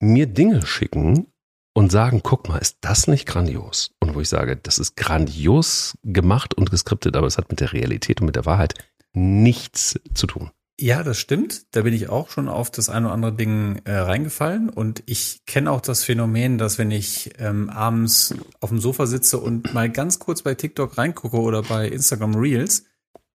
mir 0.00 0.26
Dinge 0.26 0.64
schicken 0.64 1.26
und 1.74 1.90
sagen, 1.92 2.22
guck 2.22 2.48
mal, 2.48 2.58
ist 2.58 2.78
das 2.80 3.08
nicht 3.08 3.26
grandios? 3.26 3.94
Und 4.00 4.14
wo 4.14 4.20
ich 4.20 4.28
sage, 4.28 4.56
das 4.56 4.78
ist 4.78 4.96
grandios 4.96 5.98
gemacht 6.02 6.54
und 6.54 6.70
geskriptet, 6.70 7.16
aber 7.16 7.26
es 7.26 7.38
hat 7.38 7.50
mit 7.50 7.60
der 7.60 7.72
Realität 7.72 8.20
und 8.20 8.26
mit 8.26 8.36
der 8.36 8.46
Wahrheit 8.46 8.74
nichts 9.12 9.98
zu 10.14 10.26
tun. 10.26 10.50
Ja, 10.80 11.02
das 11.02 11.18
stimmt. 11.18 11.74
Da 11.74 11.82
bin 11.82 11.92
ich 11.92 12.08
auch 12.08 12.30
schon 12.30 12.48
auf 12.48 12.70
das 12.70 12.88
eine 12.88 13.06
oder 13.06 13.14
andere 13.14 13.32
Ding 13.34 13.80
äh, 13.84 13.96
reingefallen. 13.96 14.68
Und 14.70 15.02
ich 15.06 15.44
kenne 15.44 15.72
auch 15.72 15.80
das 15.80 16.04
Phänomen, 16.04 16.56
dass 16.56 16.78
wenn 16.78 16.92
ich 16.92 17.32
ähm, 17.38 17.68
abends 17.68 18.34
auf 18.60 18.68
dem 18.68 18.78
Sofa 18.78 19.06
sitze 19.06 19.38
und 19.38 19.74
mal 19.74 19.90
ganz 19.90 20.20
kurz 20.20 20.42
bei 20.42 20.54
TikTok 20.54 20.96
reingucke 20.96 21.40
oder 21.40 21.62
bei 21.62 21.88
Instagram 21.88 22.36
Reels, 22.36 22.84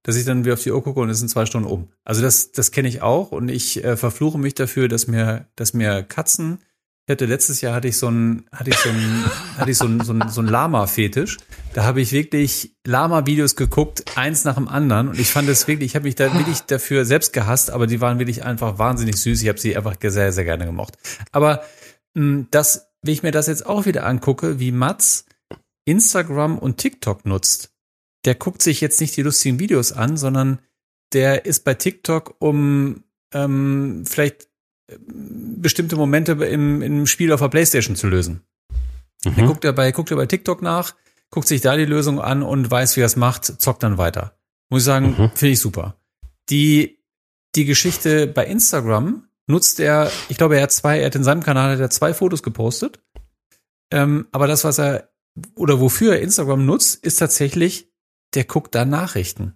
dass 0.04 0.16
ich 0.16 0.24
dann 0.24 0.44
wieder 0.44 0.54
auf 0.54 0.62
die 0.62 0.72
Uhr 0.72 0.82
gucke 0.82 1.00
und 1.00 1.10
es 1.10 1.18
sind 1.18 1.28
zwei 1.28 1.44
Stunden 1.44 1.68
um. 1.68 1.90
Also 2.02 2.22
das, 2.22 2.52
das 2.52 2.70
kenne 2.70 2.88
ich 2.88 3.02
auch 3.02 3.30
und 3.30 3.50
ich 3.50 3.84
äh, 3.84 3.98
verfluche 3.98 4.38
mich 4.38 4.54
dafür, 4.54 4.88
dass 4.88 5.06
mir, 5.06 5.46
dass 5.54 5.74
mir 5.74 6.02
Katzen 6.02 6.60
ich 7.06 7.12
hatte 7.12 7.26
letztes 7.26 7.60
Jahr 7.60 7.74
hatte 7.74 7.88
ich 7.88 7.98
so 7.98 8.08
ein 8.08 8.46
hatte 8.50 8.70
ich 8.70 8.76
so 8.76 8.88
ein 8.88 9.24
hatte 9.58 9.70
ich 9.70 9.76
so 9.76 9.84
ein 9.84 10.00
so 10.00 10.14
ein, 10.14 10.28
so 10.30 10.40
ein 10.40 10.46
Lama-Fetisch. 10.46 11.36
Da 11.74 11.84
habe 11.84 12.00
ich 12.00 12.12
wirklich 12.12 12.74
Lama-Videos 12.86 13.56
geguckt, 13.56 14.16
eins 14.16 14.44
nach 14.44 14.54
dem 14.54 14.68
anderen 14.68 15.08
und 15.08 15.18
ich 15.18 15.30
fand 15.30 15.48
es 15.50 15.68
wirklich, 15.68 15.90
ich 15.90 15.96
habe 15.96 16.04
mich 16.04 16.14
da 16.14 16.32
wirklich 16.32 16.60
dafür 16.60 17.04
selbst 17.04 17.34
gehasst, 17.34 17.70
aber 17.70 17.86
die 17.86 18.00
waren 18.00 18.18
wirklich 18.18 18.44
einfach 18.44 18.78
wahnsinnig 18.78 19.16
süß. 19.16 19.42
Ich 19.42 19.48
habe 19.48 19.60
sie 19.60 19.76
einfach 19.76 19.96
sehr 20.00 20.32
sehr 20.32 20.44
gerne 20.44 20.64
gemocht. 20.64 20.96
Aber 21.30 21.62
mh, 22.14 22.22
hm, 22.22 22.46
das, 22.50 22.88
wenn 23.02 23.12
ich 23.12 23.22
mir 23.22 23.32
das 23.32 23.48
jetzt 23.48 23.66
auch 23.66 23.84
wieder 23.84 24.06
angucke, 24.06 24.58
wie 24.58 24.72
Mats 24.72 25.26
Instagram 25.84 26.56
und 26.56 26.78
TikTok 26.78 27.26
nutzt, 27.26 27.74
der 28.24 28.34
guckt 28.34 28.62
sich 28.62 28.80
jetzt 28.80 29.02
nicht 29.02 29.14
die 29.14 29.22
lustigen 29.22 29.58
Videos 29.58 29.92
an, 29.92 30.16
sondern 30.16 30.58
der 31.12 31.44
ist 31.44 31.64
bei 31.64 31.74
TikTok, 31.74 32.36
um 32.38 33.04
ähm, 33.34 34.04
vielleicht 34.06 34.48
bestimmte 35.08 35.96
Momente 35.96 36.32
im, 36.32 36.82
im 36.82 37.06
Spiel 37.06 37.32
auf 37.32 37.40
der 37.40 37.48
Playstation 37.48 37.96
zu 37.96 38.06
lösen. 38.06 38.42
Mhm. 39.24 39.36
Dann 39.36 39.46
guckt 39.46 39.64
er 39.64 39.72
bei, 39.72 39.92
guckt 39.92 40.10
er 40.10 40.16
bei 40.16 40.26
TikTok 40.26 40.62
nach, 40.62 40.94
guckt 41.30 41.48
sich 41.48 41.60
da 41.60 41.76
die 41.76 41.84
Lösung 41.84 42.20
an 42.20 42.42
und 42.42 42.70
weiß, 42.70 42.96
wie 42.96 43.00
er 43.00 43.06
es 43.06 43.16
macht, 43.16 43.44
zockt 43.44 43.82
dann 43.82 43.98
weiter. 43.98 44.38
Muss 44.70 44.82
ich 44.82 44.86
sagen, 44.86 45.14
mhm. 45.18 45.30
finde 45.34 45.52
ich 45.52 45.60
super. 45.60 45.96
Die, 46.50 46.98
die 47.54 47.64
Geschichte 47.64 48.26
bei 48.26 48.46
Instagram 48.46 49.28
nutzt 49.46 49.80
er, 49.80 50.10
ich 50.28 50.36
glaube, 50.36 50.56
er 50.56 50.64
hat 50.64 50.72
zwei, 50.72 51.00
er 51.00 51.06
hat 51.06 51.14
in 51.14 51.24
seinem 51.24 51.42
Kanal 51.42 51.72
hat 51.72 51.80
er 51.80 51.90
zwei 51.90 52.14
Fotos 52.14 52.42
gepostet. 52.42 53.00
Ähm, 53.90 54.26
aber 54.32 54.46
das, 54.46 54.64
was 54.64 54.78
er, 54.78 55.10
oder 55.54 55.80
wofür 55.80 56.14
er 56.14 56.20
Instagram 56.20 56.64
nutzt, 56.64 57.04
ist 57.04 57.16
tatsächlich, 57.16 57.90
der 58.34 58.44
guckt 58.44 58.74
da 58.74 58.84
Nachrichten. 58.84 59.54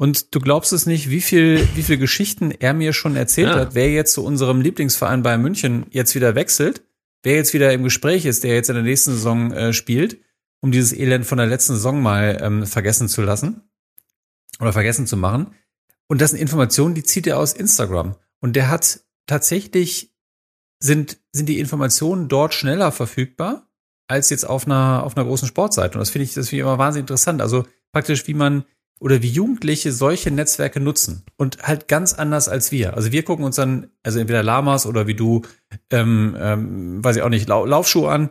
Und 0.00 0.34
du 0.34 0.40
glaubst 0.40 0.72
es 0.72 0.86
nicht, 0.86 1.10
wie 1.10 1.20
viel, 1.20 1.68
wie 1.74 1.82
viel 1.82 1.98
Geschichten 1.98 2.52
er 2.52 2.72
mir 2.72 2.94
schon 2.94 3.16
erzählt 3.16 3.50
ja. 3.50 3.56
hat, 3.56 3.74
wer 3.74 3.90
jetzt 3.90 4.14
zu 4.14 4.24
unserem 4.24 4.62
Lieblingsverein 4.62 5.22
bei 5.22 5.36
München 5.36 5.84
jetzt 5.90 6.14
wieder 6.14 6.34
wechselt, 6.34 6.82
wer 7.22 7.34
jetzt 7.34 7.52
wieder 7.52 7.70
im 7.74 7.82
Gespräch 7.82 8.24
ist, 8.24 8.42
der 8.42 8.54
jetzt 8.54 8.70
in 8.70 8.76
der 8.76 8.82
nächsten 8.82 9.10
Saison 9.10 9.52
äh, 9.52 9.74
spielt, 9.74 10.18
um 10.62 10.72
dieses 10.72 10.94
Elend 10.94 11.26
von 11.26 11.36
der 11.36 11.48
letzten 11.48 11.74
Saison 11.74 12.00
mal 12.00 12.38
ähm, 12.40 12.64
vergessen 12.64 13.10
zu 13.10 13.20
lassen 13.20 13.68
oder 14.58 14.72
vergessen 14.72 15.06
zu 15.06 15.18
machen. 15.18 15.54
Und 16.06 16.22
das 16.22 16.30
sind 16.30 16.40
Informationen, 16.40 16.94
die 16.94 17.02
zieht 17.02 17.26
er 17.26 17.38
aus 17.38 17.52
Instagram. 17.52 18.16
Und 18.40 18.56
der 18.56 18.70
hat 18.70 19.00
tatsächlich 19.26 20.14
sind, 20.78 21.18
sind 21.30 21.46
die 21.46 21.58
Informationen 21.58 22.28
dort 22.28 22.54
schneller 22.54 22.90
verfügbar 22.90 23.68
als 24.08 24.30
jetzt 24.30 24.48
auf 24.48 24.64
einer, 24.64 25.02
auf 25.04 25.14
einer 25.14 25.26
großen 25.26 25.46
Sportseite. 25.46 25.98
Und 25.98 26.00
das 26.00 26.08
finde 26.08 26.24
ich, 26.24 26.32
das 26.32 26.48
finde 26.48 26.62
ich 26.62 26.66
immer 26.66 26.78
wahnsinnig 26.78 27.02
interessant. 27.02 27.42
Also 27.42 27.66
praktisch, 27.92 28.26
wie 28.26 28.32
man, 28.32 28.64
oder 29.00 29.22
wie 29.22 29.28
Jugendliche 29.28 29.92
solche 29.92 30.30
Netzwerke 30.30 30.78
nutzen 30.78 31.24
und 31.36 31.62
halt 31.62 31.88
ganz 31.88 32.12
anders 32.12 32.48
als 32.48 32.70
wir. 32.70 32.94
Also 32.94 33.10
wir 33.10 33.24
gucken 33.24 33.44
uns 33.44 33.56
dann, 33.56 33.90
also 34.02 34.20
entweder 34.20 34.42
Lamas 34.42 34.86
oder 34.86 35.06
wie 35.06 35.14
du, 35.14 35.42
ähm, 35.90 36.36
ähm, 36.38 37.02
weiß 37.02 37.16
ich 37.16 37.22
auch 37.22 37.30
nicht, 37.30 37.48
Lau 37.48 37.64
Laufschuhe 37.64 38.10
an. 38.10 38.30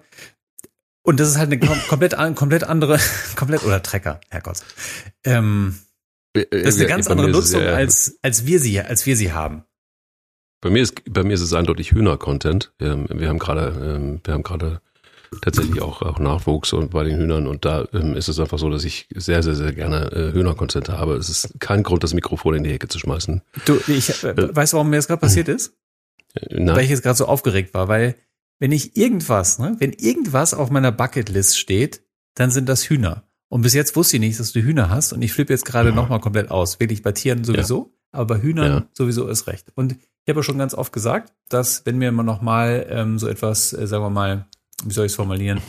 Und 1.01 1.19
das 1.19 1.27
ist 1.27 1.37
halt 1.37 1.51
eine 1.51 1.59
komplett, 1.89 2.15
komplett 2.35 2.63
andere, 2.63 2.99
komplett, 3.35 3.63
oder 3.63 3.81
Trecker, 3.81 4.21
Herrgott. 4.29 4.59
Ähm, 5.23 5.79
äh, 6.33 6.41
äh, 6.41 6.63
das 6.63 6.75
ist 6.75 6.81
eine 6.81 6.89
ganz 6.89 7.07
andere 7.07 7.29
Nutzung, 7.29 7.63
ja, 7.63 7.73
als, 7.73 8.19
als 8.21 8.45
wir 8.45 8.59
sie, 8.59 8.79
als 8.79 9.05
wir 9.07 9.17
sie 9.17 9.33
haben. 9.33 9.63
Bei 10.61 10.69
mir 10.69 10.83
ist, 10.83 11.01
bei 11.11 11.23
mir 11.23 11.33
ist 11.33 11.41
es 11.41 11.53
eindeutig 11.53 11.93
Hühner-Content. 11.93 12.73
Ähm, 12.79 13.07
wir 13.09 13.29
haben 13.29 13.39
gerade, 13.39 13.95
ähm, 13.95 14.21
wir 14.23 14.33
haben 14.33 14.43
gerade 14.43 14.81
tatsächlich 15.41 15.81
auch, 15.81 16.01
auch 16.01 16.19
Nachwuchs 16.19 16.73
und 16.73 16.91
bei 16.91 17.03
den 17.03 17.17
Hühnern. 17.17 17.47
Und 17.47 17.65
da 17.65 17.87
ähm, 17.93 18.15
ist 18.15 18.27
es 18.27 18.39
einfach 18.39 18.59
so, 18.59 18.69
dass 18.69 18.83
ich 18.83 19.07
sehr, 19.15 19.43
sehr, 19.43 19.55
sehr 19.55 19.73
gerne 19.73 20.11
äh, 20.11 20.33
Hühnerkonzerte 20.33 20.97
habe. 20.97 21.15
Es 21.15 21.29
ist 21.29 21.59
kein 21.59 21.83
Grund, 21.83 22.03
das 22.03 22.13
Mikrofon 22.13 22.55
in 22.55 22.63
die 22.63 22.71
Ecke 22.71 22.87
zu 22.87 22.99
schmeißen. 22.99 23.41
Du, 23.65 23.79
ich 23.87 24.23
äh, 24.23 24.29
äh 24.29 24.55
weißt 24.55 24.73
du, 24.73 24.77
warum 24.77 24.89
mir 24.89 24.97
das 24.97 25.07
gerade 25.07 25.21
passiert 25.21 25.47
ist? 25.47 25.73
Äh, 26.33 26.61
nein. 26.63 26.75
Weil 26.75 26.83
ich 26.83 26.89
jetzt 26.89 27.03
gerade 27.03 27.17
so 27.17 27.25
aufgeregt 27.25 27.73
war, 27.73 27.87
weil 27.87 28.15
wenn 28.59 28.71
ich 28.71 28.97
irgendwas, 28.97 29.59
ne, 29.59 29.75
wenn 29.79 29.93
irgendwas 29.93 30.53
auf 30.53 30.69
meiner 30.69 30.91
Bucketlist 30.91 31.57
steht, 31.57 32.01
dann 32.35 32.51
sind 32.51 32.67
das 32.67 32.89
Hühner. 32.89 33.23
Und 33.47 33.63
bis 33.63 33.73
jetzt 33.73 33.95
wusste 33.95 34.17
ich 34.17 34.21
nicht, 34.21 34.39
dass 34.39 34.51
du 34.51 34.61
Hühner 34.61 34.89
hast 34.89 35.11
und 35.11 35.21
ich 35.21 35.33
flippe 35.33 35.53
jetzt 35.53 35.65
gerade 35.65 35.89
ja. 35.89 35.95
nochmal 35.95 36.19
komplett 36.19 36.51
aus. 36.51 36.79
Wirklich 36.79 37.01
bei 37.01 37.11
Tieren 37.13 37.43
sowieso, 37.43 37.91
ja. 37.91 38.19
aber 38.19 38.35
bei 38.35 38.41
Hühnern 38.41 38.71
ja. 38.71 38.87
sowieso 38.93 39.27
ist 39.27 39.47
recht. 39.47 39.71
Und 39.75 39.95
ich 40.25 40.29
habe 40.29 40.43
schon 40.43 40.59
ganz 40.59 40.75
oft 40.75 40.93
gesagt, 40.93 41.33
dass 41.49 41.85
wenn 41.85 41.97
mir 41.97 42.09
immer 42.09 42.23
nochmal 42.23 42.85
ähm, 42.89 43.17
so 43.17 43.27
etwas, 43.27 43.73
äh, 43.73 43.87
sagen 43.87 44.03
wir 44.03 44.11
mal, 44.11 44.47
wie 44.85 44.93
soll 44.93 45.05
ich 45.05 45.11
es 45.11 45.15
formulieren, 45.15 45.61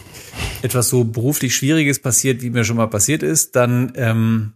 etwas 0.63 0.89
so 0.89 1.05
beruflich 1.05 1.55
Schwieriges 1.55 2.01
passiert, 2.01 2.43
wie 2.43 2.51
mir 2.51 2.65
schon 2.65 2.77
mal 2.77 2.87
passiert 2.87 3.23
ist, 3.23 3.57
dann 3.57 3.93
ähm, 3.97 4.55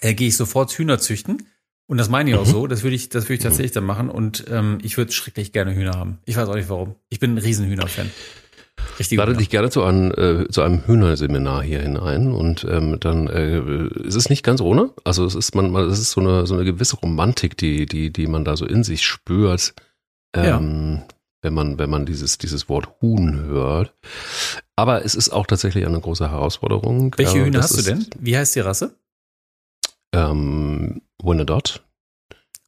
äh, 0.00 0.14
gehe 0.14 0.28
ich 0.28 0.36
sofort 0.36 0.70
Hühner 0.72 0.98
züchten. 0.98 1.46
Und 1.86 1.96
das 1.96 2.10
meine 2.10 2.30
ich 2.30 2.36
auch 2.36 2.46
mhm. 2.46 2.50
so. 2.50 2.66
Das 2.66 2.82
würde 2.82 2.96
ich, 2.96 3.08
das 3.08 3.24
würde 3.24 3.34
ich 3.34 3.40
tatsächlich 3.40 3.72
dann 3.72 3.84
machen. 3.84 4.10
Und 4.10 4.44
ähm, 4.50 4.78
ich 4.82 4.98
würde 4.98 5.12
schrecklich 5.12 5.52
gerne 5.52 5.74
Hühner 5.74 5.92
haben. 5.92 6.18
Ich 6.26 6.36
weiß 6.36 6.48
auch 6.48 6.54
nicht 6.54 6.68
warum. 6.68 6.96
Ich 7.08 7.18
bin 7.18 7.34
ein 7.34 7.38
Riesenhühner-Fan. 7.38 8.10
Ich 8.98 9.10
lade 9.10 9.34
dich 9.34 9.48
gerne 9.48 9.70
zu 9.70 9.82
einem, 9.82 10.12
äh, 10.12 10.48
zu 10.50 10.62
einem 10.62 10.86
Hühnerseminar 10.86 11.62
hier 11.62 11.80
hinein 11.80 12.32
und 12.32 12.64
ähm, 12.68 12.98
dann 13.00 13.26
äh, 13.26 13.58
es 14.06 14.14
ist 14.14 14.28
nicht 14.30 14.44
ganz 14.44 14.60
ohne. 14.60 14.90
Also 15.04 15.24
es 15.24 15.34
ist 15.34 15.54
man, 15.54 15.74
es 15.74 15.98
ist 15.98 16.12
so 16.12 16.20
eine 16.20 16.46
so 16.46 16.54
eine 16.54 16.64
gewisse 16.64 16.96
Romantik, 16.96 17.56
die 17.56 17.86
die 17.86 18.12
die 18.12 18.26
man 18.26 18.44
da 18.44 18.56
so 18.56 18.66
in 18.66 18.84
sich 18.84 19.04
spürt. 19.04 19.74
Ähm, 20.34 21.00
ja 21.00 21.06
wenn 21.42 21.54
man, 21.54 21.78
wenn 21.78 21.90
man 21.90 22.06
dieses, 22.06 22.38
dieses 22.38 22.68
Wort 22.68 23.00
Huhn 23.00 23.40
hört. 23.46 23.94
Aber 24.76 25.04
es 25.04 25.14
ist 25.14 25.30
auch 25.30 25.46
tatsächlich 25.46 25.86
eine 25.86 26.00
große 26.00 26.30
Herausforderung. 26.30 27.14
Welche 27.16 27.44
Hühner 27.44 27.62
hast 27.62 27.78
du 27.78 27.82
denn? 27.82 28.06
Wie 28.18 28.36
heißt 28.36 28.56
die 28.56 28.60
Rasse? 28.60 28.98
Ähm, 30.12 31.02
Winnedot. 31.22 31.84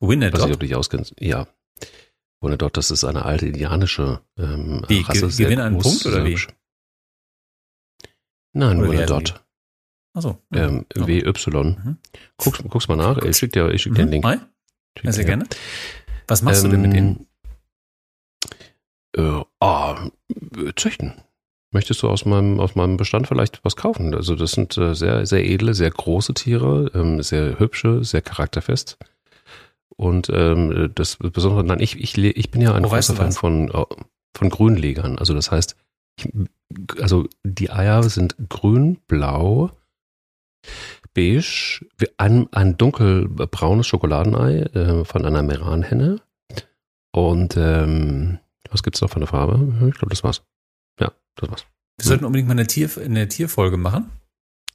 Winnedot? 0.01 0.41
Weiß 0.41 0.47
nicht, 0.47 0.55
ob 0.55 0.61
du 0.61 0.67
dich 0.67 0.77
auskennst. 0.77 1.15
Ja. 1.19 1.47
Winnedot, 2.41 2.77
das 2.77 2.91
ist 2.91 3.05
eine 3.05 3.25
alte 3.25 3.47
indianische 3.47 4.21
ähm, 4.39 4.85
wie, 4.89 5.01
Rasse. 5.03 5.29
Ge 5.29 5.45
gewinnt 5.45 5.61
einen 5.61 5.79
Punkt 5.79 6.07
oder 6.07 6.25
wie? 6.25 6.39
Nein, 8.53 8.83
Winnedot. 8.83 9.41
Achso. 10.13 10.39
Ähm, 10.53 10.87
oh. 10.97 11.07
WY. 11.07 11.23
Mhm. 11.23 11.99
Guck's, 12.37 12.63
guck's 12.69 12.89
mal 12.89 12.97
nach. 12.97 13.19
Ich 13.19 13.37
schick 13.37 13.53
dir, 13.53 13.71
ich 13.71 13.83
schick 13.83 13.95
dir 13.95 14.03
mhm. 14.03 14.11
den 14.11 14.23
Link. 14.23 14.25
Hi. 14.25 14.39
Sehr 15.13 15.25
gerne. 15.25 15.47
Was 16.27 16.43
machst 16.43 16.65
ähm, 16.65 16.71
du 16.71 16.77
denn 16.77 16.83
mit 16.83 16.93
denen? 16.93 17.27
Äh, 19.17 19.43
oh, 19.61 19.95
züchten. 20.77 21.15
Möchtest 21.73 22.03
du 22.03 22.09
aus 22.09 22.25
meinem, 22.25 22.59
aus 22.59 22.75
meinem 22.75 22.97
Bestand 22.97 23.29
vielleicht 23.29 23.65
was 23.65 23.77
kaufen? 23.77 24.15
Also 24.15 24.35
das 24.35 24.53
sind 24.53 24.77
äh, 24.77 24.95
sehr, 24.95 25.25
sehr 25.27 25.45
edle, 25.45 25.75
sehr 25.75 25.91
große 25.91 26.35
Tiere, 26.35 26.91
ähm, 26.95 27.23
sehr 27.23 27.61
hübsche, 27.61 28.03
sehr 28.03 28.23
charakterfest. 28.23 28.99
Und 29.97 30.31
ähm, 30.33 30.91
das 30.95 31.17
Besondere, 31.17 31.63
nein, 31.63 31.81
ich, 31.81 32.01
ich, 32.01 32.17
ich 32.19 32.51
bin 32.51 32.61
ja 32.63 32.75
ein 32.75 32.83
großer 32.83 33.15
Fan 33.15 33.33
von, 33.33 33.69
äh, 33.71 33.85
von 34.37 34.51
Grünlegern. 34.51 35.19
Also 35.19 35.35
das 35.35 35.51
heißt, 35.51 35.77
ich, 36.19 36.29
also 37.01 37.29
die 37.45 37.71
Eier 37.71 38.03
sind 38.03 38.35
grün, 38.49 38.99
blau, 39.07 39.71
beige, 41.15 41.87
ein, 42.17 42.49
ein 42.53 42.77
dunkelbraunes 42.77 43.87
Schokoladenei 43.87 44.61
äh, 44.63 45.05
von 45.05 45.25
einer 45.25 45.43
Meranhenne. 45.43 46.21
Und 47.13 47.57
ähm, 47.57 48.39
was 48.71 48.83
gibt's 48.83 49.01
noch 49.01 49.11
für 49.11 49.17
eine 49.17 49.27
Farbe? 49.27 49.55
Ich 49.89 49.95
glaube, 49.95 50.11
das 50.11 50.25
war's. 50.25 50.43
Ja, 50.99 51.13
das 51.37 51.51
war's. 51.51 51.67
Wir 51.99 52.07
sollten 52.07 52.25
unbedingt 52.25 52.49
mal 52.49 52.53
eine, 52.53 52.67
Tier, 52.67 52.89
eine 53.05 53.29
Tierfolge 53.29 53.77
machen. 53.77 54.11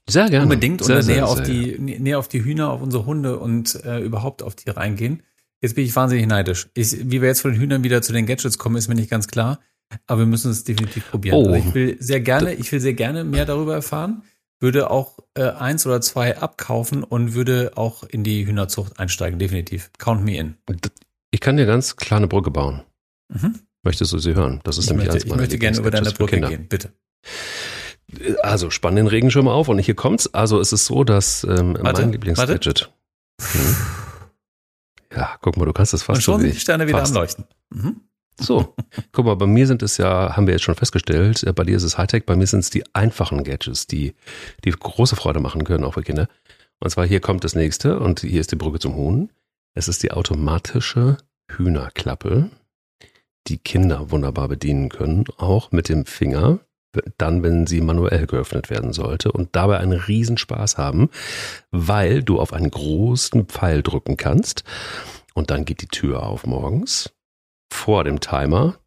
Sehr 0.07 0.29
gerne. 0.29 0.43
Unbedingt 0.43 0.83
sehr, 0.83 0.99
und 0.99 1.07
näher, 1.07 1.27
auf 1.27 1.41
die, 1.41 1.79
näher 1.79 2.19
auf 2.19 2.27
die 2.27 2.43
Hühner, 2.43 2.69
auf 2.69 2.81
unsere 2.81 3.05
Hunde 3.05 3.39
und 3.39 3.83
äh, 3.83 3.99
überhaupt 3.99 4.43
auf 4.43 4.55
Tiere 4.55 4.79
eingehen. 4.79 5.23
Jetzt 5.61 5.73
bin 5.75 5.85
ich 5.85 5.95
wahnsinnig 5.95 6.27
neidisch. 6.27 6.69
Ich, 6.75 7.09
wie 7.09 7.21
wir 7.21 7.27
jetzt 7.27 7.41
von 7.41 7.51
den 7.51 7.59
Hühnern 7.59 7.83
wieder 7.83 8.03
zu 8.03 8.13
den 8.13 8.27
Gadgets 8.27 8.59
kommen, 8.59 8.75
ist 8.75 8.87
mir 8.87 8.95
nicht 8.95 9.09
ganz 9.09 9.27
klar. 9.27 9.59
Aber 10.05 10.21
wir 10.21 10.25
müssen 10.27 10.51
es 10.51 10.63
definitiv 10.63 11.09
probieren. 11.09 11.35
Oh. 11.35 11.51
Also 11.51 11.67
ich 11.67 11.73
will 11.73 11.97
sehr 11.99 12.19
gerne, 12.19 12.53
ich 12.53 12.71
will 12.71 12.79
sehr 12.79 12.93
gerne 12.93 13.23
mehr 13.23 13.45
darüber 13.45 13.73
erfahren. 13.73 14.23
Würde 14.59 14.89
auch 14.89 15.19
äh, 15.35 15.49
eins 15.49 15.85
oder 15.85 16.01
zwei 16.01 16.37
abkaufen 16.37 17.03
und 17.03 17.33
würde 17.33 17.73
auch 17.75 18.03
in 18.03 18.23
die 18.23 18.45
Hühnerzucht 18.45 18.99
einsteigen, 18.99 19.39
definitiv. 19.39 19.91
Count 19.97 20.23
me 20.23 20.37
in 20.37 20.55
Ich 21.31 21.39
kann 21.39 21.57
dir 21.57 21.65
ganz 21.65 21.95
klar 21.95 22.17
eine 22.17 22.27
Brücke 22.27 22.51
bauen. 22.51 22.81
Mhm. 23.29 23.59
Möchtest 23.85 24.11
du 24.11 24.17
sie 24.17 24.35
hören? 24.35 24.59
Das 24.63 24.77
ist 24.77 24.85
Ich 24.85 24.89
nämlich 24.89 25.05
möchte, 25.07 25.15
eins 25.15 25.23
ich 25.23 25.29
meiner 25.29 25.41
möchte 25.43 25.59
gerne 25.59 25.77
über 25.77 25.91
deine 25.91 26.11
Brücke 26.11 26.41
gehen, 26.41 26.67
bitte. 26.67 26.91
Also 28.43 28.69
spann 28.69 28.95
den 28.95 29.07
Regenschirm 29.07 29.47
auf 29.47 29.67
und 29.67 29.79
hier 29.79 29.95
kommt's. 29.95 30.33
Also 30.33 30.59
es 30.59 30.73
ist 30.73 30.85
so, 30.85 31.03
dass 31.03 31.43
ähm, 31.43 31.77
Warte, 31.79 32.01
mein 32.01 32.11
Lieblingsgadget. 32.11 32.91
Hm. 33.41 33.75
Ja, 35.15 35.37
guck 35.41 35.57
mal, 35.57 35.65
du 35.65 35.73
kannst 35.73 35.93
das 35.93 36.01
Und 36.01 36.05
fast 36.15 36.23
schon 36.23 36.35
so 36.35 36.41
sind 36.41 36.53
die 36.55 36.59
Sterne 36.59 36.87
wieder 36.87 36.99
fast. 36.99 37.15
am 37.15 37.21
Leuchten. 37.21 37.45
Mhm. 37.69 38.01
So, 38.37 38.75
guck 39.13 39.25
mal, 39.25 39.35
bei 39.35 39.45
mir 39.45 39.65
sind 39.65 39.81
es 39.81 39.97
ja, 39.97 40.35
haben 40.35 40.45
wir 40.45 40.53
jetzt 40.53 40.63
schon 40.63 40.75
festgestellt, 40.75 41.43
äh, 41.43 41.53
bei 41.53 41.63
dir 41.63 41.77
ist 41.77 41.83
es 41.83 41.97
Hightech, 41.97 42.25
bei 42.25 42.35
mir 42.35 42.47
sind 42.47 42.59
es 42.59 42.69
die 42.69 42.83
einfachen 42.93 43.43
Gadgets, 43.45 43.87
die, 43.87 44.13
die 44.65 44.71
große 44.71 45.15
Freude 45.15 45.39
machen 45.39 45.63
können, 45.63 45.85
auch 45.85 45.93
für 45.93 46.03
Kinder. 46.03 46.27
Und 46.79 46.89
zwar 46.89 47.05
hier 47.05 47.21
kommt 47.21 47.45
das 47.45 47.55
nächste 47.55 47.99
und 47.99 48.19
hier 48.19 48.41
ist 48.41 48.51
die 48.51 48.57
Brücke 48.57 48.79
zum 48.79 48.95
Huhn. 48.95 49.31
Es 49.73 49.87
ist 49.87 50.03
die 50.03 50.11
automatische 50.11 51.17
Hühnerklappe, 51.49 52.49
die 53.47 53.57
Kinder 53.57 54.11
wunderbar 54.11 54.47
bedienen 54.47 54.89
können, 54.89 55.25
auch 55.37 55.71
mit 55.71 55.89
dem 55.89 56.05
Finger, 56.05 56.59
dann, 57.17 57.43
wenn 57.43 57.67
sie 57.67 57.81
manuell 57.81 58.25
geöffnet 58.25 58.69
werden 58.69 58.93
sollte 58.93 59.31
und 59.31 59.55
dabei 59.55 59.79
einen 59.79 59.99
Riesenspaß 59.99 60.77
haben, 60.77 61.09
weil 61.71 62.23
du 62.23 62.39
auf 62.39 62.53
einen 62.53 62.71
großen 62.71 63.45
Pfeil 63.45 63.83
drücken 63.83 64.17
kannst 64.17 64.63
und 65.33 65.49
dann 65.49 65.65
geht 65.65 65.81
die 65.81 65.87
Tür 65.87 66.23
auf 66.23 66.45
morgens 66.45 67.13
vor 67.71 68.03
dem 68.03 68.19
Timer 68.19 68.79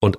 und 0.00 0.18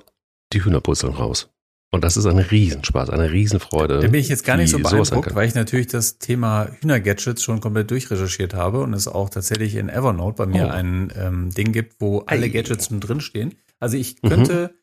die 0.54 0.64
Hühner 0.64 0.82
purzeln 0.82 1.14
raus. 1.14 1.50
Und 1.92 2.04
das 2.04 2.18
ist 2.18 2.26
ein 2.26 2.40
Riesenspaß, 2.40 3.10
eine 3.10 3.32
Riesenfreude. 3.32 4.00
Da 4.02 4.08
bin 4.08 4.20
ich 4.20 4.28
jetzt 4.28 4.44
gar 4.44 4.58
nicht 4.58 4.70
so 4.70 4.80
beeindruckt, 4.80 5.34
weil 5.34 5.48
ich 5.48 5.56
natürlich 5.56 5.88
das 5.88 6.18
Thema 6.18 6.68
Hühnergadgets 6.82 7.42
schon 7.42 7.62
komplett 7.62 7.90
durchrecherchiert 7.90 8.54
habe 8.54 8.82
und 8.82 8.94
es 8.94 9.08
auch 9.08 9.30
tatsächlich 9.30 9.76
in 9.76 9.88
Evernote 9.88 10.36
bei 10.36 10.46
mir 10.46 10.66
Oh. 10.66 10.70
ein 10.72 11.14
ähm, 11.16 11.52
Ding 11.52 11.72
gibt, 11.72 12.02
wo 12.02 12.20
alle. 12.22 12.50
Gadgets 12.50 12.88
schon 12.88 13.00
drinstehen. 13.00 13.56
Also 13.80 13.96
ich 13.96 14.22
Mhm. 14.22 14.30
könnte, 14.30 14.76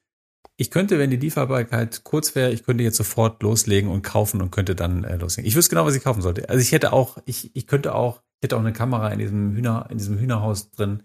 ich 0.56 0.70
könnte, 0.70 0.98
wenn 0.98 1.10
die 1.10 1.16
Lieferbarkeit 1.18 2.02
kurz 2.04 2.34
wäre, 2.34 2.50
ich 2.52 2.64
könnte 2.64 2.82
jetzt 2.84 2.96
sofort 2.96 3.42
loslegen 3.42 3.90
und 3.90 4.02
kaufen 4.02 4.40
und 4.40 4.50
könnte 4.50 4.74
dann 4.74 5.04
äh, 5.04 5.16
loslegen. 5.16 5.46
Ich 5.48 5.54
wüsste 5.56 5.70
genau, 5.70 5.84
was 5.84 5.94
ich 5.96 6.02
kaufen 6.04 6.22
sollte. 6.22 6.48
Also 6.48 6.62
ich 6.62 6.72
hätte 6.72 6.92
auch, 6.94 7.18
ich, 7.26 7.54
ich 7.54 7.66
könnte 7.66 7.94
auch, 7.94 8.22
ich 8.40 8.44
hätte 8.46 8.56
auch 8.56 8.60
eine 8.60 8.72
Kamera 8.72 9.08
in 9.10 9.18
diesem 9.18 9.54
Hühner, 9.54 9.86
in 9.90 9.98
diesem 9.98 10.18
Hühnerhaus 10.18 10.70
drin. 10.70 11.02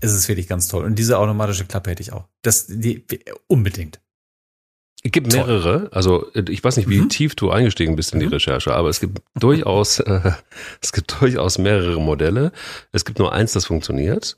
Es 0.00 0.12
ist 0.12 0.28
wirklich 0.28 0.48
ganz 0.48 0.68
toll. 0.68 0.84
Und 0.84 0.98
diese 0.98 1.18
automatische 1.18 1.64
Klappe 1.64 1.90
hätte 1.90 2.02
ich 2.02 2.12
auch. 2.12 2.28
Das, 2.42 2.66
die, 2.66 3.06
unbedingt. 3.46 4.00
Es 5.06 5.12
gibt 5.12 5.32
mehrere, 5.32 5.88
also 5.92 6.26
ich 6.34 6.64
weiß 6.64 6.76
nicht, 6.78 6.88
wie 6.88 7.00
Mhm. 7.00 7.08
tief 7.08 7.36
du 7.36 7.50
eingestiegen 7.50 7.94
bist 7.96 8.12
in 8.12 8.18
die 8.20 8.26
Mhm. 8.26 8.32
Recherche, 8.32 8.74
aber 8.74 8.88
es 8.88 8.98
gibt 9.00 9.22
durchaus, 9.38 10.00
äh, 10.00 10.32
es 10.82 10.92
gibt 10.92 11.20
durchaus 11.20 11.58
mehrere 11.58 12.00
Modelle. 12.00 12.50
Es 12.92 13.04
gibt 13.04 13.18
nur 13.20 13.32
eins, 13.32 13.52
das 13.52 13.66
funktioniert. 13.66 14.36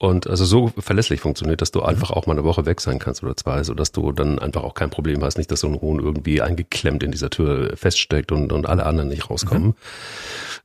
Und 0.00 0.28
also 0.28 0.44
so 0.44 0.72
verlässlich 0.78 1.20
funktioniert, 1.20 1.60
dass 1.60 1.72
du 1.72 1.82
einfach 1.82 2.12
auch 2.12 2.26
mal 2.26 2.34
eine 2.34 2.44
Woche 2.44 2.64
weg 2.66 2.80
sein 2.80 3.00
kannst 3.00 3.22
oder 3.24 3.36
zwei, 3.36 3.64
sodass 3.64 3.90
du 3.90 4.12
dann 4.12 4.38
einfach 4.38 4.62
auch 4.62 4.74
kein 4.74 4.90
Problem 4.90 5.24
hast, 5.24 5.38
nicht, 5.38 5.50
dass 5.50 5.58
so 5.60 5.66
ein 5.66 5.80
Huhn 5.80 5.98
irgendwie 5.98 6.40
eingeklemmt 6.40 7.02
in 7.02 7.10
dieser 7.10 7.30
Tür 7.30 7.76
feststeckt 7.76 8.30
und, 8.30 8.52
und 8.52 8.66
alle 8.66 8.86
anderen 8.86 9.08
nicht 9.08 9.28
rauskommen. 9.28 9.74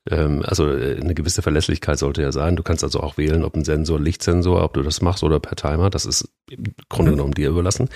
Ähm, 0.09 0.43
also 0.45 0.65
eine 0.67 1.15
gewisse 1.15 1.41
Verlässlichkeit 1.41 1.97
sollte 1.97 2.21
ja 2.21 2.31
sein. 2.31 2.55
Du 2.55 2.61
kannst 2.61 2.83
also 2.83 2.99
auch 2.99 3.17
wählen, 3.17 3.43
ob 3.43 3.55
ein 3.55 3.65
Sensor, 3.65 3.99
Lichtsensor, 3.99 4.63
ob 4.63 4.75
du 4.75 4.83
das 4.83 5.01
machst 5.01 5.23
oder 5.23 5.39
per 5.39 5.55
Timer. 5.55 5.89
Das 5.89 6.05
ist 6.05 6.29
im 6.51 6.65
Grunde 6.89 7.11
Mhm. 7.11 7.15
genommen 7.15 7.33
dir 7.33 7.49
überlassen. 7.49 7.89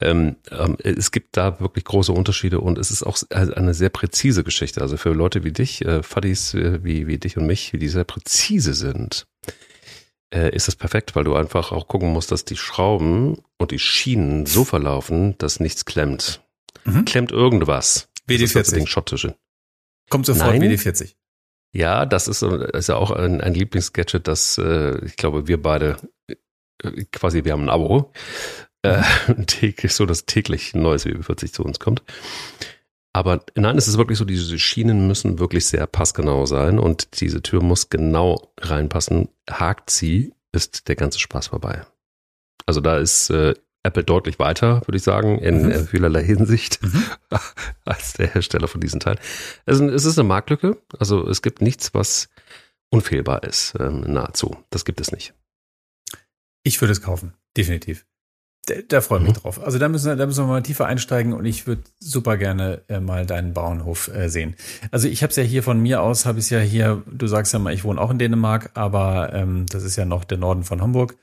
Ähm, 0.00 0.36
ähm, 0.50 0.76
es 0.82 1.10
gibt 1.12 1.36
da 1.36 1.60
wirklich 1.60 1.84
große 1.84 2.12
Unterschiede 2.12 2.60
und 2.60 2.78
es 2.78 2.90
ist 2.90 3.02
auch 3.04 3.16
eine 3.30 3.74
sehr 3.74 3.90
präzise 3.90 4.42
Geschichte. 4.44 4.80
Also 4.80 4.96
für 4.96 5.10
Leute 5.12 5.44
wie 5.44 5.52
dich, 5.52 5.84
äh, 5.84 6.02
Fadis 6.02 6.52
äh, 6.54 6.82
wie, 6.82 7.06
wie 7.06 7.18
dich 7.18 7.36
und 7.36 7.46
mich, 7.46 7.70
die 7.74 7.88
sehr 7.88 8.04
präzise 8.04 8.74
sind, 8.74 9.26
äh, 10.34 10.54
ist 10.54 10.66
das 10.66 10.74
perfekt, 10.76 11.14
weil 11.14 11.24
du 11.24 11.36
einfach 11.36 11.70
auch 11.70 11.86
gucken 11.86 12.12
musst, 12.12 12.32
dass 12.32 12.44
die 12.44 12.56
Schrauben 12.56 13.38
und 13.58 13.70
die 13.70 13.78
Schienen 13.78 14.46
so 14.46 14.64
verlaufen, 14.64 15.38
dass 15.38 15.60
nichts 15.60 15.84
klemmt. 15.84 16.42
Mhm. 16.84 17.04
Klemmt 17.04 17.30
irgendwas. 17.30 18.08
Das 18.26 18.40
ist 18.40 18.56
das 18.56 18.70
Ding 18.70 18.84
WD40. 18.84 18.88
Schottische. 18.88 19.36
Kommt 20.10 20.26
sofort 20.26 20.58
Nein. 20.58 20.72
WD40. 20.72 21.14
Ja, 21.72 22.04
das 22.04 22.28
ist, 22.28 22.40
so- 22.40 22.56
ist 22.56 22.88
ja 22.88 22.96
auch 22.96 23.10
ein, 23.10 23.40
ein 23.40 23.54
Lieblingsgadget, 23.54 24.26
das 24.28 24.58
äh, 24.58 25.04
ich 25.04 25.16
glaube, 25.16 25.46
wir 25.48 25.60
beide 25.62 25.96
äh, 26.28 27.04
quasi, 27.12 27.44
wir 27.44 27.52
haben 27.52 27.62
ein 27.64 27.70
Abo, 27.70 28.12
äh, 28.84 29.02
täglich, 29.46 29.92
so 29.94 30.06
dass 30.06 30.26
täglich 30.26 30.74
ein 30.74 30.82
neues 30.82 31.06
WB40 31.06 31.52
zu 31.52 31.64
uns 31.64 31.80
kommt. 31.80 32.02
Aber 33.12 33.44
nein, 33.54 33.78
es 33.78 33.86
ist 33.86 33.96
wirklich 33.96 34.18
so, 34.18 34.24
diese 34.24 34.58
Schienen 34.58 35.06
müssen 35.06 35.38
wirklich 35.38 35.66
sehr 35.66 35.86
passgenau 35.86 36.46
sein 36.46 36.78
und 36.80 37.20
diese 37.20 37.42
Tür 37.42 37.62
muss 37.62 37.88
genau 37.88 38.52
reinpassen. 38.60 39.28
Hakt 39.48 39.90
sie, 39.90 40.32
ist 40.52 40.88
der 40.88 40.96
ganze 40.96 41.18
Spaß 41.20 41.48
vorbei. 41.48 41.86
Also 42.66 42.80
da 42.80 42.98
ist 42.98 43.30
äh, 43.30 43.54
Apple 43.84 44.02
deutlich 44.04 44.38
weiter, 44.38 44.80
würde 44.86 44.96
ich 44.96 45.02
sagen, 45.02 45.38
in 45.38 45.66
Mhm. 45.66 45.70
äh, 45.70 45.84
vielerlei 45.84 46.24
Hinsicht 46.24 46.82
Mhm. 46.82 47.04
als 47.84 48.14
der 48.14 48.28
Hersteller 48.34 48.66
von 48.66 48.80
diesen 48.80 48.98
Teilen. 49.00 49.18
Es, 49.66 49.78
es 49.78 50.04
ist 50.06 50.18
eine 50.18 50.26
Marktlücke. 50.26 50.78
Also 50.98 51.28
es 51.28 51.42
gibt 51.42 51.60
nichts, 51.62 51.94
was 51.94 52.28
unfehlbar 52.90 53.44
ist, 53.44 53.74
ähm, 53.78 54.00
nahezu. 54.00 54.56
Das 54.70 54.84
gibt 54.84 55.00
es 55.00 55.12
nicht. 55.12 55.34
Ich 56.64 56.80
würde 56.80 56.92
es 56.92 57.02
kaufen, 57.02 57.34
definitiv. 57.56 58.06
Da, 58.66 58.74
da 58.88 59.00
freue 59.02 59.18
ich 59.20 59.24
mich 59.26 59.36
Mhm. 59.36 59.40
drauf. 59.42 59.62
Also 59.62 59.78
da 59.78 59.88
müssen, 59.88 60.06
wir, 60.06 60.16
da 60.16 60.26
müssen 60.26 60.44
wir 60.44 60.48
mal 60.48 60.62
tiefer 60.62 60.86
einsteigen 60.86 61.32
und 61.34 61.44
ich 61.44 61.66
würde 61.66 61.82
super 62.00 62.36
gerne 62.38 62.82
äh, 62.88 63.00
mal 63.00 63.26
deinen 63.26 63.52
Bauernhof 63.52 64.08
äh, 64.08 64.28
sehen. 64.28 64.54
Also 64.90 65.06
ich 65.08 65.22
habe 65.22 65.30
es 65.30 65.36
ja 65.36 65.42
hier 65.42 65.62
von 65.62 65.80
mir 65.80 66.00
aus, 66.02 66.24
habe 66.24 66.38
ich 66.38 66.46
es 66.46 66.50
ja 66.50 66.60
hier, 66.60 67.02
du 67.10 67.26
sagst 67.26 67.52
ja 67.52 67.58
mal, 67.58 67.74
ich 67.74 67.84
wohne 67.84 68.00
auch 68.00 68.10
in 68.10 68.18
Dänemark, 68.18 68.70
aber 68.74 69.32
ähm, 69.34 69.66
das 69.70 69.82
ist 69.82 69.96
ja 69.96 70.04
noch 70.06 70.24
der 70.24 70.38
Norden 70.38 70.64
von 70.64 70.80
Hamburg. 70.80 71.16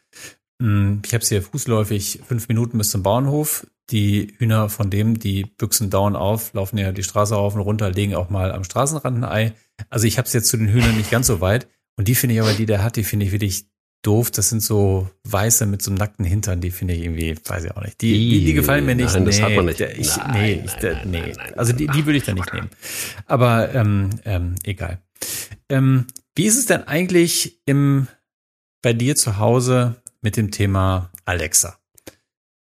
Mm, 0.60 1.00
Ich 1.04 1.14
habe 1.14 1.24
es 1.24 1.30
hier 1.30 1.42
fußläufig 1.42 2.22
fünf 2.28 2.48
Minuten 2.48 2.78
bis 2.78 2.92
zum 2.92 3.02
Bauernhof. 3.02 3.66
Die 3.89 4.36
Hühner 4.38 4.70
von 4.70 4.89
dem, 4.89 5.18
die 5.20 5.44
büchsen 5.46 5.89
dauernd 5.89 6.16
auf, 6.16 6.54
laufen 6.54 6.78
ja 6.78 6.92
die 6.92 7.04
Straße 7.04 7.34
rauf 7.36 7.56
und 7.56 7.62
runter, 7.62 7.89
legen 7.89 8.16
auch 8.16 8.30
mal 8.30 8.52
am 8.52 8.64
Straßenrand 8.64 9.18
ein 9.18 9.24
Ei. 9.26 9.54
Also 9.89 10.06
ich 10.06 10.18
habe 10.18 10.28
es 10.28 10.34
jetzt 10.34 10.48
zu 10.50 10.58
den 10.58 10.68
Hühnern 10.70 10.96
nicht 10.96 11.10
ganz 11.12 11.28
so 11.28 11.42
weit. 11.42 11.68
Und 11.98 12.08
die 12.08 12.16
finde 12.16 12.36
ich 12.36 12.42
aber, 12.42 12.54
die 12.54 12.66
der 12.68 12.84
hat, 12.84 12.96
die 12.96 13.04
finde 13.04 13.26
ich 13.26 13.32
wirklich 13.32 13.66
doof. 14.02 14.32
Das 14.32 14.49
sind 14.49 14.62
so 14.62 15.10
weiße 15.24 15.66
mit 15.66 15.82
so 15.82 15.91
einem 15.91 15.97
nackten 15.97 16.26
Hintern, 16.26 16.62
die 16.62 16.72
finde 16.72 16.93
ich 16.93 17.04
irgendwie, 17.04 17.36
weiß 17.43 17.66
ich 17.66 17.72
auch 17.72 17.82
nicht. 17.82 18.02
Die, 18.02 18.14
die, 18.14 18.45
die 18.45 18.54
gefallen 18.54 18.86
mir 18.86 18.95
nicht. 18.95 19.14
Nein, 19.14 19.26
das 19.26 19.41
hat 19.41 19.56
man 19.56 19.66
nicht. 19.66 19.80
Ich, 19.80 20.18
Nein, 20.18 20.32
nee, 20.32 20.56
nein, 20.56 20.66
ich, 20.66 20.74
der, 20.74 20.93
nein, 20.93 21.12
nee. 21.12 21.20
nein, 21.22 21.34
nein, 21.38 21.54
also 21.58 21.74
die, 21.74 21.88
die 21.88 22.06
würde 22.06 22.18
ich 22.18 22.24
dann 22.24 22.36
nicht 22.36 22.54
nehmen. 22.54 22.70
Aber 23.26 23.74
ähm, 23.74 24.10
ähm, 24.26 24.56
egal. 24.64 24.99
Ähm, 25.70 26.08
wie 26.36 26.45
ist 26.45 26.58
es 26.58 26.66
denn 26.66 26.84
eigentlich 26.88 27.62
im, 27.66 28.08
bei 28.82 28.93
dir 28.93 29.16
zu 29.16 29.38
Hause 29.38 30.02
mit 30.22 30.38
dem 30.38 30.52
Thema 30.52 31.12
Alexa? 31.26 31.78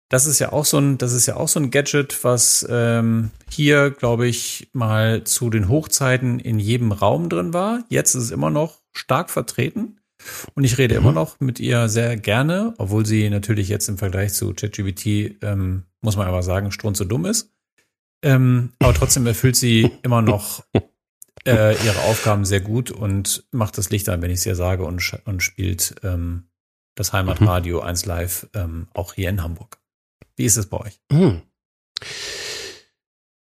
Das 0.10 0.26
ist 0.26 0.40
ja 0.40 0.54
auch 0.54 0.64
so 0.64 0.78
ein, 0.78 0.98
das 0.98 1.12
ist 1.12 1.26
ja 1.26 1.36
auch 1.36 1.50
so 1.50 1.60
ein 1.60 1.70
Gadget, 1.70 2.24
was 2.24 2.66
ähm, 2.70 3.32
hier, 3.52 3.92
glaube 3.92 4.28
ich, 4.28 4.70
mal 4.72 5.26
zu 5.26 5.50
den 5.50 5.68
Hochzeiten 5.68 6.40
in 6.40 6.60
jedem 6.60 6.94
Raum 6.94 7.28
drin 7.28 7.54
war. 7.54 7.84
Jetzt 7.90 8.16
ist 8.16 8.24
es 8.24 8.32
immer 8.32 8.50
noch 8.50 8.82
stark 8.94 9.30
vertreten. 9.30 10.00
Und 10.55 10.63
ich 10.63 10.78
rede 10.78 10.95
Mhm. 10.95 11.01
immer 11.01 11.11
noch 11.13 11.39
mit 11.39 11.59
ihr 11.59 11.89
sehr 11.89 12.18
gerne, 12.18 12.74
obwohl 12.78 13.05
sie 13.05 13.30
natürlich 13.30 13.70
jetzt 13.70 13.88
im 13.88 13.97
Vergleich 13.97 14.34
zu 14.34 14.53
ChatGPT, 14.53 15.38
ähm, 15.43 15.84
muss 16.01 16.15
man 16.18 16.28
aber 16.28 16.43
sagen, 16.43 16.72
strunze 16.72 17.05
dumm 17.05 17.26
ist. 17.26 17.51
Ähm, 18.24 18.74
aber 18.80 18.93
trotzdem 18.93 19.28
erfüllt 19.28 19.55
sie 19.55 19.91
immer 20.01 20.22
noch 20.24 20.63
äh, 21.45 21.76
ihre 21.86 21.99
Aufgaben 22.05 22.45
sehr 22.45 22.61
gut 22.61 22.89
und 22.91 23.45
macht 23.51 23.78
das 23.78 23.89
Licht 23.91 24.09
an, 24.09 24.22
wenn 24.22 24.32
ich 24.32 24.39
es 24.39 24.45
ihr 24.45 24.55
sage 24.55 24.84
und, 24.86 25.20
und 25.26 25.43
spielt 25.43 25.95
ähm, 26.03 26.49
das 26.95 27.13
Heimatradio 27.13 27.82
1 27.82 28.05
Live 28.05 28.47
ähm, 28.55 28.88
auch 28.93 29.13
hier 29.13 29.30
in 29.30 29.43
Hamburg. 29.43 29.78
Wie 30.36 30.45
ist 30.45 30.57
es 30.57 30.65
bei 30.68 30.78
euch? 30.78 30.99
Hm. 31.11 31.41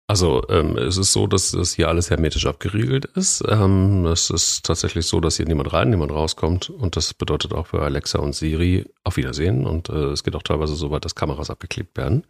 Also 0.06 0.42
ähm, 0.50 0.76
es 0.76 0.98
ist 0.98 1.12
so, 1.12 1.26
dass 1.26 1.52
das 1.52 1.72
hier 1.74 1.88
alles 1.88 2.10
hermetisch 2.10 2.44
abgeriegelt 2.46 3.06
ist. 3.06 3.42
Ähm, 3.48 4.04
es 4.06 4.28
ist 4.28 4.66
tatsächlich 4.66 5.06
so, 5.06 5.18
dass 5.20 5.38
hier 5.38 5.46
niemand 5.46 5.72
rein, 5.72 5.88
niemand 5.88 6.12
rauskommt. 6.12 6.68
Und 6.68 6.96
das 6.96 7.14
bedeutet 7.14 7.54
auch 7.54 7.68
für 7.68 7.80
Alexa 7.80 8.18
und 8.18 8.34
Siri 8.34 8.84
auf 9.02 9.16
Wiedersehen. 9.16 9.64
Und 9.66 9.88
äh, 9.88 10.10
es 10.12 10.22
geht 10.22 10.36
auch 10.36 10.42
teilweise 10.42 10.74
so 10.76 10.90
weit, 10.90 11.06
dass 11.06 11.14
Kameras 11.14 11.48
abgeklebt 11.48 11.96
werden. 11.96 12.26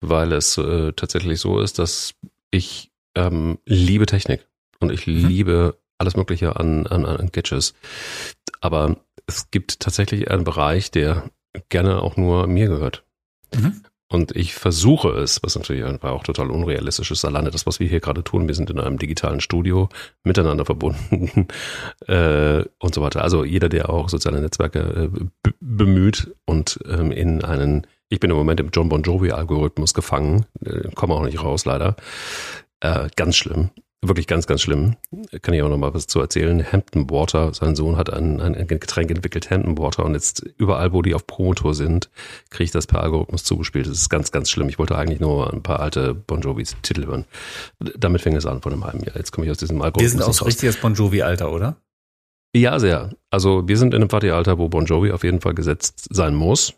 Weil 0.00 0.32
es 0.32 0.58
äh, 0.58 0.92
tatsächlich 0.94 1.38
so 1.38 1.60
ist, 1.60 1.78
dass 1.78 2.14
ich 2.50 2.90
ähm, 3.14 3.58
liebe 3.64 4.06
Technik. 4.06 4.48
Und 4.80 4.90
ich 4.90 5.06
Mhm. 5.06 5.28
liebe 5.28 5.78
alles 5.98 6.16
Mögliche 6.16 6.56
an, 6.56 6.88
an, 6.88 7.06
an 7.06 7.30
Gadgets. 7.30 7.74
Aber 8.60 8.96
es 9.26 9.52
gibt 9.52 9.78
tatsächlich 9.78 10.32
einen 10.32 10.42
Bereich, 10.42 10.90
der 10.90 11.30
gerne 11.68 12.02
auch 12.02 12.16
nur 12.16 12.48
mir 12.48 12.66
gehört. 12.66 13.04
Mhm. 13.54 13.82
Und 14.12 14.36
ich 14.36 14.54
versuche 14.54 15.08
es, 15.08 15.42
was 15.42 15.56
natürlich 15.56 15.82
auch 16.02 16.22
total 16.22 16.50
unrealistisch 16.50 17.10
ist, 17.10 17.24
alleine 17.24 17.50
das, 17.50 17.66
was 17.66 17.80
wir 17.80 17.88
hier 17.88 18.00
gerade 18.00 18.22
tun. 18.22 18.46
Wir 18.46 18.54
sind 18.54 18.68
in 18.68 18.78
einem 18.78 18.98
digitalen 18.98 19.40
Studio 19.40 19.88
miteinander 20.22 20.66
verbunden 20.66 21.48
äh, 22.06 22.62
und 22.78 22.94
so 22.94 23.00
weiter. 23.00 23.22
Also 23.22 23.42
jeder, 23.42 23.70
der 23.70 23.88
auch 23.88 24.10
soziale 24.10 24.42
Netzwerke 24.42 25.10
äh, 25.10 25.50
bemüht 25.60 26.30
und 26.44 26.78
ähm, 26.86 27.10
in 27.10 27.42
einen, 27.42 27.86
ich 28.10 28.20
bin 28.20 28.30
im 28.30 28.36
Moment 28.36 28.60
im 28.60 28.68
John 28.70 28.90
Bon 28.90 29.02
Jovi-Algorithmus 29.02 29.94
gefangen, 29.94 30.44
äh, 30.62 30.90
komme 30.94 31.14
auch 31.14 31.24
nicht 31.24 31.42
raus 31.42 31.64
leider. 31.64 31.96
Äh, 32.80 33.08
ganz 33.16 33.36
schlimm. 33.36 33.70
Wirklich 34.02 34.26
ganz, 34.26 34.46
ganz 34.46 34.60
schlimm. 34.60 34.96
Kann 35.42 35.54
ich 35.54 35.62
auch 35.62 35.68
noch 35.68 35.78
mal 35.78 35.94
was 35.94 36.06
zu 36.06 36.20
erzählen. 36.20 36.64
Hampton 36.72 37.08
Water, 37.08 37.54
sein 37.54 37.76
Sohn 37.76 37.96
hat 37.96 38.12
ein, 38.12 38.40
ein 38.40 38.66
Getränk 38.66 39.10
entwickelt, 39.10 39.50
Hampton 39.50 39.78
Water, 39.78 40.04
und 40.04 40.14
jetzt 40.14 40.44
überall, 40.58 40.92
wo 40.92 41.02
die 41.02 41.14
auf 41.14 41.26
Promotor 41.26 41.74
sind, 41.74 42.10
kriege 42.50 42.64
ich 42.64 42.70
das 42.72 42.86
per 42.86 43.02
Algorithmus 43.02 43.44
zugespielt. 43.44 43.86
Das 43.86 43.96
ist 43.96 44.08
ganz, 44.08 44.32
ganz 44.32 44.50
schlimm. 44.50 44.68
Ich 44.68 44.78
wollte 44.78 44.96
eigentlich 44.96 45.20
nur 45.20 45.52
ein 45.52 45.62
paar 45.62 45.80
alte 45.80 46.14
Bon 46.14 46.40
Jovi-Titel 46.40 47.06
hören. 47.06 47.24
Damit 47.96 48.22
fing 48.22 48.34
es 48.34 48.46
an 48.46 48.60
vor 48.60 48.72
einem 48.72 48.84
halben 48.84 49.04
Jahr. 49.04 49.16
Jetzt 49.16 49.30
komme 49.32 49.46
ich 49.46 49.50
aus 49.50 49.58
diesem 49.58 49.80
Algorithmus. 49.80 50.02
Wir 50.02 50.18
sind 50.18 50.22
auch 50.22 50.34
so 50.34 50.44
richtiges 50.44 50.76
Bon 50.76 50.94
Jovi-Alter, 50.94 51.52
oder? 51.52 51.76
Ja, 52.54 52.78
sehr. 52.78 53.10
Also 53.30 53.66
wir 53.66 53.78
sind 53.78 53.94
in 53.94 54.02
einem 54.02 54.08
Partyalter, 54.08 54.58
wo 54.58 54.68
Bon 54.68 54.84
Jovi 54.84 55.10
auf 55.12 55.24
jeden 55.24 55.40
Fall 55.40 55.54
gesetzt 55.54 56.08
sein 56.10 56.34
muss. 56.34 56.74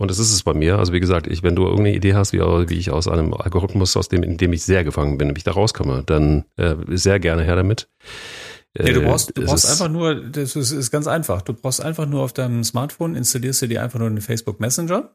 Und 0.00 0.10
das 0.10 0.18
ist 0.18 0.32
es 0.32 0.42
bei 0.42 0.54
mir. 0.54 0.78
Also 0.78 0.94
wie 0.94 1.00
gesagt, 1.00 1.26
ich, 1.26 1.42
wenn 1.42 1.54
du 1.54 1.64
irgendeine 1.64 1.94
Idee 1.94 2.14
hast, 2.14 2.32
wie, 2.32 2.38
wie 2.38 2.78
ich 2.78 2.90
aus 2.90 3.06
einem 3.06 3.34
Algorithmus, 3.34 3.98
aus 3.98 4.08
dem, 4.08 4.22
in 4.22 4.38
dem 4.38 4.54
ich 4.54 4.62
sehr 4.62 4.82
gefangen 4.82 5.18
bin, 5.18 5.28
wie 5.36 5.36
ich 5.36 5.44
da 5.44 5.50
rauskomme, 5.50 6.04
dann 6.06 6.46
äh, 6.56 6.74
sehr 6.88 7.20
gerne 7.20 7.42
her 7.42 7.54
damit. 7.54 7.86
Nee, 8.78 8.94
du 8.94 9.02
äh, 9.02 9.04
brauchst, 9.04 9.36
du 9.36 9.44
brauchst 9.44 9.70
einfach 9.70 9.90
nur, 9.90 10.14
das 10.14 10.56
ist, 10.56 10.70
ist, 10.70 10.90
ganz 10.90 11.06
einfach. 11.06 11.42
Du 11.42 11.52
brauchst 11.52 11.82
einfach 11.82 12.06
nur 12.06 12.22
auf 12.22 12.32
deinem 12.32 12.64
Smartphone, 12.64 13.14
installierst 13.14 13.60
du 13.60 13.66
dir 13.66 13.82
einfach 13.82 13.98
nur 13.98 14.08
den 14.08 14.22
Facebook 14.22 14.58
Messenger, 14.58 15.14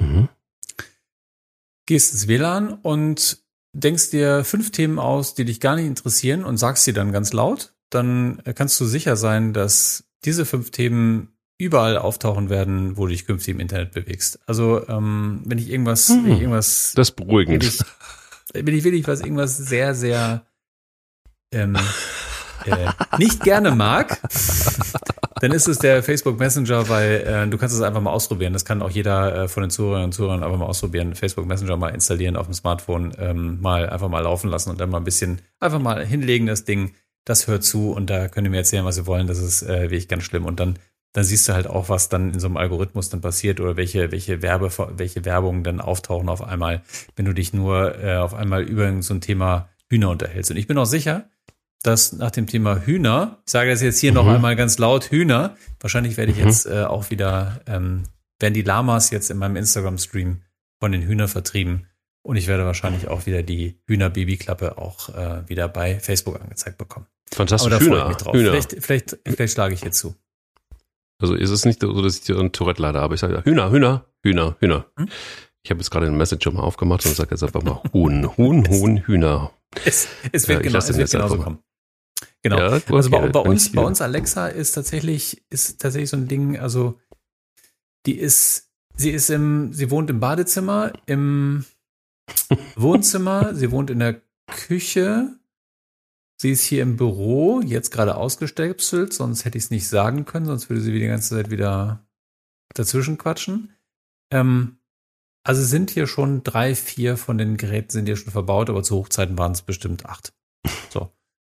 mhm. 0.00 0.28
gehst 1.86 2.12
ins 2.12 2.28
WLAN 2.28 2.74
und 2.74 3.38
denkst 3.72 4.10
dir 4.10 4.44
fünf 4.44 4.70
Themen 4.70 5.00
aus, 5.00 5.34
die 5.34 5.44
dich 5.44 5.58
gar 5.58 5.74
nicht 5.74 5.86
interessieren 5.86 6.44
und 6.44 6.58
sagst 6.58 6.84
sie 6.84 6.92
dann 6.92 7.10
ganz 7.10 7.32
laut. 7.32 7.74
Dann 7.90 8.40
kannst 8.54 8.80
du 8.80 8.84
sicher 8.84 9.16
sein, 9.16 9.52
dass 9.52 10.04
diese 10.24 10.46
fünf 10.46 10.70
Themen 10.70 11.35
überall 11.58 11.96
auftauchen 11.96 12.50
werden, 12.50 12.96
wo 12.96 13.06
du 13.06 13.12
dich 13.12 13.26
künftig 13.26 13.54
im 13.54 13.60
Internet 13.60 13.92
bewegst. 13.92 14.38
Also 14.46 14.86
ähm, 14.88 15.42
wenn 15.44 15.58
ich 15.58 15.70
irgendwas, 15.70 16.08
hm, 16.08 16.24
wenn 16.24 16.32
ich 16.32 16.40
irgendwas, 16.40 16.92
das 16.94 17.10
beruhigend. 17.10 17.62
Wenn 17.62 17.68
ich, 17.68 18.66
wenn 18.66 18.74
ich 18.74 18.84
wirklich 18.84 19.08
was 19.08 19.20
irgendwas 19.20 19.56
sehr, 19.56 19.94
sehr 19.94 20.46
ähm, 21.52 21.76
äh, 22.66 22.90
nicht 23.18 23.42
gerne 23.42 23.70
mag, 23.70 24.20
dann 25.40 25.52
ist 25.52 25.68
es 25.68 25.78
der 25.78 26.02
Facebook 26.02 26.38
Messenger, 26.38 26.88
weil 26.88 27.10
äh, 27.26 27.48
du 27.48 27.56
kannst 27.56 27.74
es 27.74 27.80
einfach 27.80 28.00
mal 28.00 28.10
ausprobieren. 28.10 28.52
Das 28.52 28.64
kann 28.64 28.82
auch 28.82 28.90
jeder 28.90 29.44
äh, 29.44 29.48
von 29.48 29.62
den 29.62 29.70
Zuhörern 29.70 30.04
und 30.04 30.12
Zuhörern 30.12 30.42
einfach 30.42 30.58
mal 30.58 30.66
ausprobieren. 30.66 31.14
Facebook 31.14 31.46
Messenger 31.46 31.76
mal 31.76 31.90
installieren 31.90 32.36
auf 32.36 32.46
dem 32.46 32.54
Smartphone, 32.54 33.12
ähm, 33.18 33.60
mal 33.60 33.88
einfach 33.88 34.08
mal 34.08 34.20
laufen 34.20 34.50
lassen 34.50 34.70
und 34.70 34.80
dann 34.80 34.90
mal 34.90 34.98
ein 34.98 35.04
bisschen 35.04 35.40
einfach 35.60 35.80
mal 35.80 36.04
hinlegen 36.04 36.46
das 36.46 36.64
Ding. 36.64 36.94
Das 37.24 37.48
hört 37.48 37.64
zu 37.64 37.92
und 37.92 38.08
da 38.08 38.28
könnt 38.28 38.46
ihr 38.46 38.50
mir 38.50 38.58
erzählen, 38.58 38.84
was 38.84 38.98
ihr 38.98 39.06
wollen. 39.06 39.26
Das 39.26 39.38
ist 39.38 39.62
äh, 39.62 39.82
wirklich 39.82 40.08
ganz 40.08 40.22
schlimm. 40.22 40.44
Und 40.44 40.60
dann 40.60 40.78
dann 41.16 41.24
siehst 41.24 41.48
du 41.48 41.54
halt 41.54 41.66
auch, 41.66 41.88
was 41.88 42.10
dann 42.10 42.34
in 42.34 42.40
so 42.40 42.46
einem 42.46 42.58
Algorithmus 42.58 43.08
dann 43.08 43.22
passiert 43.22 43.58
oder 43.58 43.78
welche, 43.78 44.12
welche 44.12 44.42
Werbe, 44.42 44.70
welche 44.98 45.24
Werbungen 45.24 45.64
dann 45.64 45.80
auftauchen 45.80 46.28
auf 46.28 46.42
einmal, 46.42 46.82
wenn 47.16 47.24
du 47.24 47.32
dich 47.32 47.54
nur 47.54 47.98
äh, 48.04 48.16
auf 48.16 48.34
einmal 48.34 48.64
über 48.64 49.00
so 49.00 49.14
ein 49.14 49.22
Thema 49.22 49.70
Hühner 49.88 50.10
unterhältst. 50.10 50.50
Und 50.50 50.58
ich 50.58 50.66
bin 50.66 50.76
auch 50.76 50.84
sicher, 50.84 51.30
dass 51.82 52.12
nach 52.12 52.32
dem 52.32 52.46
Thema 52.46 52.84
Hühner, 52.84 53.38
ich 53.46 53.52
sage 53.52 53.70
das 53.70 53.80
jetzt 53.80 53.98
hier 53.98 54.10
mhm. 54.10 54.16
noch 54.16 54.26
einmal 54.26 54.56
ganz 54.56 54.76
laut, 54.76 55.04
Hühner, 55.04 55.56
wahrscheinlich 55.80 56.18
werde 56.18 56.32
ich 56.32 56.38
mhm. 56.38 56.44
jetzt 56.44 56.66
äh, 56.66 56.82
auch 56.82 57.08
wieder, 57.08 57.62
ähm, 57.66 58.02
werden 58.38 58.52
die 58.52 58.60
Lamas 58.60 59.08
jetzt 59.10 59.30
in 59.30 59.38
meinem 59.38 59.56
Instagram-Stream 59.56 60.42
von 60.80 60.92
den 60.92 61.00
Hühnern 61.00 61.28
vertrieben. 61.28 61.86
Und 62.20 62.36
ich 62.36 62.46
werde 62.46 62.66
wahrscheinlich 62.66 63.08
auch 63.08 63.24
wieder 63.24 63.42
die 63.42 63.80
Hühner-Babyklappe 63.86 64.76
auch 64.76 65.08
äh, 65.16 65.48
wieder 65.48 65.66
bei 65.66 65.98
Facebook 65.98 66.38
angezeigt 66.38 66.76
bekommen. 66.76 67.06
Fantastisch. 67.32 67.72
Aber 67.72 67.78
da 67.78 67.82
Hühner, 67.82 67.96
freue 67.96 68.02
ich 68.02 68.08
mich 68.08 68.16
drauf. 68.18 68.34
Hühner. 68.34 68.50
Vielleicht, 68.50 68.84
vielleicht, 68.84 69.18
vielleicht 69.24 69.54
schlage 69.54 69.72
ich 69.72 69.80
hier 69.80 69.92
zu. 69.92 70.14
Also 71.20 71.34
ist 71.34 71.50
es 71.50 71.64
nicht 71.64 71.80
so, 71.80 72.00
dass 72.02 72.18
ich 72.18 72.24
so 72.24 72.38
ein 72.38 72.52
Tourette 72.52 72.82
leider 72.82 73.00
habe. 73.00 73.14
Ich 73.14 73.20
sage 73.20 73.42
Hühner, 73.44 73.70
Hühner, 73.70 74.06
Hühner, 74.22 74.56
Hühner. 74.60 74.86
Hm? 74.98 75.08
Ich 75.62 75.70
habe 75.70 75.80
jetzt 75.80 75.90
gerade 75.90 76.06
den 76.06 76.16
Messenger 76.16 76.52
mal 76.52 76.62
aufgemacht 76.62 77.04
und 77.06 77.16
sage 77.16 77.30
jetzt 77.32 77.42
einfach 77.42 77.62
mal 77.62 77.82
Huhn, 77.92 78.36
Huhn, 78.36 78.68
Huhn, 78.68 78.98
Hühner. 78.98 79.52
Es, 79.84 80.08
es 80.32 80.46
wird, 80.46 80.62
genau, 80.62 80.78
es 80.78 80.96
wird 80.96 81.10
genauso 81.10 81.38
kommen. 81.38 81.58
Genau. 82.42 82.58
Ja, 82.58 82.76
okay, 82.76 82.94
also 82.94 83.10
bei, 83.10 83.28
bei 83.28 83.40
uns, 83.40 83.72
bei 83.72 83.82
uns 83.82 84.00
Alexa 84.00 84.46
ist 84.46 84.72
tatsächlich, 84.72 85.42
ist 85.50 85.80
tatsächlich 85.80 86.10
so 86.10 86.16
ein 86.16 86.28
Ding, 86.28 86.58
also 86.58 87.00
die 88.06 88.16
ist, 88.16 88.70
sie 88.94 89.10
ist 89.10 89.30
im, 89.30 89.72
sie 89.72 89.90
wohnt 89.90 90.10
im 90.10 90.20
Badezimmer, 90.20 90.92
im 91.06 91.64
Wohnzimmer, 92.76 93.54
sie 93.54 93.72
wohnt 93.72 93.90
in 93.90 93.98
der 93.98 94.20
Küche, 94.46 95.36
Sie 96.38 96.50
ist 96.50 96.62
hier 96.62 96.82
im 96.82 96.96
Büro, 96.96 97.60
jetzt 97.62 97.90
gerade 97.90 98.16
ausgestöpselt, 98.16 99.12
sonst 99.12 99.44
hätte 99.44 99.56
ich 99.56 99.64
es 99.64 99.70
nicht 99.70 99.88
sagen 99.88 100.26
können, 100.26 100.46
sonst 100.46 100.68
würde 100.68 100.82
sie 100.82 100.92
die 100.92 101.06
ganze 101.06 101.34
Zeit 101.34 101.50
wieder 101.50 102.06
dazwischen 102.74 103.16
quatschen. 103.16 103.74
Ähm, 104.30 104.78
also 105.44 105.62
sind 105.62 105.90
hier 105.90 106.06
schon 106.06 106.42
drei, 106.42 106.74
vier 106.74 107.16
von 107.16 107.38
den 107.38 107.56
Geräten 107.56 107.90
sind 107.90 108.06
hier 108.06 108.16
schon 108.16 108.32
verbaut, 108.32 108.68
aber 108.68 108.82
zu 108.82 108.96
Hochzeiten 108.96 109.38
waren 109.38 109.52
es 109.52 109.62
bestimmt 109.62 110.04
acht. 110.04 110.34
So. 110.90 111.10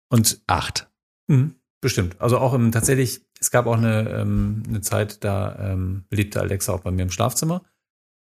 Und 0.09 0.41
acht. 0.47 0.91
Mh, 1.27 1.51
bestimmt. 1.79 2.19
Also 2.19 2.39
auch 2.39 2.53
im 2.53 2.71
tatsächlich, 2.71 3.21
es 3.39 3.51
gab 3.51 3.67
auch 3.67 3.77
eine, 3.77 4.09
ähm, 4.09 4.63
eine 4.67 4.81
Zeit, 4.81 5.23
da 5.23 5.71
ähm, 5.71 6.05
lebte 6.09 6.41
Alexa 6.41 6.73
auch 6.73 6.81
bei 6.81 6.91
mir 6.91 7.03
im 7.03 7.11
Schlafzimmer. 7.11 7.63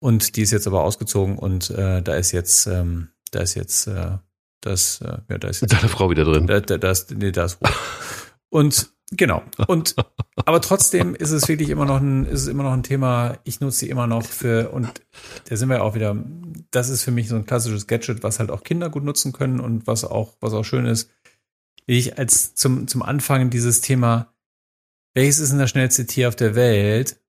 Und 0.00 0.36
die 0.36 0.42
ist 0.42 0.52
jetzt 0.52 0.66
aber 0.66 0.82
ausgezogen 0.82 1.36
und 1.36 1.70
äh, 1.70 2.02
da 2.02 2.14
ist 2.14 2.32
jetzt, 2.32 2.66
ähm, 2.66 3.08
da 3.30 3.40
ist 3.40 3.54
jetzt 3.54 3.88
äh, 3.88 4.18
das, 4.60 5.00
äh, 5.00 5.18
ja, 5.28 5.38
da 5.38 5.48
ist 5.48 5.60
jetzt 5.60 5.72
deine 5.72 5.88
Frau 5.88 6.10
wieder 6.10 6.24
drin. 6.24 6.46
Da, 6.46 6.60
da, 6.60 6.78
da 6.78 6.90
ist, 6.90 7.10
nee, 7.12 7.32
da 7.32 7.44
ist 7.44 7.60
Ruhe. 7.60 7.70
Und 8.50 8.90
genau. 9.10 9.42
Und 9.66 9.94
aber 10.44 10.60
trotzdem 10.60 11.14
ist 11.14 11.30
es 11.30 11.48
wirklich 11.48 11.70
immer 11.70 11.84
noch 11.84 12.00
ein, 12.00 12.24
ist 12.24 12.42
es 12.42 12.48
immer 12.48 12.62
noch 12.62 12.72
ein 12.72 12.82
Thema. 12.82 13.38
Ich 13.44 13.60
nutze 13.60 13.80
sie 13.80 13.90
immer 13.90 14.06
noch 14.06 14.24
für 14.24 14.70
und 14.70 15.02
da 15.48 15.56
sind 15.56 15.68
wir 15.68 15.82
auch 15.82 15.94
wieder. 15.94 16.16
Das 16.70 16.88
ist 16.88 17.02
für 17.02 17.10
mich 17.10 17.28
so 17.28 17.36
ein 17.36 17.46
klassisches 17.46 17.86
Gadget, 17.86 18.22
was 18.22 18.38
halt 18.38 18.50
auch 18.50 18.62
Kinder 18.62 18.90
gut 18.90 19.04
nutzen 19.04 19.32
können 19.32 19.60
und 19.60 19.86
was 19.86 20.04
auch 20.04 20.36
was 20.40 20.52
auch 20.52 20.64
schön 20.64 20.86
ist. 20.86 21.10
Ich 21.86 22.18
als 22.18 22.54
zum 22.54 22.88
zum 22.88 23.02
Anfang 23.02 23.50
dieses 23.50 23.80
Thema. 23.80 24.32
Welches 25.14 25.38
ist 25.38 25.50
denn 25.50 25.58
das 25.58 25.70
schnellste 25.70 26.06
Tier 26.06 26.28
auf 26.28 26.36
der 26.36 26.54
Welt? 26.54 27.20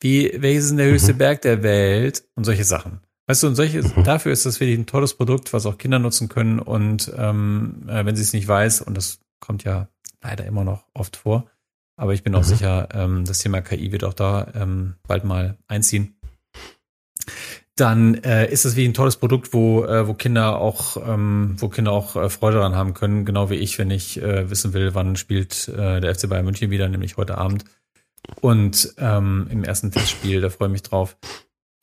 Wie 0.00 0.32
welches 0.36 0.64
ist 0.64 0.70
denn 0.70 0.78
der 0.78 0.90
höchste 0.90 1.14
mhm. 1.14 1.18
Berg 1.18 1.42
der 1.42 1.62
Welt 1.62 2.24
und 2.34 2.44
solche 2.44 2.64
Sachen. 2.64 3.00
Weißt 3.26 3.42
du, 3.42 3.48
und 3.48 3.56
solche, 3.56 3.82
mhm. 3.82 4.04
dafür 4.04 4.32
ist 4.32 4.46
das 4.46 4.60
wirklich 4.60 4.78
ein 4.78 4.86
tolles 4.86 5.14
Produkt, 5.14 5.52
was 5.52 5.66
auch 5.66 5.78
Kinder 5.78 5.98
nutzen 5.98 6.28
können. 6.28 6.60
Und 6.60 7.12
ähm, 7.16 7.82
äh, 7.88 8.04
wenn 8.04 8.16
sie 8.16 8.22
es 8.22 8.32
nicht 8.32 8.46
weiß, 8.46 8.82
und 8.82 8.96
das 8.96 9.18
kommt 9.40 9.64
ja 9.64 9.88
leider 10.22 10.46
immer 10.46 10.64
noch 10.64 10.84
oft 10.94 11.16
vor, 11.16 11.46
aber 11.96 12.14
ich 12.14 12.22
bin 12.22 12.34
auch 12.34 12.40
mhm. 12.40 12.44
sicher, 12.44 12.88
ähm, 12.92 13.24
das 13.24 13.38
Thema 13.38 13.62
KI 13.62 13.90
wird 13.90 14.04
auch 14.04 14.14
da 14.14 14.52
ähm, 14.54 14.94
bald 15.06 15.24
mal 15.24 15.58
einziehen. 15.66 16.16
Dann 17.74 18.14
äh, 18.14 18.50
ist 18.50 18.64
es 18.64 18.76
wie 18.76 18.86
ein 18.86 18.94
tolles 18.94 19.16
Produkt, 19.16 19.52
wo, 19.52 19.84
äh, 19.84 20.06
wo 20.06 20.14
Kinder 20.14 20.58
auch, 20.58 20.96
ähm, 20.96 21.56
wo 21.58 21.68
Kinder 21.68 21.92
auch 21.92 22.16
äh, 22.16 22.30
Freude 22.30 22.58
daran 22.58 22.74
haben 22.74 22.94
können, 22.94 23.26
genau 23.26 23.50
wie 23.50 23.56
ich, 23.56 23.78
wenn 23.78 23.90
ich 23.90 24.22
äh, 24.22 24.48
wissen 24.48 24.72
will, 24.72 24.94
wann 24.94 25.16
spielt 25.16 25.68
äh, 25.68 26.00
der 26.00 26.14
FC 26.14 26.28
Bayern 26.28 26.44
München 26.44 26.70
wieder, 26.70 26.88
nämlich 26.88 27.16
heute 27.16 27.36
Abend. 27.36 27.64
Und 28.40 28.94
ähm, 28.98 29.46
im 29.50 29.62
ersten 29.62 29.90
Testspiel, 29.90 30.40
da 30.40 30.48
freue 30.48 30.68
ich 30.68 30.72
mich 30.72 30.82
drauf. 30.84 31.18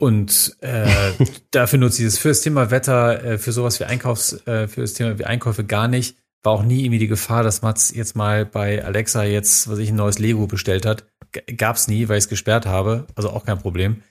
Und 0.04 0.54
äh, 0.60 1.12
dafür 1.50 1.78
nutze 1.78 2.02
ich 2.02 2.08
es. 2.08 2.18
Für 2.18 2.28
das 2.28 2.42
Thema 2.42 2.70
Wetter, 2.70 3.24
äh, 3.24 3.38
für 3.38 3.52
sowas 3.52 3.80
wie 3.80 3.84
Einkaufs, 3.84 4.34
äh, 4.46 4.68
für 4.68 4.82
das 4.82 4.92
Thema 4.92 5.18
wie 5.18 5.24
Einkäufe 5.24 5.64
gar 5.64 5.88
nicht. 5.88 6.18
War 6.42 6.52
auch 6.52 6.62
nie 6.62 6.84
irgendwie 6.84 6.98
die 6.98 7.06
Gefahr, 7.06 7.42
dass 7.42 7.62
Mats 7.62 7.90
jetzt 7.90 8.14
mal 8.14 8.44
bei 8.44 8.84
Alexa 8.84 9.24
jetzt, 9.24 9.66
was 9.66 9.78
ich, 9.78 9.88
ein 9.88 9.96
neues 9.96 10.18
Lego 10.18 10.46
bestellt 10.46 10.84
hat. 10.84 11.06
G 11.32 11.40
gab's 11.54 11.88
nie, 11.88 12.06
weil 12.06 12.18
ich 12.18 12.24
es 12.24 12.28
gesperrt 12.28 12.66
habe. 12.66 13.06
Also 13.14 13.30
auch 13.30 13.46
kein 13.46 13.58
Problem. 13.58 14.02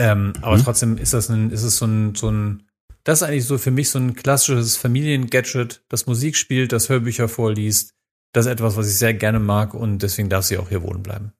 Ähm, 0.00 0.30
mhm. 0.30 0.34
Aber 0.42 0.58
trotzdem 0.58 0.98
ist 0.98 1.14
das 1.14 1.28
ein, 1.28 1.52
ist 1.52 1.62
es 1.62 1.76
so 1.76 1.86
ein, 1.86 2.16
so 2.16 2.28
ein, 2.28 2.64
das 3.04 3.22
ist 3.22 3.28
eigentlich 3.28 3.44
so 3.44 3.56
für 3.56 3.70
mich 3.70 3.90
so 3.90 4.00
ein 4.00 4.16
klassisches 4.16 4.76
Familiengadget, 4.76 5.84
das 5.88 6.06
Musik 6.06 6.34
spielt, 6.34 6.72
das 6.72 6.88
Hörbücher 6.88 7.28
vorliest. 7.28 7.94
Das 8.32 8.46
ist 8.46 8.52
etwas, 8.52 8.76
was 8.76 8.88
ich 8.88 8.98
sehr 8.98 9.14
gerne 9.14 9.38
mag 9.38 9.74
und 9.74 10.00
deswegen 10.00 10.28
darf 10.28 10.44
sie 10.44 10.58
auch 10.58 10.70
hier 10.70 10.82
wohnen 10.82 11.04
bleiben. 11.04 11.34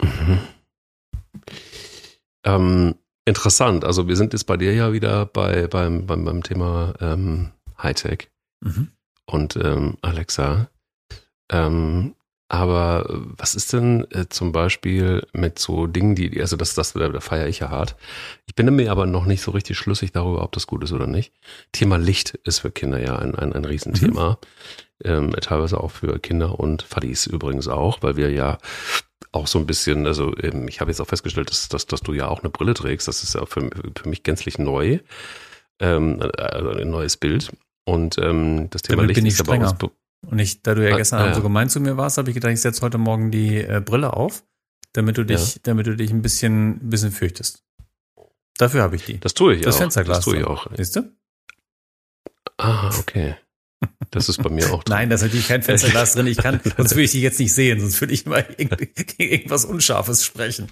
Mhm. 0.00 0.38
Ähm, 2.44 2.94
interessant. 3.24 3.84
Also 3.84 4.08
wir 4.08 4.16
sind 4.16 4.32
jetzt 4.32 4.44
bei 4.44 4.56
dir 4.56 4.74
ja 4.74 4.92
wieder 4.92 5.26
bei 5.26 5.66
beim 5.66 6.06
beim, 6.06 6.24
beim 6.24 6.42
Thema 6.42 6.94
ähm, 7.00 7.50
Hightech 7.82 8.30
mhm. 8.60 8.88
und 9.26 9.56
ähm, 9.56 9.96
Alexa. 10.02 10.68
Ähm, 11.50 12.14
aber 12.48 13.06
was 13.08 13.54
ist 13.54 13.72
denn 13.72 14.06
äh, 14.10 14.28
zum 14.28 14.52
Beispiel 14.52 15.26
mit 15.32 15.58
so 15.58 15.86
Dingen, 15.86 16.14
die, 16.14 16.40
also 16.40 16.56
das, 16.56 16.74
das, 16.74 16.92
da, 16.92 17.08
da 17.08 17.20
feiere 17.20 17.48
ich 17.48 17.60
ja 17.60 17.70
hart. 17.70 17.96
Ich 18.46 18.54
bin 18.54 18.72
mir 18.76 18.92
aber 18.92 19.06
noch 19.06 19.24
nicht 19.24 19.42
so 19.42 19.50
richtig 19.50 19.78
schlüssig 19.78 20.12
darüber, 20.12 20.42
ob 20.42 20.52
das 20.52 20.66
gut 20.66 20.84
ist 20.84 20.92
oder 20.92 21.06
nicht. 21.06 21.32
Thema 21.72 21.96
Licht 21.96 22.34
ist 22.44 22.60
für 22.60 22.70
Kinder 22.70 23.00
ja 23.00 23.16
ein, 23.16 23.34
ein, 23.34 23.52
ein 23.52 23.64
Riesenthema. 23.64 24.38
Mhm. 25.02 25.10
Ähm, 25.10 25.32
teilweise 25.40 25.80
auch 25.80 25.90
für 25.90 26.18
Kinder 26.20 26.60
und 26.60 26.82
Fadis 26.82 27.26
übrigens 27.26 27.66
auch, 27.66 28.02
weil 28.02 28.16
wir 28.16 28.30
ja 28.30 28.58
auch 29.32 29.46
so 29.46 29.58
ein 29.58 29.66
bisschen, 29.66 30.06
also 30.06 30.36
ähm, 30.38 30.68
ich 30.68 30.80
habe 30.80 30.90
jetzt 30.90 31.00
auch 31.00 31.06
festgestellt, 31.06 31.50
dass, 31.50 31.68
dass, 31.68 31.86
dass 31.86 32.00
du 32.00 32.12
ja 32.12 32.28
auch 32.28 32.42
eine 32.42 32.50
Brille 32.50 32.74
trägst. 32.74 33.08
Das 33.08 33.22
ist 33.22 33.34
ja 33.34 33.46
für, 33.46 33.70
für 33.96 34.08
mich 34.08 34.22
gänzlich 34.22 34.58
neu. 34.58 35.00
Ähm, 35.80 36.20
also 36.38 36.70
ein 36.70 36.90
neues 36.90 37.16
Bild. 37.16 37.52
Und 37.84 38.18
ähm, 38.18 38.68
das 38.70 38.82
Thema 38.82 39.02
Damit 39.02 39.08
Licht 39.08 39.16
bin 39.16 39.26
ich 39.26 39.34
ist 39.34 39.40
strenger. 39.40 39.68
aber 39.68 39.90
Und 40.30 40.38
ich, 40.38 40.62
da 40.62 40.74
du 40.74 40.86
ja 40.86 40.94
ah, 40.94 40.98
gestern 40.98 41.20
ah, 41.20 41.26
ja. 41.26 41.34
so 41.34 41.42
gemein 41.42 41.68
zu 41.68 41.80
mir 41.80 41.96
warst, 41.96 42.18
habe 42.18 42.30
ich 42.30 42.34
gedacht, 42.34 42.52
ich 42.52 42.60
setze 42.60 42.82
heute 42.82 42.98
Morgen 42.98 43.30
die 43.30 43.58
äh, 43.58 43.82
Brille 43.84 44.14
auf, 44.14 44.44
damit 44.92 45.18
du 45.18 45.24
dich, 45.24 45.56
ja. 45.56 45.60
damit 45.64 45.86
du 45.86 45.96
dich 45.96 46.10
ein 46.10 46.22
bisschen, 46.22 46.76
ein 46.84 46.90
bisschen 46.90 47.10
fürchtest. 47.10 47.62
Dafür 48.56 48.82
habe 48.82 48.96
ich 48.96 49.04
die. 49.04 49.18
Das 49.18 49.34
tue 49.34 49.54
ich 49.54 49.62
das 49.62 49.76
auch. 49.76 49.80
Fensterglas. 49.80 50.18
Das 50.18 50.24
tue 50.24 50.38
ich 50.38 50.44
auch. 50.44 50.68
Siehst 50.76 50.96
du? 50.96 51.12
Ah, 52.56 52.90
okay. 52.98 53.36
Das 54.10 54.28
ist 54.28 54.42
bei 54.42 54.50
mir 54.50 54.72
auch 54.72 54.84
drin. 54.84 54.96
Nein, 54.96 55.08
da 55.08 55.16
ist 55.16 55.22
natürlich 55.22 55.48
kein 55.48 55.62
Fensterglas 55.62 56.14
drin. 56.14 56.26
Ich 56.26 56.38
kann, 56.38 56.60
sonst 56.76 56.92
würde 56.92 57.02
ich 57.02 57.12
dich 57.12 57.22
jetzt 57.22 57.40
nicht 57.40 57.52
sehen, 57.52 57.80
sonst 57.80 58.00
würde 58.00 58.12
ich 58.12 58.26
mal 58.26 58.42
gegen 58.42 58.76
irgendwas 59.18 59.64
Unscharfes 59.64 60.24
sprechen. 60.24 60.68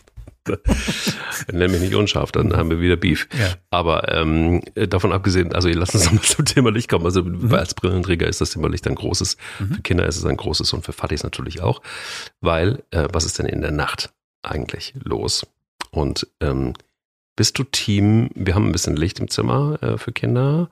Nenn 1.53 1.71
mich 1.71 1.81
nicht 1.81 1.95
unscharf, 1.95 2.33
dann 2.33 2.57
haben 2.57 2.71
wir 2.71 2.81
wieder 2.81 2.97
Beef. 2.97 3.29
Ja. 3.39 3.55
Aber 3.71 4.13
ähm, 4.13 4.63
davon 4.75 5.13
abgesehen, 5.13 5.55
also 5.55 5.69
lass 5.69 5.95
uns 5.95 6.05
nochmal 6.07 6.23
zum 6.23 6.45
Thema 6.45 6.71
Licht 6.71 6.91
kommen. 6.91 7.05
Also 7.05 7.23
mhm. 7.23 7.55
als 7.55 7.75
Brillenträger 7.75 8.27
ist 8.27 8.41
das 8.41 8.51
Thema 8.51 8.69
Licht 8.69 8.87
ein 8.89 8.95
großes. 8.95 9.37
Mhm. 9.61 9.75
Für 9.75 9.83
Kinder 9.83 10.07
ist 10.07 10.17
es 10.17 10.25
ein 10.25 10.37
großes 10.37 10.73
und 10.73 10.85
für 10.85 10.93
Fattis 10.93 11.23
natürlich 11.23 11.63
auch. 11.63 11.81
Weil, 12.41 12.83
äh, 12.91 13.09
was 13.13 13.25
ist 13.25 13.39
denn 13.39 13.47
in 13.47 13.61
der 13.61 13.71
Nacht 13.71 14.13
eigentlich 14.43 14.95
los? 15.05 15.47
Und 15.91 16.27
ähm, 16.41 16.75
bist 17.37 17.59
du 17.59 17.65
Team, 17.65 18.31
wir 18.35 18.55
haben 18.55 18.67
ein 18.67 18.73
bisschen 18.73 18.97
Licht 18.97 19.21
im 19.21 19.31
Zimmer 19.31 19.79
äh, 19.83 19.99
für 19.99 20.13
Kinder 20.13 20.71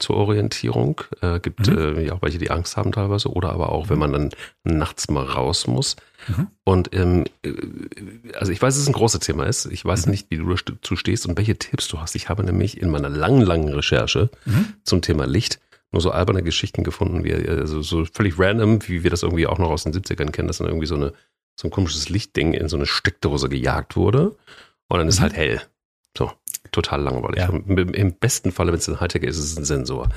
zur 0.00 0.16
Orientierung. 0.16 1.00
Äh, 1.20 1.40
gibt 1.40 1.68
mhm. 1.68 1.78
äh, 1.78 2.06
ja 2.06 2.14
auch 2.14 2.22
welche, 2.22 2.38
die 2.38 2.50
Angst 2.50 2.76
haben 2.76 2.92
teilweise 2.92 3.30
oder 3.32 3.50
aber 3.50 3.70
auch, 3.70 3.88
wenn 3.88 3.98
man 3.98 4.12
dann 4.12 4.30
nachts 4.64 5.08
mal 5.08 5.24
raus 5.24 5.66
muss. 5.66 5.96
Mhm. 6.28 6.48
Und 6.64 6.94
ähm, 6.94 7.24
äh, 7.42 7.52
also 8.34 8.52
ich 8.52 8.60
weiß, 8.60 8.74
dass 8.74 8.82
es 8.82 8.88
ein 8.88 8.94
großes 8.94 9.20
Thema 9.20 9.44
ist. 9.44 9.66
Ich 9.66 9.84
weiß 9.84 10.06
mhm. 10.06 10.12
nicht, 10.12 10.30
wie 10.30 10.38
du 10.38 10.54
dazu 10.54 10.96
stehst 10.96 11.26
und 11.26 11.36
welche 11.36 11.56
Tipps 11.56 11.88
du 11.88 12.00
hast. 12.00 12.16
Ich 12.16 12.28
habe 12.28 12.42
nämlich 12.44 12.80
in 12.80 12.90
meiner 12.90 13.08
langen, 13.08 13.42
langen 13.42 13.68
Recherche 13.68 14.30
mhm. 14.44 14.74
zum 14.84 15.02
Thema 15.02 15.26
Licht 15.26 15.60
nur 15.92 16.00
so 16.00 16.10
alberne 16.10 16.42
Geschichten 16.42 16.84
gefunden, 16.84 17.24
wie 17.24 17.34
also 17.34 17.82
so 17.82 18.04
völlig 18.04 18.38
random, 18.38 18.78
wie 18.86 19.02
wir 19.02 19.10
das 19.10 19.24
irgendwie 19.24 19.48
auch 19.48 19.58
noch 19.58 19.70
aus 19.70 19.82
den 19.82 19.92
70ern 19.92 20.30
kennen, 20.30 20.46
dass 20.46 20.58
dann 20.58 20.68
irgendwie 20.68 20.86
so 20.86 20.94
eine 20.94 21.12
so 21.60 21.68
ein 21.68 21.70
komisches 21.70 22.08
Lichtding 22.08 22.54
in 22.54 22.68
so 22.68 22.76
eine 22.76 22.86
Steckdose 22.86 23.48
gejagt 23.48 23.96
wurde 23.96 24.36
und 24.88 24.98
dann 24.98 25.08
ist 25.08 25.18
mhm. 25.18 25.24
halt 25.24 25.32
hell. 25.34 25.62
Total 26.72 27.00
langweilig. 27.00 27.40
Ja. 27.40 27.48
Im 27.48 28.14
besten 28.14 28.52
Falle, 28.52 28.72
wenn 28.72 28.78
es 28.78 28.88
ein 28.88 29.00
Hightech 29.00 29.22
ist, 29.22 29.38
ist 29.38 29.52
es 29.52 29.56
ein 29.56 29.64
Sensor. 29.64 30.08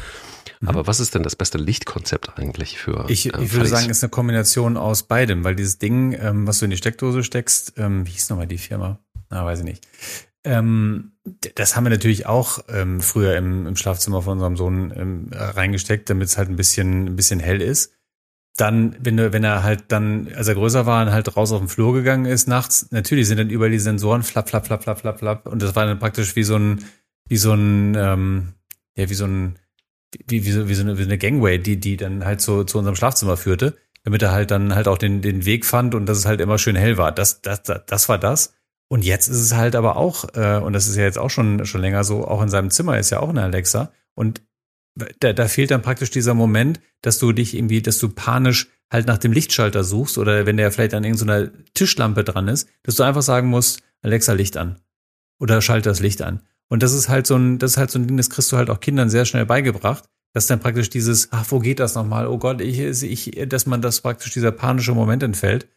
Mhm. 0.59 0.69
Aber 0.69 0.87
was 0.87 0.99
ist 0.99 1.15
denn 1.15 1.23
das 1.23 1.35
beste 1.35 1.57
Lichtkonzept 1.57 2.37
eigentlich 2.37 2.77
für? 2.77 3.05
Ich, 3.09 3.27
ich 3.27 3.33
ähm, 3.33 3.51
würde 3.51 3.67
sagen, 3.67 3.89
es 3.89 3.97
ist 3.97 4.03
eine 4.03 4.11
Kombination 4.11 4.77
aus 4.77 5.03
beidem, 5.03 5.43
weil 5.43 5.55
dieses 5.55 5.79
Ding, 5.79 6.13
ähm, 6.19 6.47
was 6.47 6.59
du 6.59 6.65
in 6.65 6.71
die 6.71 6.77
Steckdose 6.77 7.23
steckst, 7.23 7.73
ähm, 7.77 8.05
wie 8.05 8.11
hieß 8.11 8.29
nochmal 8.29 8.47
die 8.47 8.57
Firma? 8.57 8.99
Na, 9.29 9.45
weiß 9.45 9.59
ich 9.59 9.65
nicht. 9.65 9.87
Ähm, 10.43 11.13
das 11.55 11.75
haben 11.75 11.85
wir 11.85 11.89
natürlich 11.89 12.25
auch 12.25 12.59
ähm, 12.67 12.99
früher 12.99 13.37
im, 13.37 13.65
im 13.65 13.75
Schlafzimmer 13.75 14.21
von 14.21 14.33
unserem 14.33 14.57
Sohn 14.57 14.93
ähm, 14.95 15.29
reingesteckt, 15.31 16.09
damit 16.09 16.27
es 16.27 16.37
halt 16.37 16.49
ein 16.49 16.57
bisschen, 16.57 17.07
ein 17.07 17.15
bisschen 17.15 17.39
hell 17.39 17.61
ist 17.61 17.92
dann, 18.55 18.95
wenn, 18.99 19.17
du, 19.17 19.33
wenn 19.33 19.43
er 19.43 19.63
halt 19.63 19.85
dann, 19.87 20.27
als 20.35 20.47
er 20.47 20.53
größer 20.53 20.85
war, 20.85 21.11
halt 21.11 21.35
raus 21.35 21.51
auf 21.51 21.59
den 21.59 21.67
Flur 21.67 21.93
gegangen 21.93 22.25
ist 22.25 22.47
nachts, 22.47 22.87
natürlich 22.91 23.27
sind 23.27 23.39
dann 23.39 23.49
überall 23.49 23.71
die 23.71 23.79
Sensoren 23.79 24.21
flapp, 24.21 24.49
flapp, 24.49 24.67
flapp, 24.67 24.83
flapp, 24.83 24.99
flapp, 24.99 25.19
flapp. 25.19 25.47
Und 25.47 25.61
das 25.61 25.75
war 25.75 25.85
dann 25.85 25.99
praktisch 25.99 26.35
wie 26.35 26.43
so 26.43 26.55
ein, 26.55 26.85
wie 27.27 27.37
so 27.37 27.53
ein, 27.53 27.95
ähm, 27.95 28.53
ja, 28.95 29.09
wie 29.09 29.15
so 29.15 29.25
ein, 29.25 29.55
wie, 30.27 30.45
wie, 30.45 30.51
so, 30.51 30.69
wie, 30.69 30.75
so 30.75 30.83
eine, 30.83 30.99
wie 30.99 31.03
eine 31.03 31.17
Gangway, 31.17 31.57
die, 31.57 31.79
die 31.79 31.97
dann 31.97 32.25
halt 32.25 32.41
so 32.41 32.63
zu 32.63 32.77
unserem 32.77 32.95
Schlafzimmer 32.95 33.37
führte, 33.37 33.75
damit 34.03 34.21
er 34.21 34.31
halt 34.31 34.51
dann 34.51 34.75
halt 34.75 34.87
auch 34.87 34.99
den, 34.99 35.23
den 35.23 35.45
Weg 35.45 35.65
fand 35.65 35.95
und 35.95 36.05
dass 36.05 36.19
es 36.19 36.25
halt 36.27 36.39
immer 36.39 36.59
schön 36.59 36.75
hell 36.75 36.97
war. 36.97 37.11
Das, 37.11 37.41
das, 37.41 37.63
das, 37.63 37.81
das 37.87 38.09
war 38.09 38.19
das. 38.19 38.53
Und 38.87 39.03
jetzt 39.03 39.27
ist 39.27 39.41
es 39.41 39.55
halt 39.55 39.75
aber 39.75 39.95
auch, 39.95 40.25
äh, 40.35 40.57
und 40.57 40.73
das 40.73 40.87
ist 40.87 40.95
ja 40.95 41.03
jetzt 41.03 41.17
auch 41.17 41.31
schon, 41.31 41.65
schon 41.65 41.81
länger 41.81 42.03
so, 42.03 42.27
auch 42.27 42.43
in 42.43 42.49
seinem 42.49 42.69
Zimmer 42.69 42.99
ist 42.99 43.09
ja 43.09 43.19
auch 43.19 43.29
eine 43.29 43.41
Alexa. 43.41 43.91
Und 44.13 44.43
da, 44.95 45.33
da 45.33 45.47
fehlt 45.47 45.71
dann 45.71 45.81
praktisch 45.81 46.11
dieser 46.11 46.33
Moment, 46.33 46.79
dass 47.01 47.19
du 47.19 47.31
dich 47.31 47.55
irgendwie, 47.55 47.81
dass 47.81 47.97
du 47.99 48.09
panisch 48.09 48.69
halt 48.91 49.07
nach 49.07 49.17
dem 49.17 49.31
Lichtschalter 49.31 49.83
suchst 49.83 50.17
oder 50.17 50.45
wenn 50.45 50.57
der 50.57 50.71
vielleicht 50.71 50.93
an 50.93 51.03
irgendeiner 51.03 51.49
Tischlampe 51.73 52.23
dran 52.23 52.47
ist, 52.47 52.69
dass 52.83 52.95
du 52.95 53.03
einfach 53.03 53.23
sagen 53.23 53.47
musst, 53.47 53.81
Alexa 54.01 54.33
Licht 54.33 54.57
an 54.57 54.79
oder 55.39 55.61
schalte 55.61 55.89
das 55.89 55.99
Licht 55.99 56.21
an. 56.21 56.41
Und 56.69 56.83
das 56.83 56.93
ist 56.93 57.09
halt 57.09 57.27
so 57.27 57.35
ein, 57.35 57.59
das 57.59 57.71
ist 57.71 57.77
halt 57.77 57.91
so 57.91 57.99
ein 57.99 58.07
Ding, 58.07 58.17
das 58.17 58.29
kriegst 58.29 58.51
du 58.51 58.57
halt 58.57 58.69
auch 58.69 58.79
Kindern 58.79 59.09
sehr 59.09 59.25
schnell 59.25 59.45
beigebracht, 59.45 60.05
dass 60.33 60.47
dann 60.47 60.59
praktisch 60.59 60.89
dieses, 60.89 61.31
ach, 61.31 61.45
wo 61.49 61.59
geht 61.59 61.79
das 61.79 61.95
nochmal? 61.95 62.27
Oh 62.27 62.37
Gott, 62.37 62.61
ich, 62.61 62.79
ich, 62.79 63.47
dass 63.47 63.65
man 63.65 63.81
das 63.81 64.01
praktisch 64.01 64.33
dieser 64.33 64.51
panische 64.51 64.93
Moment 64.93 65.23
entfällt. 65.23 65.67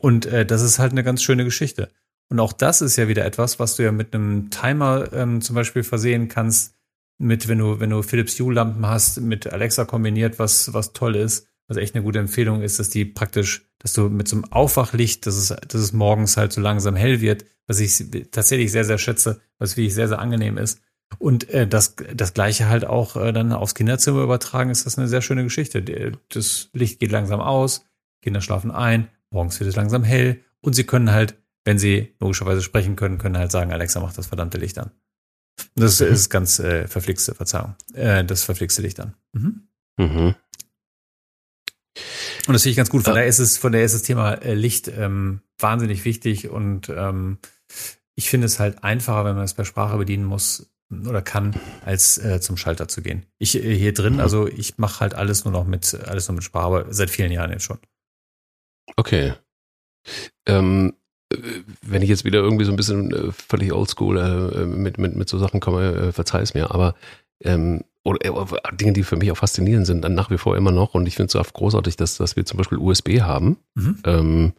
Und 0.00 0.26
äh, 0.26 0.44
das 0.44 0.62
ist 0.62 0.78
halt 0.78 0.92
eine 0.92 1.04
ganz 1.04 1.22
schöne 1.22 1.44
Geschichte. 1.44 1.90
Und 2.28 2.40
auch 2.40 2.52
das 2.52 2.82
ist 2.82 2.96
ja 2.96 3.08
wieder 3.08 3.24
etwas, 3.24 3.58
was 3.58 3.76
du 3.76 3.84
ja 3.84 3.92
mit 3.92 4.14
einem 4.14 4.50
Timer 4.50 5.12
ähm, 5.12 5.40
zum 5.40 5.54
Beispiel 5.54 5.84
versehen 5.84 6.28
kannst, 6.28 6.74
mit, 7.18 7.48
wenn 7.48 7.58
du, 7.58 7.80
wenn 7.80 7.90
du 7.90 8.02
Philips 8.02 8.38
Hue-Lampen 8.38 8.86
hast, 8.86 9.20
mit 9.20 9.46
Alexa 9.46 9.84
kombiniert, 9.84 10.38
was, 10.38 10.72
was 10.72 10.92
toll 10.92 11.16
ist, 11.16 11.48
was 11.68 11.76
echt 11.76 11.94
eine 11.94 12.04
gute 12.04 12.18
Empfehlung 12.18 12.62
ist, 12.62 12.78
dass 12.78 12.90
die 12.90 13.04
praktisch, 13.04 13.68
dass 13.78 13.92
du 13.92 14.08
mit 14.08 14.28
so 14.28 14.36
einem 14.36 14.44
Aufwachlicht, 14.52 15.26
dass 15.26 15.36
es, 15.36 15.48
dass 15.48 15.80
es 15.80 15.92
morgens 15.92 16.36
halt 16.36 16.52
so 16.52 16.60
langsam 16.60 16.94
hell 16.94 17.20
wird, 17.20 17.44
was 17.66 17.80
ich 17.80 18.30
tatsächlich 18.30 18.70
sehr, 18.70 18.84
sehr 18.84 18.98
schätze, 18.98 19.40
was 19.58 19.76
wirklich 19.76 19.94
sehr, 19.94 20.08
sehr 20.08 20.18
angenehm 20.18 20.58
ist. 20.58 20.80
Und 21.18 21.48
äh, 21.50 21.66
das, 21.66 21.94
das 22.14 22.34
gleiche 22.34 22.68
halt 22.68 22.84
auch 22.84 23.16
äh, 23.16 23.32
dann 23.32 23.52
aufs 23.52 23.74
Kinderzimmer 23.74 24.22
übertragen, 24.22 24.70
ist 24.70 24.86
das 24.86 24.98
eine 24.98 25.08
sehr 25.08 25.22
schöne 25.22 25.44
Geschichte. 25.44 25.82
Das 26.28 26.68
Licht 26.72 27.00
geht 27.00 27.12
langsam 27.12 27.40
aus, 27.40 27.86
Kinder 28.22 28.40
schlafen 28.40 28.70
ein, 28.70 29.08
morgens 29.30 29.58
wird 29.60 29.70
es 29.70 29.76
langsam 29.76 30.04
hell 30.04 30.42
und 30.60 30.74
sie 30.74 30.84
können 30.84 31.12
halt, 31.12 31.36
wenn 31.64 31.78
sie 31.78 32.14
logischerweise 32.20 32.62
sprechen 32.62 32.96
können, 32.96 33.18
können 33.18 33.38
halt 33.38 33.52
sagen, 33.52 33.72
Alexa, 33.72 34.00
mach 34.00 34.12
das 34.12 34.26
verdammte 34.26 34.58
Licht 34.58 34.78
an. 34.78 34.90
Das 35.74 36.00
mhm. 36.00 36.06
ist 36.08 36.30
ganz 36.30 36.58
äh, 36.58 36.86
verflixte, 36.88 37.34
Verzeihung. 37.34 37.74
Äh, 37.94 38.24
das 38.24 38.44
verflixte 38.44 38.82
Licht 38.82 39.00
an. 39.00 39.14
Mhm. 39.32 39.68
Mhm. 39.98 40.34
Und 42.46 42.52
das 42.52 42.62
finde 42.62 42.70
ich 42.70 42.76
ganz 42.76 42.90
gut. 42.90 43.04
Von 43.04 43.14
daher 43.14 43.26
ist 43.26 43.38
es, 43.38 43.58
von 43.58 43.72
daher 43.72 43.84
ist 43.84 43.94
das 43.94 44.02
Thema 44.02 44.34
äh, 44.34 44.54
Licht 44.54 44.88
ähm, 44.88 45.40
wahnsinnig 45.58 46.04
wichtig 46.04 46.48
und 46.48 46.88
ähm, 46.90 47.38
ich 48.14 48.30
finde 48.30 48.46
es 48.46 48.58
halt 48.58 48.84
einfacher, 48.84 49.24
wenn 49.24 49.34
man 49.34 49.44
es 49.44 49.54
per 49.54 49.64
Sprache 49.64 49.96
bedienen 49.96 50.24
muss 50.24 50.70
oder 50.90 51.22
kann, 51.22 51.58
als 51.84 52.18
äh, 52.18 52.40
zum 52.40 52.56
Schalter 52.56 52.86
zu 52.86 53.02
gehen. 53.02 53.26
Ich 53.38 53.56
äh, 53.56 53.74
hier 53.76 53.92
drin, 53.92 54.14
mhm. 54.14 54.20
also 54.20 54.46
ich 54.46 54.78
mache 54.78 55.00
halt 55.00 55.14
alles 55.14 55.44
nur 55.44 55.52
noch 55.52 55.66
mit 55.66 55.94
alles 55.94 56.28
nur 56.28 56.36
mit 56.36 56.44
Sprache, 56.44 56.66
aber 56.66 56.94
seit 56.94 57.10
vielen 57.10 57.32
Jahren 57.32 57.50
jetzt 57.50 57.64
schon. 57.64 57.78
Okay. 58.96 59.34
Ähm, 60.46 60.94
wenn 61.82 62.02
ich 62.02 62.08
jetzt 62.08 62.24
wieder 62.24 62.40
irgendwie 62.40 62.64
so 62.64 62.72
ein 62.72 62.76
bisschen 62.76 63.12
äh, 63.12 63.32
völlig 63.32 63.72
oldschool 63.72 64.18
äh, 64.18 64.64
mit, 64.64 64.98
mit, 64.98 65.16
mit 65.16 65.28
so 65.28 65.38
Sachen 65.38 65.60
komme, 65.60 65.92
äh, 65.94 66.12
verzeih 66.12 66.42
es 66.42 66.54
mir, 66.54 66.70
aber 66.70 66.94
ähm, 67.42 67.82
oder 68.04 68.24
äh, 68.24 68.76
Dinge, 68.76 68.92
die 68.92 69.02
für 69.02 69.16
mich 69.16 69.32
auch 69.32 69.36
faszinierend 69.36 69.86
sind, 69.86 70.02
dann 70.02 70.14
nach 70.14 70.30
wie 70.30 70.38
vor 70.38 70.56
immer 70.56 70.70
noch 70.70 70.94
und 70.94 71.06
ich 71.06 71.16
finde 71.16 71.26
es 71.26 71.32
so 71.32 71.40
oft 71.40 71.54
großartig, 71.54 71.96
dass, 71.96 72.16
dass 72.16 72.36
wir 72.36 72.44
zum 72.44 72.58
Beispiel 72.58 72.78
USB 72.78 73.20
haben 73.22 73.56
mhm. 73.74 73.98
ähm, 74.04 74.52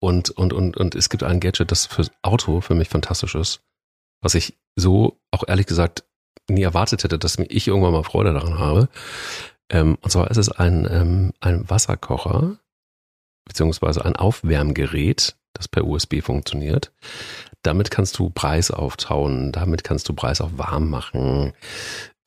und, 0.00 0.30
und, 0.30 0.52
und, 0.52 0.76
und 0.76 0.94
es 0.94 1.08
gibt 1.08 1.22
ein 1.22 1.40
Gadget, 1.40 1.70
das 1.70 1.86
fürs 1.86 2.10
Auto 2.22 2.60
für 2.60 2.74
mich 2.74 2.88
fantastisch 2.88 3.34
ist, 3.34 3.60
was 4.20 4.34
ich 4.34 4.56
so 4.74 5.18
auch 5.30 5.44
ehrlich 5.46 5.66
gesagt 5.66 6.04
nie 6.48 6.62
erwartet 6.62 7.04
hätte, 7.04 7.18
dass 7.18 7.38
ich 7.38 7.68
irgendwann 7.68 7.92
mal 7.92 8.04
Freude 8.04 8.32
daran 8.32 8.58
habe. 8.58 8.88
Ähm, 9.70 9.98
und 10.00 10.10
zwar 10.10 10.30
ist 10.30 10.36
es 10.36 10.50
ein, 10.50 10.86
ähm, 10.90 11.32
ein 11.40 11.68
Wasserkocher, 11.68 12.58
beziehungsweise 13.44 14.04
ein 14.04 14.16
Aufwärmgerät, 14.16 15.36
das 15.56 15.68
per 15.68 15.86
USB 15.86 16.22
funktioniert. 16.22 16.92
Damit 17.62 17.90
kannst 17.90 18.18
du 18.18 18.30
Preis 18.30 18.70
auftauen, 18.70 19.52
damit 19.52 19.84
kannst 19.84 20.08
du 20.08 20.14
Preis 20.14 20.40
auch 20.40 20.50
warm 20.56 20.90
machen. 20.90 21.52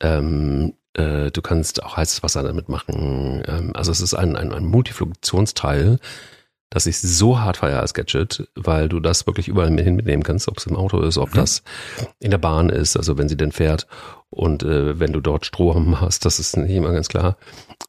Ähm, 0.00 0.74
äh, 0.94 1.30
du 1.30 1.42
kannst 1.42 1.82
auch 1.82 1.96
heißes 1.96 2.22
Wasser 2.22 2.42
damit 2.42 2.68
machen. 2.68 3.42
Ähm, 3.46 3.72
also 3.74 3.92
es 3.92 4.00
ist 4.00 4.14
ein, 4.14 4.36
ein, 4.36 4.52
ein 4.52 4.64
Multifunktionsteil, 4.64 5.98
das 6.70 6.86
ich 6.86 7.00
so 7.00 7.40
hart 7.40 7.58
feiere 7.58 7.80
als 7.80 7.94
Gadget, 7.94 8.48
weil 8.54 8.88
du 8.88 9.00
das 9.00 9.26
wirklich 9.26 9.48
überall 9.48 9.68
hin 9.80 9.96
mitnehmen 9.96 10.22
kannst, 10.22 10.46
ob 10.48 10.58
es 10.58 10.66
im 10.66 10.76
Auto 10.76 11.00
ist, 11.00 11.18
ob 11.18 11.30
mhm. 11.34 11.38
das 11.38 11.62
in 12.20 12.30
der 12.30 12.38
Bahn 12.38 12.68
ist, 12.68 12.96
also 12.96 13.18
wenn 13.18 13.28
sie 13.28 13.36
denn 13.36 13.52
fährt 13.52 13.86
und 14.30 14.62
äh, 14.62 14.98
wenn 14.98 15.12
du 15.12 15.20
dort 15.20 15.46
Strom 15.46 16.00
hast, 16.02 16.24
das 16.24 16.38
ist 16.38 16.56
nicht 16.56 16.70
immer 16.70 16.92
ganz 16.92 17.08
klar. 17.08 17.36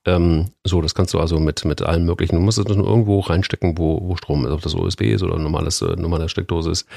Ähm, 0.06 0.52
so, 0.66 0.82
das 0.82 0.96
kannst 0.96 1.14
du 1.14 1.20
also 1.20 1.40
mit, 1.40 1.64
mit 1.66 1.82
allen 1.82 2.06
möglichen, 2.06 2.36
du 2.36 2.42
musst 2.42 2.58
es 2.58 2.66
nur 2.66 2.88
irgendwo 2.88 3.20
reinstecken, 3.20 3.78
wo, 3.78 4.02
wo 4.02 4.16
Strom 4.16 4.46
ist, 4.46 4.52
ob 4.52 4.62
das 4.62 4.74
USB 4.74 5.02
ist 5.02 5.22
oder 5.22 5.38
normales, 5.38 5.82
äh, 5.82 5.96
normale 5.96 6.28
Steckdose 6.28 6.72
ist. 6.72 6.88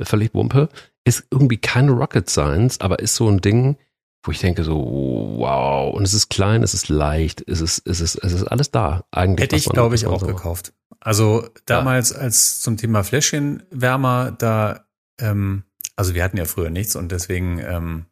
Völlig 0.00 0.34
Wumpe. 0.34 0.68
Ist 1.04 1.26
irgendwie 1.30 1.56
keine 1.56 1.92
Rocket 1.92 2.30
Science, 2.30 2.80
aber 2.80 3.00
ist 3.00 3.16
so 3.16 3.28
ein 3.28 3.40
Ding, 3.40 3.76
wo 4.24 4.30
ich 4.30 4.38
denke 4.38 4.62
so, 4.62 4.76
wow, 5.38 5.92
und 5.92 6.04
es 6.04 6.14
ist 6.14 6.28
klein, 6.28 6.62
es 6.62 6.74
ist 6.74 6.88
leicht, 6.88 7.42
es 7.48 7.60
ist, 7.60 7.86
es 7.86 8.00
ist, 8.00 8.14
es 8.16 8.32
ist 8.32 8.44
alles 8.44 8.70
da. 8.70 9.04
Eigentlich. 9.10 9.44
Hätte 9.44 9.56
ich, 9.56 9.64
glaube 9.64 9.96
ich, 9.96 10.06
auch 10.06 10.20
so. 10.20 10.26
gekauft. 10.26 10.72
Also 11.00 11.48
damals 11.66 12.10
ja. 12.10 12.18
als 12.18 12.60
zum 12.60 12.76
Thema 12.76 13.02
Fläschchenwärmer, 13.02 14.30
da, 14.30 14.86
ähm, 15.20 15.64
also 15.96 16.14
wir 16.14 16.22
hatten 16.22 16.36
ja 16.36 16.44
früher 16.44 16.70
nichts 16.70 16.94
und 16.94 17.10
deswegen, 17.10 17.58
ähm, 17.58 18.06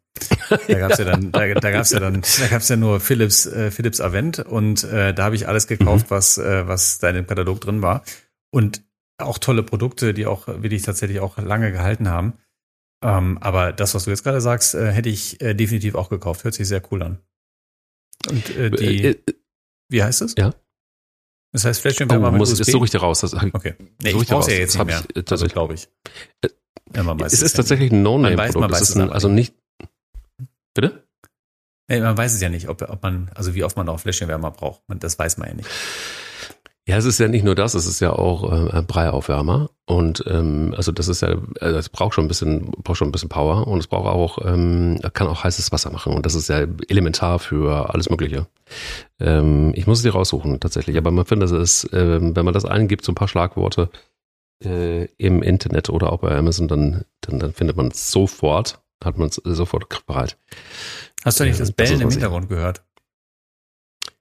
da 0.67 0.79
gab's 0.79 0.97
ja 0.97 1.05
dann, 1.05 1.31
da, 1.31 1.53
da 1.53 1.71
gab's 1.71 1.91
ja 1.91 1.99
dann, 1.99 2.21
da 2.39 2.47
gab's 2.47 2.69
ja 2.69 2.75
nur 2.75 2.99
Philips, 2.99 3.45
äh, 3.45 3.71
Philips 3.71 4.01
Avent 4.01 4.39
und 4.39 4.83
äh, 4.83 5.13
da 5.13 5.23
habe 5.23 5.35
ich 5.35 5.47
alles 5.47 5.67
gekauft, 5.67 6.07
mhm. 6.07 6.15
was, 6.15 6.37
äh, 6.37 6.67
was 6.67 6.99
da 6.99 7.09
in 7.09 7.15
dem 7.15 7.27
Katalog 7.27 7.61
drin 7.61 7.81
war. 7.81 8.03
Und 8.51 8.83
auch 9.17 9.37
tolle 9.37 9.63
Produkte, 9.63 10.13
die 10.13 10.25
auch 10.25 10.47
wirklich 10.47 10.81
tatsächlich 10.81 11.19
auch 11.19 11.37
lange 11.37 11.71
gehalten 11.71 12.09
haben. 12.09 12.33
Ähm, 13.03 13.37
aber 13.39 13.73
das, 13.73 13.95
was 13.95 14.05
du 14.05 14.09
jetzt 14.11 14.23
gerade 14.23 14.41
sagst, 14.41 14.75
äh, 14.75 14.91
hätte 14.91 15.09
ich 15.09 15.41
äh, 15.41 15.53
definitiv 15.53 15.95
auch 15.95 16.09
gekauft. 16.09 16.43
Hört 16.43 16.53
sich 16.53 16.67
sehr 16.67 16.81
cool 16.91 17.01
an. 17.01 17.19
Und 18.29 18.55
äh, 18.55 18.69
die, 18.69 19.03
äh, 19.03 19.09
äh, 19.11 19.33
wie 19.89 20.03
heißt 20.03 20.21
es? 20.21 20.35
Ja. 20.37 20.53
Das 21.51 21.65
heißt 21.65 21.81
Fläschchenwärmer 21.81 22.29
oh, 22.29 22.31
mit 22.31 22.39
muss, 22.39 22.51
USB? 22.51 22.61
Ist 22.61 22.71
so 22.71 22.77
richtig 22.77 23.01
raus. 23.01 23.21
Das, 23.21 23.33
okay. 23.33 23.75
Nee, 24.01 24.11
ich 24.11 24.27
brauch's 24.27 24.47
ja 24.47 24.53
jetzt 24.53 24.75
nicht 24.75 24.85
mehr. 24.85 25.03
Ich, 25.15 25.31
also, 25.31 25.47
glaube 25.47 25.73
ich. 25.73 25.89
Ja, 26.95 27.15
es 27.25 27.41
ist 27.41 27.53
tatsächlich 27.53 27.91
ein 27.91 28.03
No-Name-Produkt. 28.03 29.11
Also 29.11 29.29
nicht, 29.29 29.55
Bitte? 30.73 31.07
Man 31.87 32.17
weiß 32.17 32.33
es 32.33 32.41
ja 32.41 32.49
nicht, 32.49 32.69
ob, 32.69 32.81
ob 32.89 33.03
man, 33.03 33.29
also 33.35 33.53
wie 33.53 33.63
oft 33.63 33.75
man 33.75 33.89
auch 33.89 33.99
Fläschchenwärmer 33.99 34.51
braucht. 34.51 34.81
Das 34.87 35.19
weiß 35.19 35.37
man 35.37 35.49
ja 35.49 35.53
nicht. 35.55 35.69
Ja, 36.87 36.97
es 36.97 37.05
ist 37.05 37.19
ja 37.19 37.27
nicht 37.27 37.45
nur 37.45 37.53
das, 37.53 37.75
es 37.75 37.85
ist 37.85 37.99
ja 37.99 38.11
auch 38.11 38.73
äh, 38.73 38.81
Breiaufwärmer 38.81 39.69
und 39.85 40.23
ähm, 40.27 40.73
also 40.75 40.91
das 40.91 41.07
ist 41.07 41.21
ja, 41.21 41.35
also 41.59 41.77
es 41.77 41.89
braucht 41.89 42.15
schon 42.15 42.25
ein 42.25 42.27
bisschen, 42.27 42.71
braucht 42.71 42.97
schon 42.97 43.09
ein 43.09 43.11
bisschen 43.11 43.29
Power 43.29 43.67
und 43.67 43.77
es 43.79 43.87
braucht 43.87 44.07
auch, 44.07 44.39
ähm, 44.43 44.99
kann 45.13 45.27
auch 45.27 45.43
heißes 45.43 45.71
Wasser 45.71 45.91
machen 45.91 46.13
und 46.13 46.25
das 46.25 46.33
ist 46.33 46.49
ja 46.49 46.65
elementar 46.87 47.37
für 47.37 47.93
alles 47.93 48.09
Mögliche. 48.09 48.47
Ähm, 49.19 49.73
ich 49.75 49.85
muss 49.85 49.99
es 49.99 50.03
dir 50.03 50.13
raussuchen 50.13 50.59
tatsächlich, 50.59 50.97
aber 50.97 51.11
man 51.11 51.25
findet 51.25 51.51
es, 51.51 51.87
ähm, 51.93 52.35
wenn 52.35 52.45
man 52.45 52.53
das 52.53 52.65
eingibt, 52.65 53.05
so 53.05 53.11
ein 53.11 53.15
paar 53.15 53.27
Schlagworte 53.27 53.91
äh, 54.65 55.05
im 55.17 55.43
Internet 55.43 55.91
oder 55.91 56.11
auch 56.11 56.21
bei 56.21 56.35
Amazon, 56.35 56.67
dann, 56.67 57.05
dann, 57.21 57.37
dann 57.37 57.53
findet 57.53 57.77
man 57.77 57.89
es 57.89 58.11
sofort, 58.11 58.81
hat 59.03 59.17
man 59.17 59.29
es 59.29 59.41
sofort 59.43 60.05
bereit. 60.05 60.37
Hast 61.23 61.39
du 61.39 61.43
nicht 61.43 61.59
das 61.59 61.71
Bellen 61.71 61.93
das 61.93 62.01
im 62.01 62.09
Hintergrund 62.09 62.49
gehört? 62.49 62.83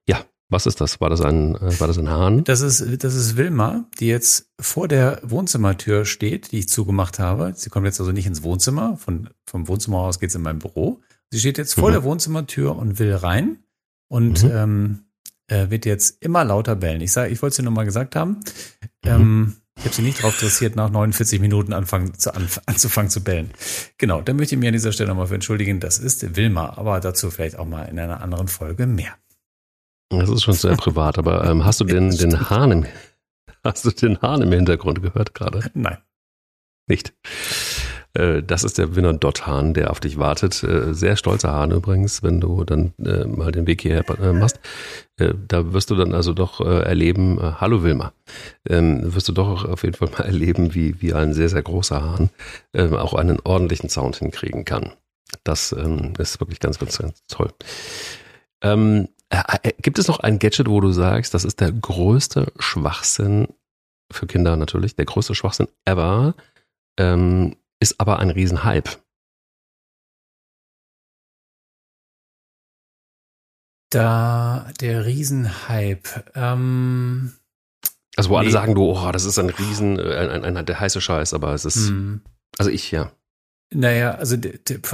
Ja, 0.07 0.25
was 0.49 0.67
ist 0.67 0.81
das? 0.81 1.01
War 1.01 1.11
das 1.11 1.21
ein, 1.21 1.55
äh, 1.57 1.81
war 1.81 1.87
das 1.87 1.99
ein 1.99 2.11
Hahn? 2.11 2.45
Das 2.45 2.61
ist, 2.61 2.85
das 3.03 3.15
ist 3.15 3.37
Wilma, 3.37 3.87
die 3.99 4.07
jetzt 4.07 4.51
vor 4.61 4.89
der 4.89 5.21
Wohnzimmertür 5.23 6.05
steht, 6.05 6.53
die 6.53 6.59
ich 6.59 6.69
zugemacht 6.69 7.19
habe. 7.19 7.53
Sie 7.55 7.71
kommt 7.71 7.87
jetzt 7.87 8.01
also 8.01 8.13
nicht 8.13 8.27
ins 8.27 8.43
Wohnzimmer. 8.43 8.97
Von, 8.97 9.31
vom 9.47 9.69
Wohnzimmer 9.69 9.99
aus 9.99 10.19
geht 10.19 10.31
es 10.31 10.35
in 10.35 10.43
mein 10.43 10.59
Büro. 10.59 11.01
Sie 11.31 11.39
steht 11.39 11.59
jetzt 11.59 11.75
vor 11.75 11.91
mhm. 11.91 11.95
der 11.95 12.03
Wohnzimmertür 12.05 12.77
und 12.77 12.99
will 12.99 13.15
rein 13.15 13.59
und 14.09 14.43
mhm. 14.43 14.51
ähm, 14.51 15.05
äh, 15.47 15.71
wird 15.71 15.87
jetzt 15.87 16.23
immer 16.23 16.45
lauter 16.45 16.77
bellen. 16.77 17.01
Ich 17.01 17.13
sage, 17.13 17.31
ich 17.31 17.41
wollte 17.41 17.53
es 17.53 17.57
dir 17.57 17.63
nochmal 17.63 17.85
gesagt 17.85 18.17
haben. 18.17 18.41
Mhm. 19.05 19.11
Ähm, 19.11 19.57
ich 19.81 19.87
habe 19.87 19.95
sie 19.95 20.03
nicht 20.03 20.19
darauf 20.19 20.35
interessiert, 20.35 20.77
nach 20.77 20.91
49 20.91 21.41
Minuten 21.41 21.73
anfangen, 21.73 22.13
zu, 22.13 22.35
anf 22.35 22.61
anzufangen 22.67 23.11
zu 23.11 23.25
bellen. 23.25 23.51
Genau, 23.97 24.21
da 24.21 24.35
möchte 24.35 24.55
ich 24.55 24.59
mich 24.59 24.69
an 24.69 24.75
dieser 24.75 24.93
Stelle 24.93 25.09
nochmal 25.09 25.29
für 25.29 25.37
entschuldigen. 25.37 25.81
Das 25.81 25.99
ist 25.99 26.37
Wilma, 26.37 26.75
aber 26.77 27.01
dazu 27.01 27.31
vielleicht 27.31 27.57
auch 27.59 27.65
mal 27.65 27.85
in 27.85 27.99
einer 27.99 28.21
anderen 28.21 28.49
Folge 28.49 28.87
mehr. 28.87 29.17
Das 30.11 30.29
ist 30.29 30.43
schon 30.43 30.53
sehr 30.53 30.77
privat, 30.77 31.17
aber 31.17 31.45
ähm, 31.47 31.65
hast 31.65 31.81
du 31.81 31.85
den, 31.85 32.11
den 32.11 32.51
Hahn 32.51 32.73
im, 32.73 32.87
hast 33.65 33.87
du 33.87 33.91
den 33.91 34.21
Hahn 34.21 34.43
im 34.43 34.53
Hintergrund 34.53 35.01
gehört 35.01 35.33
gerade? 35.33 35.71
Nein. 35.73 35.97
Nicht. 36.87 37.15
Äh, 38.15 38.43
das 38.43 38.65
ist 38.65 38.79
der 38.79 38.97
Winner 38.97 39.13
Dot 39.13 39.47
Hahn, 39.47 39.75
der 39.75 39.91
auf 39.91 40.01
dich 40.01 40.19
wartet. 40.19 40.63
Äh, 40.63 40.95
sehr 40.95 41.17
stolzer 41.17 41.53
Hahn 41.53 41.71
übrigens, 41.71 42.23
wenn 42.23 42.41
du 42.41 42.65
dann 42.65 42.93
äh, 42.99 43.25
mal 43.25 43.53
den 43.53 43.67
Weg 43.67 43.83
hierher 43.83 44.05
machst. 44.33 44.61
Da 45.17 45.75
wirst 45.75 45.91
du 45.91 45.97
dann 45.97 46.15
also 46.15 46.33
doch 46.33 46.61
erleben, 46.61 47.39
hallo 47.61 47.83
Wilma, 47.83 48.15
ähm, 48.67 49.15
wirst 49.15 49.29
du 49.29 49.33
doch 49.33 49.67
auf 49.67 49.83
jeden 49.83 49.95
Fall 49.95 50.09
mal 50.09 50.25
erleben, 50.25 50.75
wie, 50.75 51.03
wie 51.03 51.13
ein 51.13 51.35
sehr, 51.35 51.51
sehr 51.51 51.61
großer 51.61 52.03
Hahn 52.03 52.31
ähm, 52.73 52.95
auch 52.97 53.13
einen 53.13 53.39
ordentlichen 53.45 53.91
Sound 53.91 54.17
hinkriegen 54.17 54.65
kann. 54.65 54.93
Das 55.45 55.73
ähm, 55.73 56.15
ist 56.17 56.41
wirklich 56.41 56.59
ganz, 56.59 56.79
ganz, 56.79 56.97
ganz 56.97 57.23
toll. 57.29 57.51
Äh, 59.31 59.43
äh, 59.63 59.73
gibt 59.81 59.99
es 59.99 60.09
noch 60.09 60.21
ein 60.21 60.39
Gadget, 60.39 60.69
wo 60.69 60.81
du 60.81 60.91
sagst, 60.91 61.35
das 61.35 61.45
ist 61.45 61.61
der 61.61 61.73
größte 61.73 62.53
Schwachsinn 62.59 63.49
für 64.11 64.27
Kinder 64.27 64.57
natürlich, 64.57 64.97
der 64.97 65.05
größte 65.05 65.35
Schwachsinn 65.35 65.69
ever, 65.85 66.35
ähm, 66.99 67.57
ist 67.81 67.99
aber 67.99 68.19
ein 68.19 68.31
Riesenhype? 68.31 68.91
Da 73.91 74.71
der 74.81 75.05
Riesenhype. 75.05 76.25
Ähm, 76.35 77.33
also 78.17 78.31
wo 78.31 78.35
nee. 78.35 78.41
alle 78.41 78.51
sagen, 78.51 78.75
du, 78.75 78.83
oh, 78.83 79.13
das 79.13 79.25
ist 79.25 79.39
ein 79.39 79.51
Riesen, 79.51 79.99
äh, 79.99 80.15
ein, 80.15 80.45
ein, 80.45 80.57
ein, 80.57 80.67
der 80.67 80.79
heiße 80.79 81.01
Scheiß, 81.01 81.35
aber 81.35 81.55
es 81.55 81.65
ist, 81.65 81.89
hm. 81.89 82.21
also 82.59 82.71
ich 82.71 82.91
ja. 82.91 83.13
Naja, 83.73 84.17
also 84.17 84.37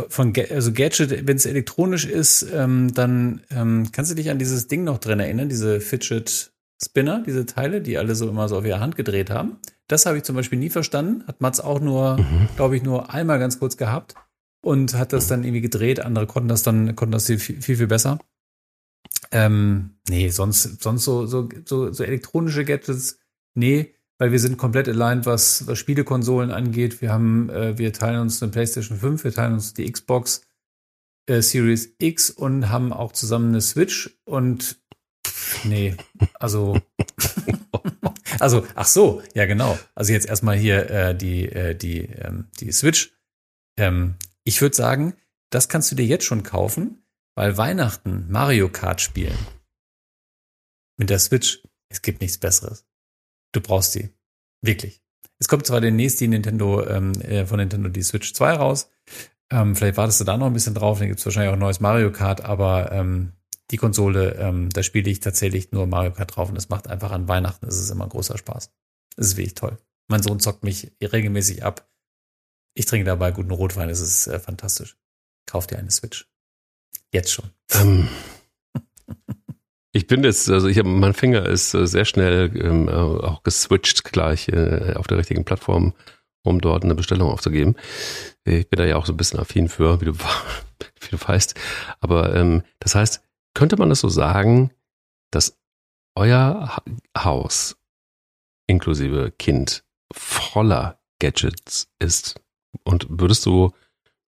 von 0.09 0.35
also 0.51 0.73
Gadget, 0.73 1.27
wenn 1.27 1.37
es 1.37 1.47
elektronisch 1.47 2.05
ist, 2.05 2.43
ähm, 2.53 2.93
dann 2.93 3.43
ähm, 3.51 3.91
kannst 3.91 4.11
du 4.11 4.15
dich 4.15 4.31
an 4.31 4.39
dieses 4.39 4.69
Ding 4.69 4.85
noch 4.85 4.99
drin 4.99 5.19
erinnern, 5.19 5.49
diese 5.49 5.81
Fidget 5.81 6.53
Spinner, 6.83 7.23
diese 7.25 7.47
Teile, 7.47 7.81
die 7.81 7.99
alle 7.99 8.15
so 8.15 8.29
immer 8.29 8.49
so 8.49 8.59
auf 8.59 8.65
ihre 8.65 8.81
Hand 8.81 8.97
gedreht 8.97 9.31
haben. 9.31 9.59
Das 9.89 10.07
habe 10.07 10.19
ich 10.19 10.25
zum 10.25 10.37
Beispiel 10.37 10.59
nie 10.59 10.71
verstanden. 10.71 11.25
Hat 11.27 11.41
Mats 11.41 11.61
auch 11.61 11.81
nur, 11.81 12.19
mhm. 12.19 12.49
glaube 12.57 12.77
ich, 12.77 12.83
nur 12.83 13.13
einmal 13.13 13.39
ganz 13.39 13.59
kurz 13.59 13.77
gehabt 13.77 14.15
und 14.63 14.95
hat 14.95 15.13
das 15.13 15.27
dann 15.27 15.45
irgendwie 15.45 15.61
gedreht. 15.61 16.01
Andere 16.01 16.27
konnten 16.27 16.49
das 16.49 16.63
dann, 16.63 16.97
konnten 16.97 17.13
das 17.13 17.27
viel, 17.27 17.39
viel, 17.39 17.77
viel 17.77 17.87
besser. 17.87 18.19
Ähm, 19.31 19.99
nee, 20.09 20.29
sonst, 20.29 20.83
sonst 20.83 21.05
so, 21.05 21.27
so, 21.27 21.49
so, 21.65 21.93
so 21.93 22.05
elektronische 22.05 22.65
Gadgets, 22.65 23.19
nee 23.55 23.97
weil 24.19 24.33
wir 24.33 24.39
sind 24.39 24.57
komplett 24.57 24.89
aligned, 24.89 25.27
was, 25.27 25.67
was 25.67 25.79
Spielekonsolen 25.79 26.51
angeht. 26.51 27.03
Wir 27.03 27.13
haben, 27.13 27.51
äh, 27.51 27.79
wir 27.79 27.93
teilen 27.93 28.21
uns 28.21 28.43
eine 28.43 28.53
PlayStation 28.53 28.99
5, 28.99 29.25
wir 29.25 29.33
teilen 29.33 29.55
uns 29.55 29.75
die 29.75 29.91
Xbox 29.91 30.43
äh, 31.27 31.43
Series 31.43 31.95
X 31.99 32.31
und 32.31 32.71
haben 32.71 32.93
auch 32.93 33.13
zusammen 33.13 33.49
eine 33.49 33.61
Switch 33.61 34.19
und 34.25 34.79
nee, 35.65 35.97
also 36.35 36.81
also 38.41 38.67
ach 38.75 38.87
so, 38.87 39.23
ja 39.35 39.47
genau. 39.47 39.79
Also 39.95 40.13
jetzt 40.13 40.27
erstmal 40.27 40.57
hier 40.57 40.91
äh, 40.91 41.15
die 41.15 41.47
äh, 41.47 41.75
die 41.75 42.07
ähm, 42.07 42.49
die 42.61 42.73
Switch. 42.73 43.13
Ähm, 43.79 44.17
ich 44.45 44.61
würde 44.63 44.77
sagen, 44.77 45.15
das 45.51 45.69
kannst 45.69 45.91
du 45.91 45.97
dir 45.97 46.07
jetzt 46.07 46.25
schon 46.25 46.43
kaufen, 46.43 47.03
weil 47.35 47.57
Weihnachten 47.57 48.27
Mario 48.31 48.69
Kart 48.69 49.01
spielen 49.01 49.39
mit 50.97 51.11
der 51.11 51.19
Switch, 51.19 51.63
es 51.89 52.03
gibt 52.03 52.21
nichts 52.21 52.39
Besseres. 52.39 52.87
Du 53.53 53.61
brauchst 53.61 53.95
die. 53.95 54.11
Wirklich. 54.63 55.03
Es 55.39 55.49
kommt 55.49 55.67
zwar 55.67 55.81
demnächst 55.81 56.21
die 56.21 56.29
Nintendo, 56.29 56.87
ähm, 56.87 57.13
äh, 57.21 57.45
von 57.45 57.59
Nintendo 57.59 57.89
die 57.89 58.03
Switch 58.03 58.33
2 58.33 58.55
raus. 58.55 58.91
Ähm, 59.51 59.77
vielleicht 59.77 59.97
wartest 59.97 60.21
du 60.21 60.25
da 60.25 60.37
noch 60.37 60.47
ein 60.47 60.55
bisschen 60.55 60.75
drauf, 60.75 60.99
dann 60.99 61.09
gibt 61.09 61.21
es 61.21 61.27
wahrscheinlich 61.27 61.51
auch 61.51 61.55
ein 61.55 61.61
neues 61.61 61.81
Mario 61.81 62.11
Kart, 62.11 62.45
aber 62.45 62.91
ähm, 62.91 63.33
die 63.71 63.77
Konsole, 63.77 64.37
ähm, 64.37 64.71
da 64.71 64.83
spiele 64.83 65.11
ich 65.11 65.21
tatsächlich 65.21 65.73
nur 65.73 65.87
Mario 65.87 66.13
Kart 66.13 66.37
drauf 66.37 66.49
und 66.49 66.57
es 66.57 66.69
macht 66.69 66.89
einfach 66.89 67.11
an 67.11 67.29
Weihnachten, 67.29 67.67
es 67.67 67.79
ist 67.79 67.91
immer 67.91 68.05
ein 68.05 68.11
großer 68.11 68.39
Spaß. 68.39 68.71
Es 69.17 69.27
ist 69.29 69.37
wirklich 69.37 69.55
toll. 69.55 69.79
Mein 70.09 70.23
Sohn 70.23 70.41
zockt 70.41 70.63
mich 70.63 70.93
regelmäßig 71.03 71.65
ab. 71.65 71.89
Ich 72.75 72.87
trinke 72.87 73.07
dabei 73.07 73.33
guten 73.33 73.51
Rotwein, 73.51 73.89
es 73.89 74.01
ist 74.01 74.27
äh, 74.27 74.39
fantastisch. 74.39 74.97
Kauf 75.47 75.67
dir 75.67 75.79
eine 75.79 75.91
Switch. 75.91 76.29
Jetzt 77.13 77.33
schon. 77.33 77.51
Ähm, 77.73 78.09
Ich 79.97 80.07
bin 80.07 80.25
jetzt, 80.25 80.51
also 80.51 80.69
ich 80.69 80.77
habe, 80.79 80.91
mein 80.91 81.15
Finger 81.15 81.47
ist 81.47 81.73
äh, 81.73 81.87
sehr 81.87 82.05
schnell 82.05 82.53
ähm, 82.55 82.87
äh, 82.87 82.93
auch 82.93 83.43
geswitcht 83.43 84.05
gleich 84.05 84.49
äh, 84.49 84.93
auf 84.95 85.07
der 85.07 85.17
richtigen 85.17 85.47
Plattform, 85.47 85.95
um 86.43 86.61
dort 86.61 86.85
eine 86.85 86.95
Bestellung 86.95 87.31
aufzugeben. 87.31 87.77
Ich 88.45 88.69
bin 88.69 88.77
da 88.77 88.85
ja 88.85 88.97
auch 88.97 89.07
so 89.07 89.15
ein 89.15 89.17
bisschen 89.17 89.41
affin 89.41 89.71
für, 89.71 89.99
wie 90.03 90.05
du, 90.05 90.13
wie 91.01 91.09
du 91.11 91.17
weißt. 91.19 91.55
Aber 92.01 92.37
ähm, 92.37 92.63
das 92.79 92.95
heißt, 92.95 93.23
könnte 93.57 93.79
man 93.79 93.89
das 93.89 94.01
so 94.01 94.11
sagen, 94.11 94.71
dass 95.31 95.59
euer 96.15 96.77
Haus 97.17 97.79
inklusive 98.67 99.33
Kind 99.39 99.83
voller 100.13 101.01
Gadgets 101.21 101.89
ist? 101.99 102.39
Und 102.85 103.07
würdest 103.09 103.47
du 103.47 103.73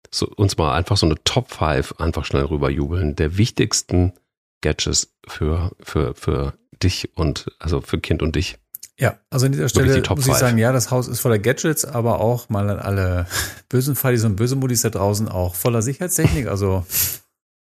so, 0.10 0.28
uns 0.28 0.58
mal 0.58 0.74
einfach 0.74 0.98
so 0.98 1.06
eine 1.06 1.24
Top 1.24 1.52
5 1.52 2.00
einfach 2.00 2.26
schnell 2.26 2.46
rüberjubeln, 2.46 3.16
der 3.16 3.38
wichtigsten 3.38 4.14
Gadgets 4.62 5.14
für, 5.28 5.72
für, 5.82 6.16
für 6.16 6.56
dich 6.82 7.16
und 7.16 7.46
also 7.60 7.80
für 7.80 8.00
Kind 8.00 8.24
und 8.24 8.36
dich. 8.36 8.58
Ja, 8.98 9.20
also 9.30 9.46
an 9.46 9.52
dieser 9.52 9.70
Stelle 9.70 10.02
die 10.02 10.10
muss 10.10 10.28
ich 10.28 10.34
sagen, 10.34 10.58
ja, 10.58 10.72
das 10.72 10.90
Haus 10.90 11.08
ist 11.08 11.20
voller 11.20 11.38
Gadgets, 11.38 11.86
aber 11.86 12.22
auch 12.22 12.50
mal 12.50 12.72
an 12.72 12.80
alle 12.80 13.28
bösen 13.70 13.96
Fallis 13.96 14.24
und 14.24 14.36
böse 14.36 14.56
Muttis 14.56 14.82
da 14.82 14.90
draußen 14.90 15.30
auch 15.30 15.54
voller 15.54 15.84
Sicherheitstechnik. 15.84 16.48
Also 16.48 16.88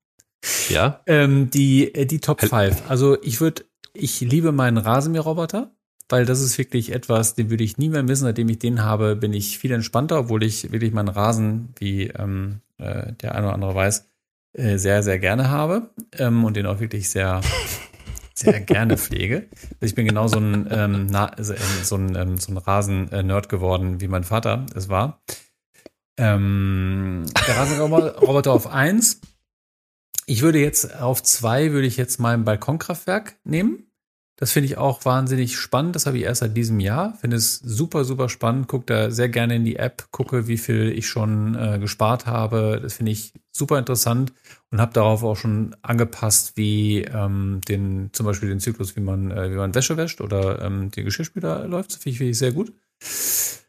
ja. 0.68 1.00
ähm, 1.06 1.50
die, 1.50 1.94
äh, 1.94 2.06
die 2.06 2.20
Top 2.20 2.40
5. 2.40 2.88
Also 2.88 3.20
ich 3.22 3.40
würde, 3.40 3.64
ich 3.92 4.20
liebe 4.20 4.52
meinen 4.52 4.78
Rasenmäherroboter, 4.78 5.70
weil 6.08 6.24
das 6.24 6.40
ist 6.40 6.58
wirklich 6.58 6.92
etwas, 6.92 7.34
den 7.34 7.50
würde 7.50 7.64
ich 7.64 7.78
nie 7.78 7.88
mehr 7.88 8.02
missen. 8.02 8.24
Seitdem 8.24 8.48
ich 8.48 8.58
den 8.58 8.82
habe, 8.82 9.16
bin 9.16 9.32
ich 9.32 9.58
viel 9.58 9.72
entspannter, 9.72 10.20
obwohl 10.20 10.42
ich 10.42 10.70
wirklich 10.72 10.92
meinen 10.92 11.08
Rasen, 11.08 11.74
wie 11.78 12.08
ähm, 12.08 12.60
äh, 12.78 13.12
der 13.14 13.34
eine 13.34 13.46
oder 13.46 13.54
andere 13.54 13.74
weiß, 13.74 14.08
äh, 14.52 14.78
sehr, 14.78 15.02
sehr 15.02 15.18
gerne 15.18 15.50
habe 15.50 15.90
ähm, 16.12 16.44
und 16.44 16.56
den 16.56 16.66
auch 16.66 16.80
wirklich 16.80 17.10
sehr, 17.10 17.40
sehr 18.34 18.60
gerne 18.60 18.96
pflege. 18.96 19.48
Ich 19.80 19.94
bin 19.94 20.06
genau 20.06 20.28
so 20.28 20.38
ein, 20.38 20.68
ähm, 20.70 21.06
na, 21.10 21.26
also, 21.26 21.54
ähm, 21.54 21.60
so 21.82 21.96
ein, 21.96 22.14
ähm, 22.14 22.36
so 22.38 22.52
ein 22.52 22.58
Rasen-Nerd 22.58 23.48
geworden, 23.48 24.00
wie 24.00 24.08
mein 24.08 24.24
Vater 24.24 24.66
es 24.74 24.88
war. 24.88 25.20
Ähm, 26.18 27.26
der 27.46 27.56
Rasenroboter 27.56 28.52
auf 28.52 28.68
eins. 28.68 29.20
Ich 30.26 30.42
würde 30.42 30.58
jetzt 30.58 31.00
auf 31.00 31.22
zwei 31.22 31.72
würde 31.72 31.86
ich 31.86 31.96
jetzt 31.96 32.18
mein 32.18 32.44
Balkonkraftwerk 32.44 33.36
nehmen. 33.44 33.86
Das 34.38 34.52
finde 34.52 34.66
ich 34.66 34.76
auch 34.76 35.06
wahnsinnig 35.06 35.56
spannend. 35.56 35.96
Das 35.96 36.04
habe 36.04 36.18
ich 36.18 36.24
erst 36.24 36.40
seit 36.40 36.56
diesem 36.56 36.78
Jahr. 36.78 37.14
Finde 37.14 37.38
es 37.38 37.54
super, 37.56 38.04
super 38.04 38.28
spannend. 38.28 38.68
Gucke 38.68 38.84
da 38.86 39.10
sehr 39.10 39.30
gerne 39.30 39.56
in 39.56 39.64
die 39.64 39.76
App, 39.76 40.08
gucke, 40.10 40.46
wie 40.46 40.58
viel 40.58 40.92
ich 40.92 41.08
schon 41.08 41.54
äh, 41.54 41.78
gespart 41.78 42.26
habe. 42.26 42.80
Das 42.82 42.94
finde 42.94 43.12
ich 43.12 43.32
super 43.50 43.78
interessant 43.78 44.34
und 44.70 44.80
habe 44.80 44.92
darauf 44.92 45.22
auch 45.22 45.36
schon 45.36 45.74
angepasst, 45.80 46.56
wie 46.56 47.04
ähm, 47.04 47.62
den, 47.66 48.10
zum 48.12 48.26
Beispiel 48.26 48.50
den 48.50 48.60
Zyklus, 48.60 48.94
wie 48.94 49.00
man, 49.00 49.30
äh, 49.30 49.50
wie 49.50 49.56
man 49.56 49.74
Wäsche 49.74 49.96
wäscht 49.96 50.20
oder 50.20 50.60
ähm, 50.60 50.90
die 50.90 51.02
Geschirrspüler 51.02 51.66
läuft. 51.66 51.92
Das 51.92 51.98
finde 51.98 52.10
ich, 52.10 52.18
find 52.18 52.30
ich 52.32 52.38
sehr 52.38 52.52
gut. 52.52 52.74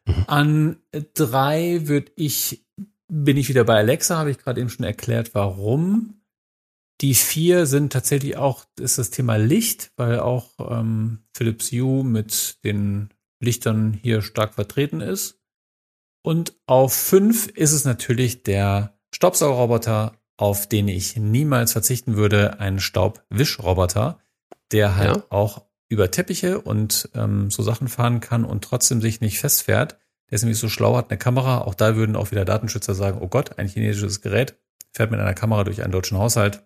Mhm. 0.05 0.25
An 0.27 0.77
drei 1.13 1.87
würde 1.87 2.11
ich, 2.17 2.65
bin 3.07 3.37
ich 3.37 3.47
wieder 3.47 3.63
bei 3.63 3.77
Alexa, 3.77 4.17
habe 4.17 4.31
ich 4.31 4.37
gerade 4.37 4.59
eben 4.59 4.69
schon 4.69 4.85
erklärt, 4.85 5.33
warum. 5.33 6.16
Die 7.01 7.13
vier 7.13 7.65
sind 7.65 7.93
tatsächlich 7.93 8.37
auch, 8.37 8.65
ist 8.79 8.97
das 8.97 9.11
Thema 9.11 9.37
Licht, 9.37 9.91
weil 9.97 10.19
auch 10.19 10.51
ähm, 10.59 11.19
Philips 11.35 11.71
Hue 11.71 12.03
mit 12.03 12.63
den 12.63 13.09
Lichtern 13.39 13.93
hier 13.93 14.21
stark 14.21 14.55
vertreten 14.55 15.01
ist. 15.01 15.39
Und 16.23 16.55
auf 16.65 16.93
fünf 16.93 17.47
ist 17.47 17.71
es 17.71 17.85
natürlich 17.85 18.43
der 18.43 18.99
Staubsaugerroboter, 19.13 20.13
auf 20.37 20.67
den 20.67 20.87
ich 20.87 21.15
niemals 21.15 21.71
verzichten 21.71 22.15
würde, 22.15 22.59
ein 22.59 22.79
Staubwischroboter, 22.79 24.19
der 24.71 24.95
halt 24.95 25.17
ja. 25.17 25.23
auch 25.29 25.65
über 25.89 26.11
Teppiche 26.11 26.59
und 26.59 27.09
ähm, 27.13 27.49
so 27.49 27.63
Sachen 27.63 27.87
fahren 27.87 28.19
kann 28.19 28.43
und 28.43 28.63
trotzdem 28.63 29.01
sich 29.01 29.21
nicht 29.21 29.39
festfährt. 29.39 29.97
Der 30.29 30.35
ist 30.35 30.43
nämlich 30.43 30.59
so 30.59 30.67
schlau, 30.67 30.97
hat 30.97 31.09
eine 31.09 31.17
Kamera. 31.17 31.59
Auch 31.59 31.75
da 31.75 31.95
würden 31.95 32.15
auch 32.15 32.31
wieder 32.31 32.43
Datenschützer 32.43 32.93
sagen, 32.93 33.19
oh 33.21 33.27
Gott, 33.27 33.57
ein 33.57 33.67
chinesisches 33.67 34.21
Gerät 34.21 34.59
fährt 34.91 35.11
mit 35.11 35.19
einer 35.19 35.33
Kamera 35.33 35.63
durch 35.63 35.81
einen 35.81 35.93
deutschen 35.93 36.17
Haushalt. 36.17 36.63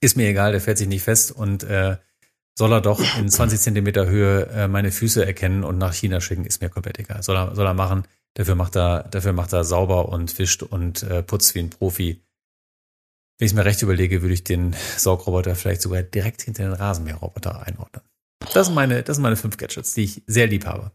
Ist 0.00 0.16
mir 0.16 0.28
egal, 0.28 0.52
der 0.52 0.60
fährt 0.60 0.78
sich 0.78 0.88
nicht 0.88 1.02
fest 1.02 1.32
und 1.32 1.64
äh, 1.64 1.96
soll 2.58 2.72
er 2.72 2.80
doch 2.80 3.00
in 3.18 3.28
20 3.28 3.60
Zentimeter 3.60 4.06
Höhe 4.06 4.46
äh, 4.46 4.68
meine 4.68 4.90
Füße 4.90 5.24
erkennen 5.24 5.62
und 5.64 5.78
nach 5.78 5.92
China 5.92 6.20
schicken, 6.20 6.46
ist 6.46 6.62
mir 6.62 6.70
komplett 6.70 6.98
egal. 6.98 7.22
Soll 7.22 7.36
er, 7.36 7.54
soll 7.54 7.66
er 7.66 7.74
machen. 7.74 8.06
Dafür 8.34 8.54
macht 8.54 8.76
er, 8.76 9.04
dafür 9.04 9.32
macht 9.32 9.52
er 9.52 9.64
sauber 9.64 10.08
und 10.08 10.38
wischt 10.38 10.62
und 10.62 11.02
äh, 11.02 11.22
putzt 11.22 11.54
wie 11.54 11.60
ein 11.60 11.70
Profi. 11.70 12.22
Wenn 13.38 13.46
ich 13.46 13.52
es 13.52 13.56
mir 13.56 13.64
recht 13.64 13.82
überlege, 13.82 14.22
würde 14.22 14.34
ich 14.34 14.44
den 14.44 14.74
Saugroboter 14.96 15.54
vielleicht 15.54 15.82
sogar 15.82 16.02
direkt 16.02 16.42
hinter 16.42 16.64
den 16.64 16.72
Rasenmäherroboter 16.72 17.66
einordnen. 17.66 18.02
Das 18.52 18.66
sind 18.66 18.74
meine, 18.74 19.02
das 19.02 19.16
sind 19.16 19.22
meine 19.22 19.36
fünf 19.36 19.56
Gadgets, 19.56 19.92
die 19.94 20.04
ich 20.04 20.22
sehr 20.26 20.46
lieb 20.46 20.64
habe. 20.64 20.92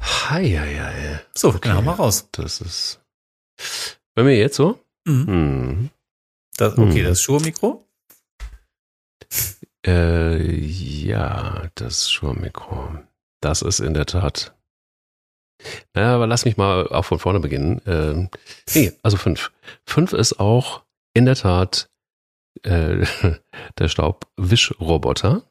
Hi, 0.00 0.56
hi, 0.56 0.78
hi. 0.78 1.18
So, 1.34 1.48
okay. 1.48 1.68
dann 1.68 1.76
haben 1.76 1.84
wir 1.84 1.92
raus. 1.92 2.28
Das 2.32 2.60
ist. 2.60 3.00
Bei 4.14 4.22
mir 4.22 4.36
jetzt 4.36 4.56
so? 4.56 4.78
Mhm. 5.04 5.26
Hm. 5.26 5.90
Das, 6.56 6.76
okay, 6.76 7.00
hm. 7.00 7.04
das 7.04 7.22
Schuhmikro? 7.22 7.84
Äh, 9.86 10.42
ja, 10.52 11.70
das 11.74 12.10
Schuhmikro. 12.10 12.98
Das 13.40 13.62
ist 13.62 13.80
in 13.80 13.94
der 13.94 14.06
Tat. 14.06 14.54
Naja, 15.94 16.14
aber 16.14 16.26
lass 16.26 16.44
mich 16.44 16.56
mal 16.56 16.88
auch 16.88 17.04
von 17.04 17.18
vorne 17.18 17.40
beginnen. 17.40 17.80
Ähm, 17.86 18.28
nee, 18.74 18.92
also 19.02 19.16
fünf. 19.16 19.52
Fünf 19.86 20.12
ist 20.12 20.38
auch 20.40 20.82
in 21.14 21.24
der 21.24 21.36
Tat 21.36 21.88
äh, 22.62 23.04
der 23.78 23.88
Staubwischroboter. 23.88 25.42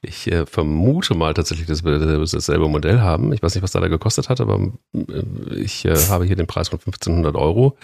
Ich 0.00 0.30
äh, 0.30 0.46
vermute 0.46 1.14
mal 1.14 1.34
tatsächlich, 1.34 1.66
dass 1.66 1.84
wir 1.84 1.98
dasselbe 1.98 2.68
Modell 2.68 3.00
haben. 3.00 3.32
Ich 3.32 3.42
weiß 3.42 3.54
nicht, 3.54 3.62
was 3.62 3.72
da, 3.72 3.80
da 3.80 3.88
gekostet 3.88 4.28
hat, 4.28 4.40
aber 4.40 4.72
äh, 4.94 5.54
ich 5.56 5.84
äh, 5.84 5.96
habe 6.08 6.24
hier 6.24 6.36
den 6.36 6.46
Preis 6.46 6.68
von 6.68 6.78
1500 6.78 7.34
Euro, 7.34 7.76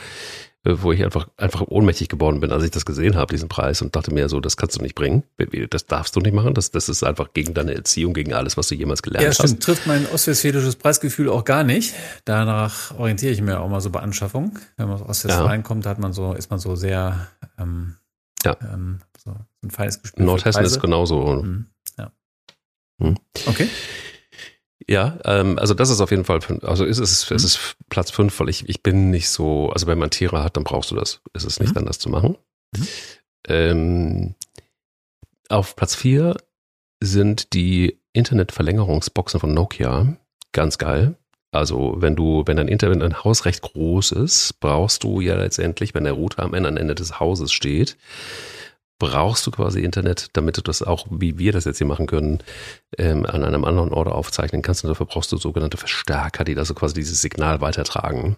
wo 0.64 0.92
ich 0.92 1.04
einfach, 1.04 1.28
einfach 1.36 1.62
ohnmächtig 1.68 2.08
geworden 2.08 2.40
bin, 2.40 2.50
als 2.50 2.64
ich 2.64 2.70
das 2.70 2.86
gesehen 2.86 3.16
habe, 3.16 3.32
diesen 3.32 3.48
Preis, 3.48 3.82
und 3.82 3.94
dachte 3.94 4.12
mir 4.12 4.28
so, 4.28 4.40
das 4.40 4.56
kannst 4.56 4.78
du 4.78 4.82
nicht 4.82 4.94
bringen. 4.94 5.22
Das 5.70 5.86
darfst 5.86 6.16
du 6.16 6.20
nicht 6.20 6.32
machen. 6.32 6.54
Das, 6.54 6.70
das 6.70 6.88
ist 6.88 7.04
einfach 7.04 7.34
gegen 7.34 7.52
deine 7.52 7.74
Erziehung, 7.74 8.14
gegen 8.14 8.32
alles, 8.32 8.56
was 8.56 8.68
du 8.68 8.74
jemals 8.74 9.02
gelernt 9.02 9.28
hast. 9.28 9.38
Ja, 9.38 9.44
stimmt. 9.46 9.60
Hast. 9.60 9.66
Trifft 9.66 9.86
mein 9.86 10.06
ostwestfälisches 10.06 10.76
Preisgefühl 10.76 11.28
auch 11.28 11.44
gar 11.44 11.64
nicht. 11.64 11.94
Danach 12.24 12.98
orientiere 12.98 13.32
ich 13.32 13.42
mir 13.42 13.60
auch 13.60 13.68
mal 13.68 13.80
so 13.80 13.90
bei 13.90 14.00
Anschaffung. 14.00 14.58
Wenn 14.76 14.88
man 14.88 15.00
aus 15.00 15.08
Ostwestfalen 15.08 15.60
ja. 15.60 15.66
kommt, 15.66 15.84
hat 15.84 15.98
man 15.98 16.12
so, 16.12 16.32
ist 16.32 16.50
man 16.50 16.58
so 16.58 16.76
sehr, 16.76 17.28
ähm, 17.58 17.96
ja. 18.42 18.56
ähm, 18.62 19.00
so 19.22 19.36
ein 19.62 19.70
feines 19.70 20.00
Gespür. 20.00 20.24
Nordhessen 20.24 20.64
ist 20.64 20.80
genauso. 20.80 21.42
Mhm. 21.42 21.66
Hm. 23.00 23.16
Okay. 23.46 23.68
Ja, 24.88 25.18
ähm, 25.24 25.58
also 25.58 25.74
das 25.74 25.90
ist 25.90 26.00
auf 26.00 26.10
jeden 26.10 26.24
Fall, 26.24 26.40
also 26.62 26.84
ist 26.84 26.98
es, 26.98 27.30
mhm. 27.30 27.36
es 27.36 27.44
ist 27.44 27.76
Platz 27.88 28.10
fünf, 28.10 28.38
weil 28.38 28.48
ich, 28.48 28.68
ich 28.68 28.82
bin 28.82 29.10
nicht 29.10 29.28
so, 29.28 29.70
also 29.70 29.86
wenn 29.86 29.98
man 29.98 30.10
Tiere 30.10 30.42
hat, 30.42 30.56
dann 30.56 30.64
brauchst 30.64 30.90
du 30.90 30.94
das. 30.94 31.22
Es 31.32 31.44
ist 31.44 31.60
nicht 31.60 31.72
mhm. 31.72 31.78
anders 31.78 31.98
zu 31.98 32.10
machen. 32.10 32.36
Mhm. 32.76 32.88
Ähm, 33.48 34.34
auf 35.48 35.76
Platz 35.76 35.94
vier 35.94 36.36
sind 37.02 37.52
die 37.54 37.98
Internetverlängerungsboxen 38.12 39.40
von 39.40 39.54
Nokia. 39.54 40.16
Ganz 40.52 40.78
geil. 40.78 41.16
Also 41.50 41.94
wenn 41.98 42.16
du, 42.16 42.42
wenn 42.46 42.56
dein 42.56 42.68
Internet, 42.68 43.02
ein 43.02 43.24
Haus 43.24 43.44
recht 43.44 43.62
groß 43.62 44.12
ist, 44.12 44.58
brauchst 44.60 45.04
du 45.04 45.20
ja 45.20 45.36
letztendlich, 45.36 45.94
wenn 45.94 46.04
der 46.04 46.14
Router 46.14 46.42
am 46.42 46.54
Ende 46.54 46.94
des 46.94 47.20
Hauses 47.20 47.52
steht, 47.52 47.96
brauchst 49.10 49.46
du 49.46 49.50
quasi 49.50 49.80
Internet, 49.80 50.28
damit 50.32 50.56
du 50.56 50.62
das 50.62 50.82
auch, 50.82 51.06
wie 51.10 51.38
wir 51.38 51.52
das 51.52 51.64
jetzt 51.64 51.78
hier 51.78 51.86
machen 51.86 52.06
können, 52.06 52.38
ähm, 52.98 53.26
an 53.26 53.44
einem 53.44 53.64
anderen 53.64 53.92
Ort 53.92 54.08
aufzeichnen 54.08 54.62
kannst. 54.62 54.84
Und 54.84 54.88
dafür 54.88 55.06
brauchst 55.06 55.32
du 55.32 55.36
sogenannte 55.36 55.76
Verstärker, 55.76 56.44
die 56.44 56.54
da 56.54 56.64
so 56.64 56.74
quasi 56.74 56.94
dieses 56.94 57.20
Signal 57.20 57.60
weitertragen. 57.60 58.36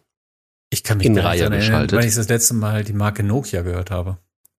Ich 0.71 0.83
kann 0.83 0.99
mich 0.99 1.07
in 1.07 1.19
Reihe 1.19 1.43
erinnern, 1.43 1.61
geschaltet. 1.61 1.99
weil 1.99 2.07
ich 2.07 2.15
das 2.15 2.29
letzte 2.29 2.55
Mal 2.55 2.85
die 2.85 2.93
Marke 2.93 3.23
Nokia 3.23 3.63
gehört 3.63 3.91
habe. 3.91 4.19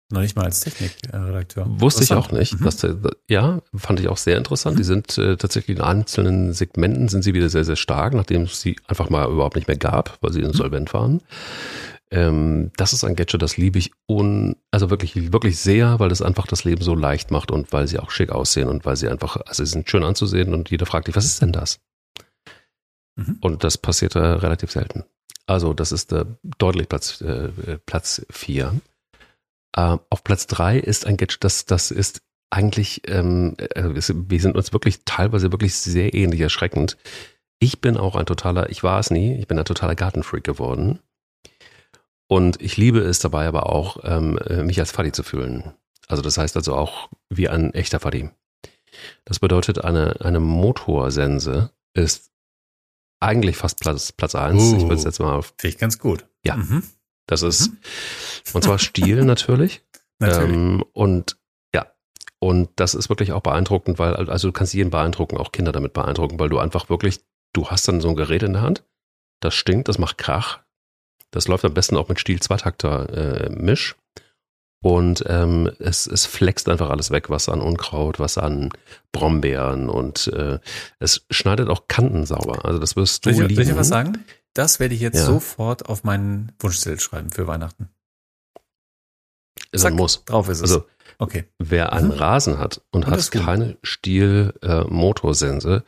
Noch 0.10 0.22
nicht 0.22 0.38
mal 0.38 0.45
als 0.45 0.62
Technikredakteur. 0.62 1.66
Wusste 1.82 2.05
ich 2.05 2.14
auch 2.14 2.32
nicht. 2.32 2.58
Mhm. 2.58 2.64
Dass, 2.64 2.88
ja, 3.28 3.60
fand 3.76 3.99
ich 3.99 4.08
auch 4.08 4.16
sehr 4.16 4.38
interessant. 4.38 4.76
Mhm. 4.76 4.78
Die 4.78 4.86
sind 4.86 5.18
äh, 5.18 5.36
tatsächlich 5.36 5.78
in 5.78 5.84
einzelnen 5.84 6.53
Segmenten 6.53 7.10
sind 7.10 7.24
sie 7.24 7.34
wieder 7.34 7.49
sehr, 7.49 7.66
sehr 7.66 7.76
stark, 7.76 8.14
nachdem 8.14 8.43
es 8.43 8.62
sie 8.62 8.78
einfach 8.88 9.10
mal 9.10 9.30
überhaupt 9.30 9.58
nicht 9.58 9.68
mehr 9.68 9.78
gab, 9.78 10.18
weil 10.22 10.32
sie 10.32 10.39
mhm. 10.39 10.47
insolvent 10.47 10.93
mhm. 10.93 10.97
waren. 10.97 11.22
Ähm, 12.10 12.72
das 12.78 12.93
ist 12.93 13.03
ein 13.03 13.16
Gadget, 13.16 13.41
das 13.41 13.58
liebe 13.58 13.80
ich 13.80 13.91
un, 14.08 14.55
also 14.72 14.89
wirklich, 14.89 15.34
wirklich 15.34 15.60
sehr, 15.60 15.99
weil 15.99 16.12
es 16.12 16.22
einfach 16.22 16.47
das 16.47 16.64
Leben 16.64 16.82
so 16.82 16.95
leicht 16.95 17.32
macht 17.32 17.51
und 17.51 17.74
weil 17.74 17.88
sie 17.88 17.99
auch 17.99 18.12
schick 18.12 18.32
aussehen 18.32 18.70
und 18.70 18.86
weil 18.86 18.95
sie 18.95 19.10
einfach, 19.10 19.38
also 19.45 19.66
sie 19.66 19.72
sind 19.72 19.89
schön 19.89 20.03
anzusehen 20.03 20.53
und 20.53 20.70
jeder 20.70 20.86
fragt 20.86 21.08
dich, 21.08 21.16
was 21.16 21.26
ist 21.26 21.41
denn 21.41 21.51
das? 21.51 21.80
Mhm. 23.18 23.38
Und 23.41 23.64
das 23.64 23.78
passiert 23.78 24.16
äh, 24.16 24.20
relativ 24.20 24.72
selten. 24.72 25.03
Also 25.47 25.74
das 25.74 25.91
ist 25.91 26.14
äh, 26.14 26.26
deutlich 26.58 26.88
Platz, 26.88 27.22
äh, 27.22 27.49
Platz 27.86 28.26
vier. 28.30 28.80
Äh, 29.76 29.97
auf 30.10 30.24
Platz 30.24 30.47
drei 30.47 30.78
ist 30.80 31.05
ein 31.05 31.18
Gadget, 31.18 31.43
das, 31.43 31.66
das 31.66 31.91
ist 31.91 32.22
eigentlich, 32.49 33.01
ähm, 33.08 33.55
äh, 33.58 33.89
wir 33.93 34.39
sind 34.39 34.55
uns 34.55 34.72
wirklich 34.72 35.01
teilweise 35.03 35.51
wirklich 35.51 35.76
sehr 35.76 36.14
ähnlich 36.14 36.39
erschreckend. 36.39 36.97
Ich 37.60 37.82
bin 37.82 37.97
auch 37.97 38.16
ein 38.16 38.26
totaler, 38.26 38.70
ich 38.70 38.84
war 38.84 38.99
es 38.99 39.12
nie, 39.12 39.36
ich 39.36 39.47
bin 39.47 39.60
ein 39.60 39.66
totaler 39.66 39.95
Gartenfreak 39.95 40.43
geworden. 40.43 40.99
Und 42.28 42.61
ich 42.61 42.78
liebe 42.78 42.99
es 42.99 43.19
dabei 43.19 43.47
aber 43.47 43.67
auch, 43.71 43.97
ähm, 44.03 44.38
äh, 44.39 44.63
mich 44.63 44.80
als 44.80 44.91
Faddy 44.91 45.11
zu 45.11 45.23
fühlen. 45.23 45.73
Also 46.07 46.21
das 46.21 46.38
heißt 46.38 46.55
also 46.55 46.75
auch 46.75 47.09
wie 47.30 47.49
ein 47.49 47.73
echter 47.73 47.99
Faddy. 47.99 48.30
Das 49.25 49.39
bedeutet, 49.39 49.84
eine, 49.84 50.21
eine 50.21 50.39
Motorsense 50.39 51.71
ist 51.93 52.32
eigentlich 53.19 53.57
fast 53.57 53.80
Platz, 53.80 54.11
Platz 54.11 54.36
eins. 54.36 54.61
Uh, 54.61 54.78
ich 54.78 54.84
würde 54.84 54.95
es 54.95 55.03
jetzt 55.03 55.19
mal 55.19 55.36
auf. 55.36 55.53
Finde 55.57 55.75
ich 55.75 55.78
ganz 55.80 55.99
gut. 55.99 56.25
Ja. 56.45 56.57
Mhm. 56.57 56.84
Das 57.28 57.41
ist, 57.41 57.69
mhm. 57.71 57.78
und 58.53 58.63
zwar 58.63 58.80
Stil 58.80 59.23
natürlich. 59.25 59.84
natürlich. 60.19 60.55
Ähm, 60.55 60.84
und 60.93 61.38
ja, 61.73 61.88
und 62.39 62.69
das 62.75 62.95
ist 62.95 63.09
wirklich 63.09 63.34
auch 63.34 63.41
beeindruckend, 63.41 63.99
weil, 63.99 64.15
also 64.15 64.47
du 64.49 64.51
kannst 64.51 64.73
jeden 64.73 64.89
beeindrucken, 64.89 65.38
auch 65.38 65.51
Kinder 65.51 65.71
damit 65.71 65.93
beeindrucken, 65.93 66.39
weil 66.39 66.49
du 66.49 66.59
einfach 66.59 66.89
wirklich, 66.89 67.19
du 67.53 67.69
hast 67.69 67.88
dann 67.88 68.01
so 68.01 68.09
ein 68.09 68.15
Gerät 68.15 68.43
in 68.43 68.53
der 68.53 68.61
Hand, 68.61 68.84
das 69.41 69.55
stinkt, 69.55 69.88
das 69.89 69.97
macht 69.97 70.17
Krach, 70.17 70.59
das 71.32 71.47
läuft 71.47 71.65
am 71.65 71.73
besten 71.73 71.97
auch 71.97 72.09
mit 72.09 72.19
Stiel 72.19 72.41
Zweitakter 72.41 73.45
äh, 73.45 73.49
Misch. 73.49 73.95
Und 74.84 75.23
ähm, 75.28 75.71
es, 75.80 76.05
es 76.05 76.25
flext 76.25 76.69
einfach 76.69 76.89
alles 76.89 77.09
weg, 77.09 77.30
was 77.30 77.49
an 77.49 77.61
Unkraut, 77.61 78.19
was 78.19 78.38
an 78.38 78.69
Brombeeren 79.11 79.89
und 79.89 80.28
äh, 80.28 80.59
es 80.99 81.25
schneidet 81.32 81.69
auch 81.69 81.88
Kanten 81.88 82.25
sauber. 82.25 82.63
Also 82.63 82.78
das 82.78 82.95
wirst 82.95 83.25
du 83.25 83.34
soll 83.34 83.45
ich, 83.45 83.49
lieben. 83.49 83.63
Soll 83.63 83.73
ich 83.73 83.80
was 83.80 83.88
sagen? 83.88 84.23
Das 84.53 84.80
werde 84.80 84.93
ich 84.93 85.01
jetzt 85.01 85.17
ja. 85.17 85.25
sofort 85.25 85.89
auf 85.89 86.03
meinen 86.03 86.51
Wunschzettel 86.59 86.99
schreiben 86.99 87.32
für 87.32 87.47
Weihnachten. 87.47 87.89
Ist 89.71 89.86
ein 89.86 89.95
Muss. 89.95 90.23
Drauf 90.25 90.47
ist 90.47 90.59
es. 90.59 90.71
Also 90.71 90.86
okay. 91.17 91.45
wer 91.57 91.93
einen 91.93 92.09
mhm. 92.09 92.13
Rasen 92.13 92.59
hat 92.59 92.82
und, 92.91 93.05
und 93.05 93.11
hat 93.11 93.32
keine 93.32 93.78
Stiel-Motorsense, 93.82 95.84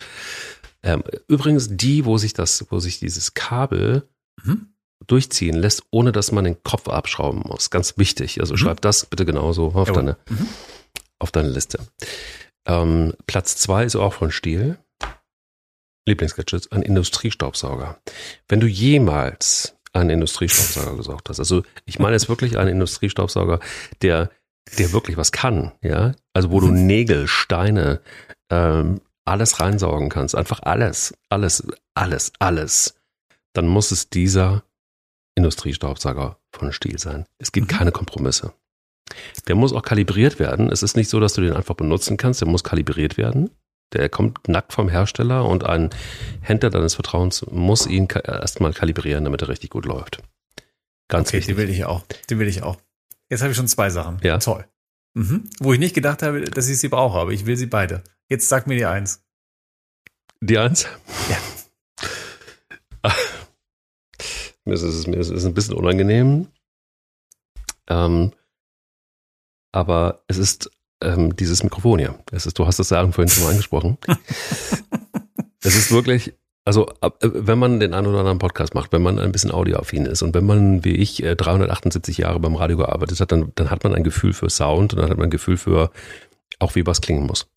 äh, 0.82 0.94
ähm, 0.94 1.04
übrigens 1.28 1.70
die, 1.72 2.06
wo 2.06 2.18
sich 2.18 2.34
das, 2.34 2.66
wo 2.70 2.80
sich 2.80 3.00
dieses 3.00 3.36
Kabel 3.36 4.08
mhm 4.44 4.74
durchziehen 5.08 5.56
lässt, 5.56 5.84
ohne 5.92 6.12
dass 6.12 6.32
man 6.32 6.44
den 6.44 6.62
Kopf 6.64 6.88
abschrauben 6.88 7.44
muss. 7.46 7.70
Ganz 7.70 7.98
wichtig. 7.98 8.40
Also 8.40 8.54
mhm. 8.54 8.58
schreib 8.58 8.82
das 8.82 9.06
bitte 9.06 9.26
genauso 9.26 9.74
auf, 9.74 9.92
deine, 9.92 10.18
mhm. 10.30 10.48
auf 11.20 11.32
deine 11.32 11.50
Liste. 11.50 11.80
Ähm, 12.68 13.14
Platz 13.26 13.58
zwei 13.58 13.86
ist 13.86 13.96
auch 13.96 14.14
von 14.14 14.32
Stiel. 14.32 14.78
Lieblingsgadget, 16.06 16.72
ein 16.72 16.82
Industriestaubsauger. 16.82 18.00
Wenn 18.48 18.60
du 18.60 18.68
jemals 18.68 19.76
einen 19.94 20.10
Industriestaubsauger 20.10 20.98
gesaugt 20.98 21.30
hast, 21.30 21.40
also 21.40 21.64
ich 21.86 22.00
meine 22.00 22.14
jetzt 22.14 22.30
wirklich 22.30 22.58
einen 22.58 22.72
Industriestaubsauger, 22.72 23.60
der, 24.02 24.30
der 24.78 24.92
wirklich 24.92 25.18
was 25.18 25.32
kann, 25.32 25.72
ja, 25.84 26.14
also 26.34 26.52
wo 26.52 26.60
du 26.60 26.68
mhm. 26.68 26.88
Nägel, 26.88 27.28
Steine, 27.28 28.02
ähm, 28.50 29.02
alles 29.26 29.60
reinsaugen 29.60 30.10
kannst, 30.10 30.36
einfach 30.36 30.62
alles, 30.64 31.14
alles, 31.30 31.68
alles, 31.94 32.32
alles, 32.40 32.96
dann 33.54 33.68
muss 33.68 33.92
es 33.92 34.10
dieser 34.10 34.64
Industriestaubsauger 35.40 36.38
von 36.52 36.72
Stiel 36.72 37.00
sein. 37.00 37.26
Es 37.40 37.52
gibt 37.52 37.72
mhm. 37.72 37.76
keine 37.76 37.92
Kompromisse. 37.92 38.54
Der 39.48 39.56
muss 39.56 39.74
auch 39.74 39.82
kalibriert 39.82 40.40
werden. 40.40 40.72
Es 40.72 40.84
ist 40.84 40.96
nicht 40.96 41.10
so, 41.10 41.20
dass 41.20 41.34
du 41.34 41.42
den 41.42 41.54
einfach 41.54 41.76
benutzen 41.76 42.18
kannst. 42.18 42.42
Der 42.42 42.48
muss 42.48 42.64
kalibriert 42.64 43.18
werden. 43.18 43.50
Der 43.94 44.08
kommt 44.08 44.48
nackt 44.48 44.72
vom 44.72 44.88
Hersteller 44.88 45.46
und 45.46 45.66
ein 45.66 45.90
Händler 46.42 46.70
deines 46.70 46.94
Vertrauens 46.94 47.44
muss 47.50 47.88
ihn 47.88 48.08
erstmal 48.08 48.74
kalibrieren, 48.74 49.24
damit 49.24 49.42
er 49.42 49.50
richtig 49.50 49.72
gut 49.72 49.86
läuft. 49.86 50.22
Ganz 51.08 51.30
okay, 51.30 51.38
wichtig. 51.38 51.56
Den 51.56 51.64
will 51.64 51.70
ich 51.74 51.86
auch. 51.86 52.06
Den 52.30 52.38
will 52.38 52.48
ich 52.48 52.62
auch. 52.62 52.78
Jetzt 53.30 53.42
habe 53.42 53.52
ich 53.52 53.58
schon 53.58 53.68
zwei 53.68 53.90
Sachen. 53.90 54.20
Ja. 54.22 54.38
Toll. 54.38 54.66
Mhm. 55.16 55.50
Wo 55.60 55.74
ich 55.74 55.80
nicht 55.80 55.96
gedacht 55.96 56.22
habe, 56.22 56.42
dass 56.42 56.70
ich 56.70 56.78
sie 56.78 56.88
brauche, 56.88 57.18
aber 57.18 57.32
ich 57.32 57.48
will 57.48 57.58
sie 57.58 57.66
beide. 57.66 58.04
Jetzt 58.30 58.48
sag 58.48 58.68
mir 58.68 58.76
die 58.76 58.86
eins. 58.86 59.24
Die 60.42 60.58
Eins? 60.58 60.88
Ja. 61.30 61.38
Mir 64.66 64.74
ist 64.74 64.84
es 64.84 65.08
mir 65.08 65.18
ist 65.18 65.30
es 65.30 65.46
ein 65.46 65.54
bisschen 65.54 65.76
unangenehm. 65.76 66.48
Ähm, 67.88 68.32
aber 69.72 70.24
es 70.28 70.38
ist 70.38 70.72
ähm, 71.02 71.36
dieses 71.36 71.64
Mikrofon 71.64 72.00
hier. 72.00 72.20
Es 72.32 72.46
ist, 72.46 72.60
du 72.60 72.66
hast 72.66 72.80
das 72.80 72.90
ja 72.90 73.10
vorhin 73.12 73.30
schon 73.30 73.44
mal 73.44 73.52
angesprochen. 73.52 73.98
es 75.64 75.76
ist 75.76 75.92
wirklich, 75.92 76.34
also 76.66 76.88
äh, 77.02 77.10
wenn 77.22 77.60
man 77.60 77.80
den 77.80 77.94
einen 77.94 78.08
oder 78.08 78.20
anderen 78.20 78.40
Podcast 78.40 78.76
macht, 78.76 78.92
wenn 78.92 79.02
man 79.02 79.20
ein 79.20 79.32
bisschen 79.32 79.52
audioaffin 79.52 80.06
ist 80.06 80.22
und 80.22 80.34
wenn 80.34 80.46
man 80.46 80.84
wie 80.84 80.96
ich 80.96 81.24
äh, 81.24 81.36
378 81.36 82.18
Jahre 82.18 82.40
beim 82.40 82.56
Radio 82.56 82.78
gearbeitet 82.78 83.20
hat, 83.20 83.32
dann, 83.32 83.52
dann 83.56 83.70
hat 83.70 83.84
man 83.84 83.96
ein 83.96 84.04
Gefühl 84.04 84.34
für 84.34 84.50
Sound 84.50 84.94
und 84.94 85.02
dann 85.02 85.10
hat 85.10 85.18
man 85.18 85.28
ein 85.28 85.32
Gefühl 85.32 85.58
für 85.58 85.92
auch 86.60 86.76
wie 86.76 86.86
was 86.86 87.02
klingen 87.02 87.26
muss. 87.26 87.48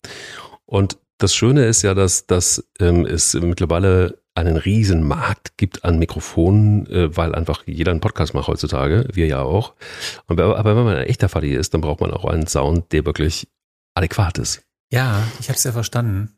Und 0.65 0.97
das 1.17 1.35
Schöne 1.35 1.65
ist 1.65 1.81
ja, 1.81 1.93
dass, 1.93 2.25
dass 2.25 2.65
ähm, 2.79 3.05
es 3.05 3.33
mittlerweile 3.33 4.22
einen 4.35 4.57
riesen 4.57 5.03
Markt 5.07 5.57
gibt 5.57 5.85
an 5.85 5.99
Mikrofonen, 5.99 6.87
äh, 6.87 7.15
weil 7.15 7.35
einfach 7.35 7.63
jeder 7.65 7.91
einen 7.91 8.01
Podcast 8.01 8.33
macht 8.33 8.47
heutzutage, 8.47 9.07
wir 9.13 9.27
ja 9.27 9.41
auch. 9.41 9.73
Und, 10.27 10.39
aber 10.39 10.75
wenn 10.75 10.85
man 10.85 10.95
ein 10.97 11.07
echter 11.07 11.29
Fadi 11.29 11.53
ist, 11.53 11.73
dann 11.73 11.81
braucht 11.81 12.01
man 12.01 12.11
auch 12.11 12.25
einen 12.25 12.47
Sound, 12.47 12.91
der 12.91 13.05
wirklich 13.05 13.47
adäquat 13.95 14.39
ist. 14.39 14.63
Ja, 14.91 15.23
ich 15.39 15.49
habe 15.49 15.57
es 15.57 15.63
ja 15.63 15.71
verstanden. 15.71 16.35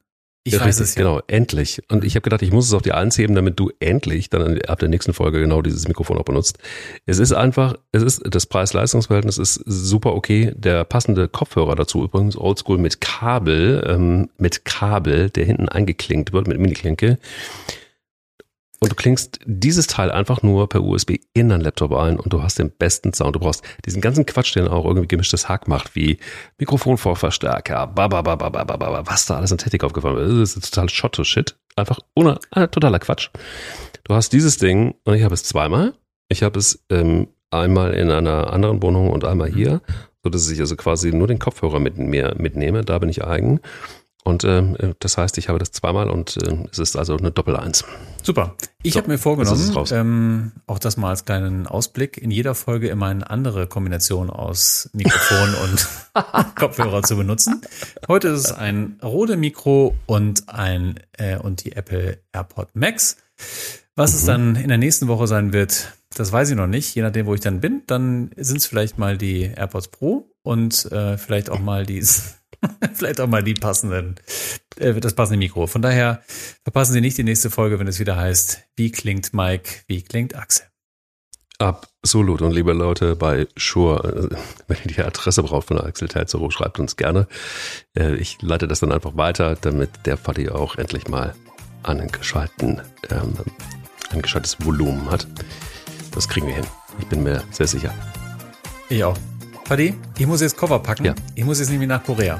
Ich 0.47 0.53
Ja, 0.53 0.59
weiß 0.59 0.79
richtig, 0.79 0.83
es 0.83 0.95
ja. 0.95 1.01
Genau, 1.01 1.21
endlich. 1.25 1.81
Und 1.89 2.03
ich 2.03 2.13
habe 2.15 2.21
gedacht, 2.21 2.43
ich 2.43 2.51
muss 2.51 2.67
es 2.67 2.73
auf 2.73 2.83
die 2.83 2.91
Eins 2.91 3.17
heben, 3.17 3.33
damit 3.33 3.59
du 3.59 3.71
endlich 3.79 4.29
dann 4.29 4.61
ab 4.61 4.77
der 4.77 4.89
nächsten 4.89 5.11
Folge 5.11 5.39
genau 5.39 5.63
dieses 5.63 5.87
Mikrofon 5.87 6.19
auch 6.19 6.23
benutzt. 6.23 6.59
Es 7.07 7.17
ist 7.17 7.31
einfach, 7.33 7.73
es 7.91 8.03
ist, 8.03 8.21
das 8.29 8.45
Preis-Leistungs-Verhältnis 8.45 9.39
ist 9.39 9.55
super 9.65 10.13
okay. 10.13 10.53
Der 10.55 10.83
passende 10.83 11.27
Kopfhörer 11.27 11.75
dazu 11.75 12.03
übrigens 12.03 12.37
oldschool 12.37 12.77
mit 12.77 13.01
Kabel, 13.01 13.83
ähm, 13.87 14.29
mit 14.37 14.65
Kabel, 14.65 15.31
der 15.31 15.45
hinten 15.45 15.67
eingeklinkt 15.67 16.31
wird 16.31 16.47
mit 16.47 16.59
Miniklinke. 16.59 17.17
Und 18.86 18.91
du 18.91 18.95
klingst 18.95 19.39
dieses 19.47 19.88
Teil 19.88 20.11
einfach 20.11 20.43
nur 20.43 20.69
per 20.69 20.83
USB 20.83 21.15
in 21.33 21.49
deinen 21.49 21.61
Laptop 21.61 21.91
ein 21.93 22.19
und 22.19 22.31
du 22.31 22.43
hast 22.43 22.59
den 22.59 22.69
besten 22.69 23.13
Sound. 23.13 23.36
Du 23.36 23.39
brauchst 23.39 23.63
diesen 23.83 23.99
ganzen 23.99 24.27
Quatsch, 24.27 24.55
den 24.55 24.67
auch 24.67 24.86
irgendwie 24.86 25.07
gemischtes 25.07 25.49
Hack 25.49 25.67
macht, 25.67 25.95
wie 25.95 26.19
Mikrofonvorverstärker, 26.59 27.88
bababababababa, 27.88 29.07
was 29.07 29.25
da 29.25 29.38
alles 29.38 29.51
an 29.51 29.57
Technik 29.57 29.83
aufgefallen 29.83 30.39
ist. 30.39 30.55
Das 30.55 30.63
ist 30.65 30.71
total 30.71 30.89
Schotto-Shit. 30.89 31.57
Einfach 31.75 31.97
ohne, 32.13 32.38
äh, 32.51 32.67
totaler 32.67 32.99
Quatsch. 32.99 33.31
Du 34.03 34.13
hast 34.13 34.33
dieses 34.33 34.59
Ding 34.59 34.93
und 35.03 35.15
ich 35.15 35.23
habe 35.23 35.33
es 35.33 35.43
zweimal. 35.43 35.95
Ich 36.29 36.43
habe 36.43 36.59
es 36.59 36.86
ähm, 36.91 37.29
einmal 37.49 37.95
in 37.95 38.11
einer 38.11 38.53
anderen 38.53 38.83
Wohnung 38.83 39.09
und 39.09 39.25
einmal 39.25 39.49
hier, 39.49 39.81
so 40.23 40.29
dass 40.29 40.47
ich 40.47 40.59
also 40.59 40.75
quasi 40.75 41.11
nur 41.11 41.25
den 41.25 41.39
Kopfhörer 41.39 41.79
mit 41.79 41.97
mir 41.97 42.36
mitnehme. 42.38 42.86
Da 42.86 42.99
bin 42.99 43.09
ich 43.09 43.25
eigen. 43.25 43.61
Und 44.26 44.43
ähm, 44.43 44.76
das 44.99 45.17
heißt, 45.19 45.38
ich 45.38 45.49
habe 45.49 45.59
das 45.59 45.71
zweimal 45.71 46.09
und 46.09 46.36
äh, 46.38 46.57
es 46.71 46.80
ist 46.80 46.95
also 46.97 47.15
eine 47.15 47.32
Doppel-Eins. 47.32 47.86
Super. 48.23 48.55
Ich 48.82 48.93
So, 48.93 48.99
habe 48.99 49.09
mir 49.11 49.19
vorgenommen, 49.19 49.78
es 49.84 49.91
ähm, 49.91 50.51
auch 50.65 50.80
das 50.80 50.97
mal 50.97 51.09
als 51.11 51.26
kleinen 51.26 51.67
Ausblick, 51.67 52.17
in 52.17 52.32
jeder 52.32 52.55
Folge 52.55 52.88
immer 52.89 53.05
eine 53.05 53.30
andere 53.30 53.67
Kombination 53.67 54.32
aus 54.32 54.89
Mikrofon 54.93 55.53
und 55.63 55.88
Kopfhörer 56.55 57.03
zu 57.03 57.17
benutzen. 57.17 57.61
Heute 58.07 58.30
ist 58.30 58.45
es 58.45 58.51
ein 58.51 58.99
Rode 59.03 59.38
Mikro 59.38 59.95
und 60.07 60.49
ein 60.49 60.99
äh, 61.13 61.38
und 61.38 61.63
die 61.63 61.73
Apple 61.73 62.17
AirPod 62.34 62.69
Max. 62.73 63.17
Was 63.95 64.15
es 64.15 64.23
Mhm. 64.23 64.28
dann 64.28 64.55
in 64.55 64.69
der 64.69 64.80
nächsten 64.80 65.07
Woche 65.07 65.28
sein 65.28 65.53
wird, 65.53 65.93
das 66.15 66.32
weiß 66.32 66.49
ich 66.49 66.55
noch 66.55 66.67
nicht. 66.67 66.95
Je 66.95 67.03
nachdem, 67.03 67.28
wo 67.28 67.36
ich 67.36 67.41
dann 67.41 67.61
bin, 67.61 67.84
dann 67.86 68.32
sind 68.38 68.57
es 68.57 68.65
vielleicht 68.65 68.97
mal 68.97 69.17
die 69.19 69.43
AirPods 69.55 69.89
Pro 69.89 70.32
und 70.41 70.91
äh, 70.91 71.17
vielleicht 71.19 71.51
auch 71.51 71.59
mal 71.59 71.86
die 71.86 72.03
vielleicht 72.93 73.20
auch 73.20 73.28
mal 73.28 73.43
die 73.43 73.53
passenden 73.53 74.16
äh, 74.78 74.93
das 74.93 75.13
passende 75.13 75.38
Mikro. 75.38 75.68
Von 75.68 75.82
daher 75.82 76.22
verpassen 76.63 76.93
Sie 76.93 77.01
nicht 77.01 77.18
die 77.18 77.24
nächste 77.24 77.49
Folge, 77.49 77.80
wenn 77.80 77.88
es 77.88 77.99
wieder 77.99 78.16
heißt, 78.16 78.61
wie 78.76 78.91
klingt 78.91 79.34
Mike, 79.34 79.70
wie 79.88 80.01
klingt 80.01 80.36
Axel. 80.36 80.66
Absolut. 81.57 82.41
Und 82.41 82.51
liebe 82.51 82.74
Leute 82.74 83.16
bei 83.16 83.47
Shure, 83.55 84.30
äh, 84.32 84.36
wenn 84.68 84.78
ihr 84.86 84.95
die 84.95 85.01
Adresse 85.01 85.43
braucht 85.43 85.68
von 85.68 85.80
Axel 85.80 86.07
Telzero, 86.07 86.49
schreibt 86.49 86.80
uns 86.80 86.97
gerne. 86.97 87.28
Äh, 87.97 88.16
Ich 88.16 88.41
leite 88.41 88.68
das 88.68 88.82
dann 88.82 88.91
einfach 88.91 89.16
weiter, 89.16 89.55
damit 89.59 89.89
der 90.05 90.18
Fadi 90.18 90.49
auch 90.49 90.76
endlich 90.76 91.07
mal 91.07 91.34
einen 91.84 92.11
gescheiten, 92.11 92.82
ähm, 93.09 93.34
ein 94.11 94.22
gescheites 94.22 94.57
Volumen 94.66 95.09
hat. 95.09 95.28
Das 96.11 96.28
kriegen 96.28 96.47
wir 96.47 96.55
hin. 96.55 96.66
Ich 96.99 97.07
bin 97.07 97.24
mir 97.24 97.43
sehr 97.51 97.68
sicher. 97.68 97.93
Ich 98.89 99.03
auch. 99.03 99.18
Fadi, 99.66 99.95
ich 100.20 100.28
muss 100.28 100.41
jetzt 100.41 100.57
Koffer 100.57 100.78
packen. 100.78 101.05
Ja. 101.05 101.16
Ich 101.34 101.43
muss 101.43 101.59
jetzt 101.59 101.70
nämlich 101.70 101.89
nach 101.89 102.03
Korea. 102.03 102.39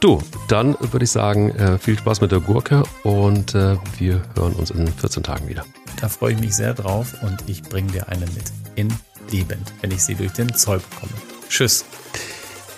Du, 0.00 0.20
dann 0.48 0.76
würde 0.80 1.04
ich 1.04 1.10
sagen, 1.10 1.50
äh, 1.50 1.78
viel 1.78 1.96
Spaß 1.96 2.20
mit 2.20 2.32
der 2.32 2.40
Gurke 2.40 2.82
und 3.04 3.54
äh, 3.54 3.76
wir 3.96 4.22
hören 4.34 4.54
uns 4.54 4.70
in 4.70 4.92
14 4.92 5.22
Tagen 5.22 5.48
wieder. 5.48 5.64
Da 6.00 6.08
freue 6.08 6.32
ich 6.32 6.40
mich 6.40 6.56
sehr 6.56 6.74
drauf 6.74 7.14
und 7.22 7.44
ich 7.46 7.62
bringe 7.62 7.92
dir 7.92 8.08
eine 8.08 8.26
mit. 8.26 8.52
In 8.74 8.92
liebend, 9.30 9.72
wenn 9.80 9.92
ich 9.92 10.02
sie 10.02 10.16
durch 10.16 10.32
den 10.32 10.52
Zoll 10.52 10.80
bekomme. 10.90 11.12
Tschüss. 11.48 11.84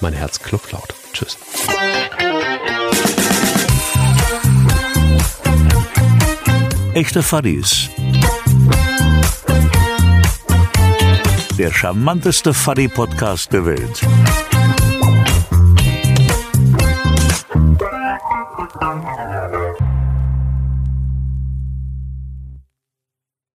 Mein 0.00 0.12
Herz 0.12 0.38
klopft 0.38 0.72
laut. 0.72 0.94
Tschüss. 1.12 1.38
Echte 6.94 7.22
Fuddies. 7.22 7.88
der 11.60 11.70
charmanteste 11.70 12.54
Fuddy-Podcast 12.54 13.52
der 13.52 13.66
Welt. 13.66 14.00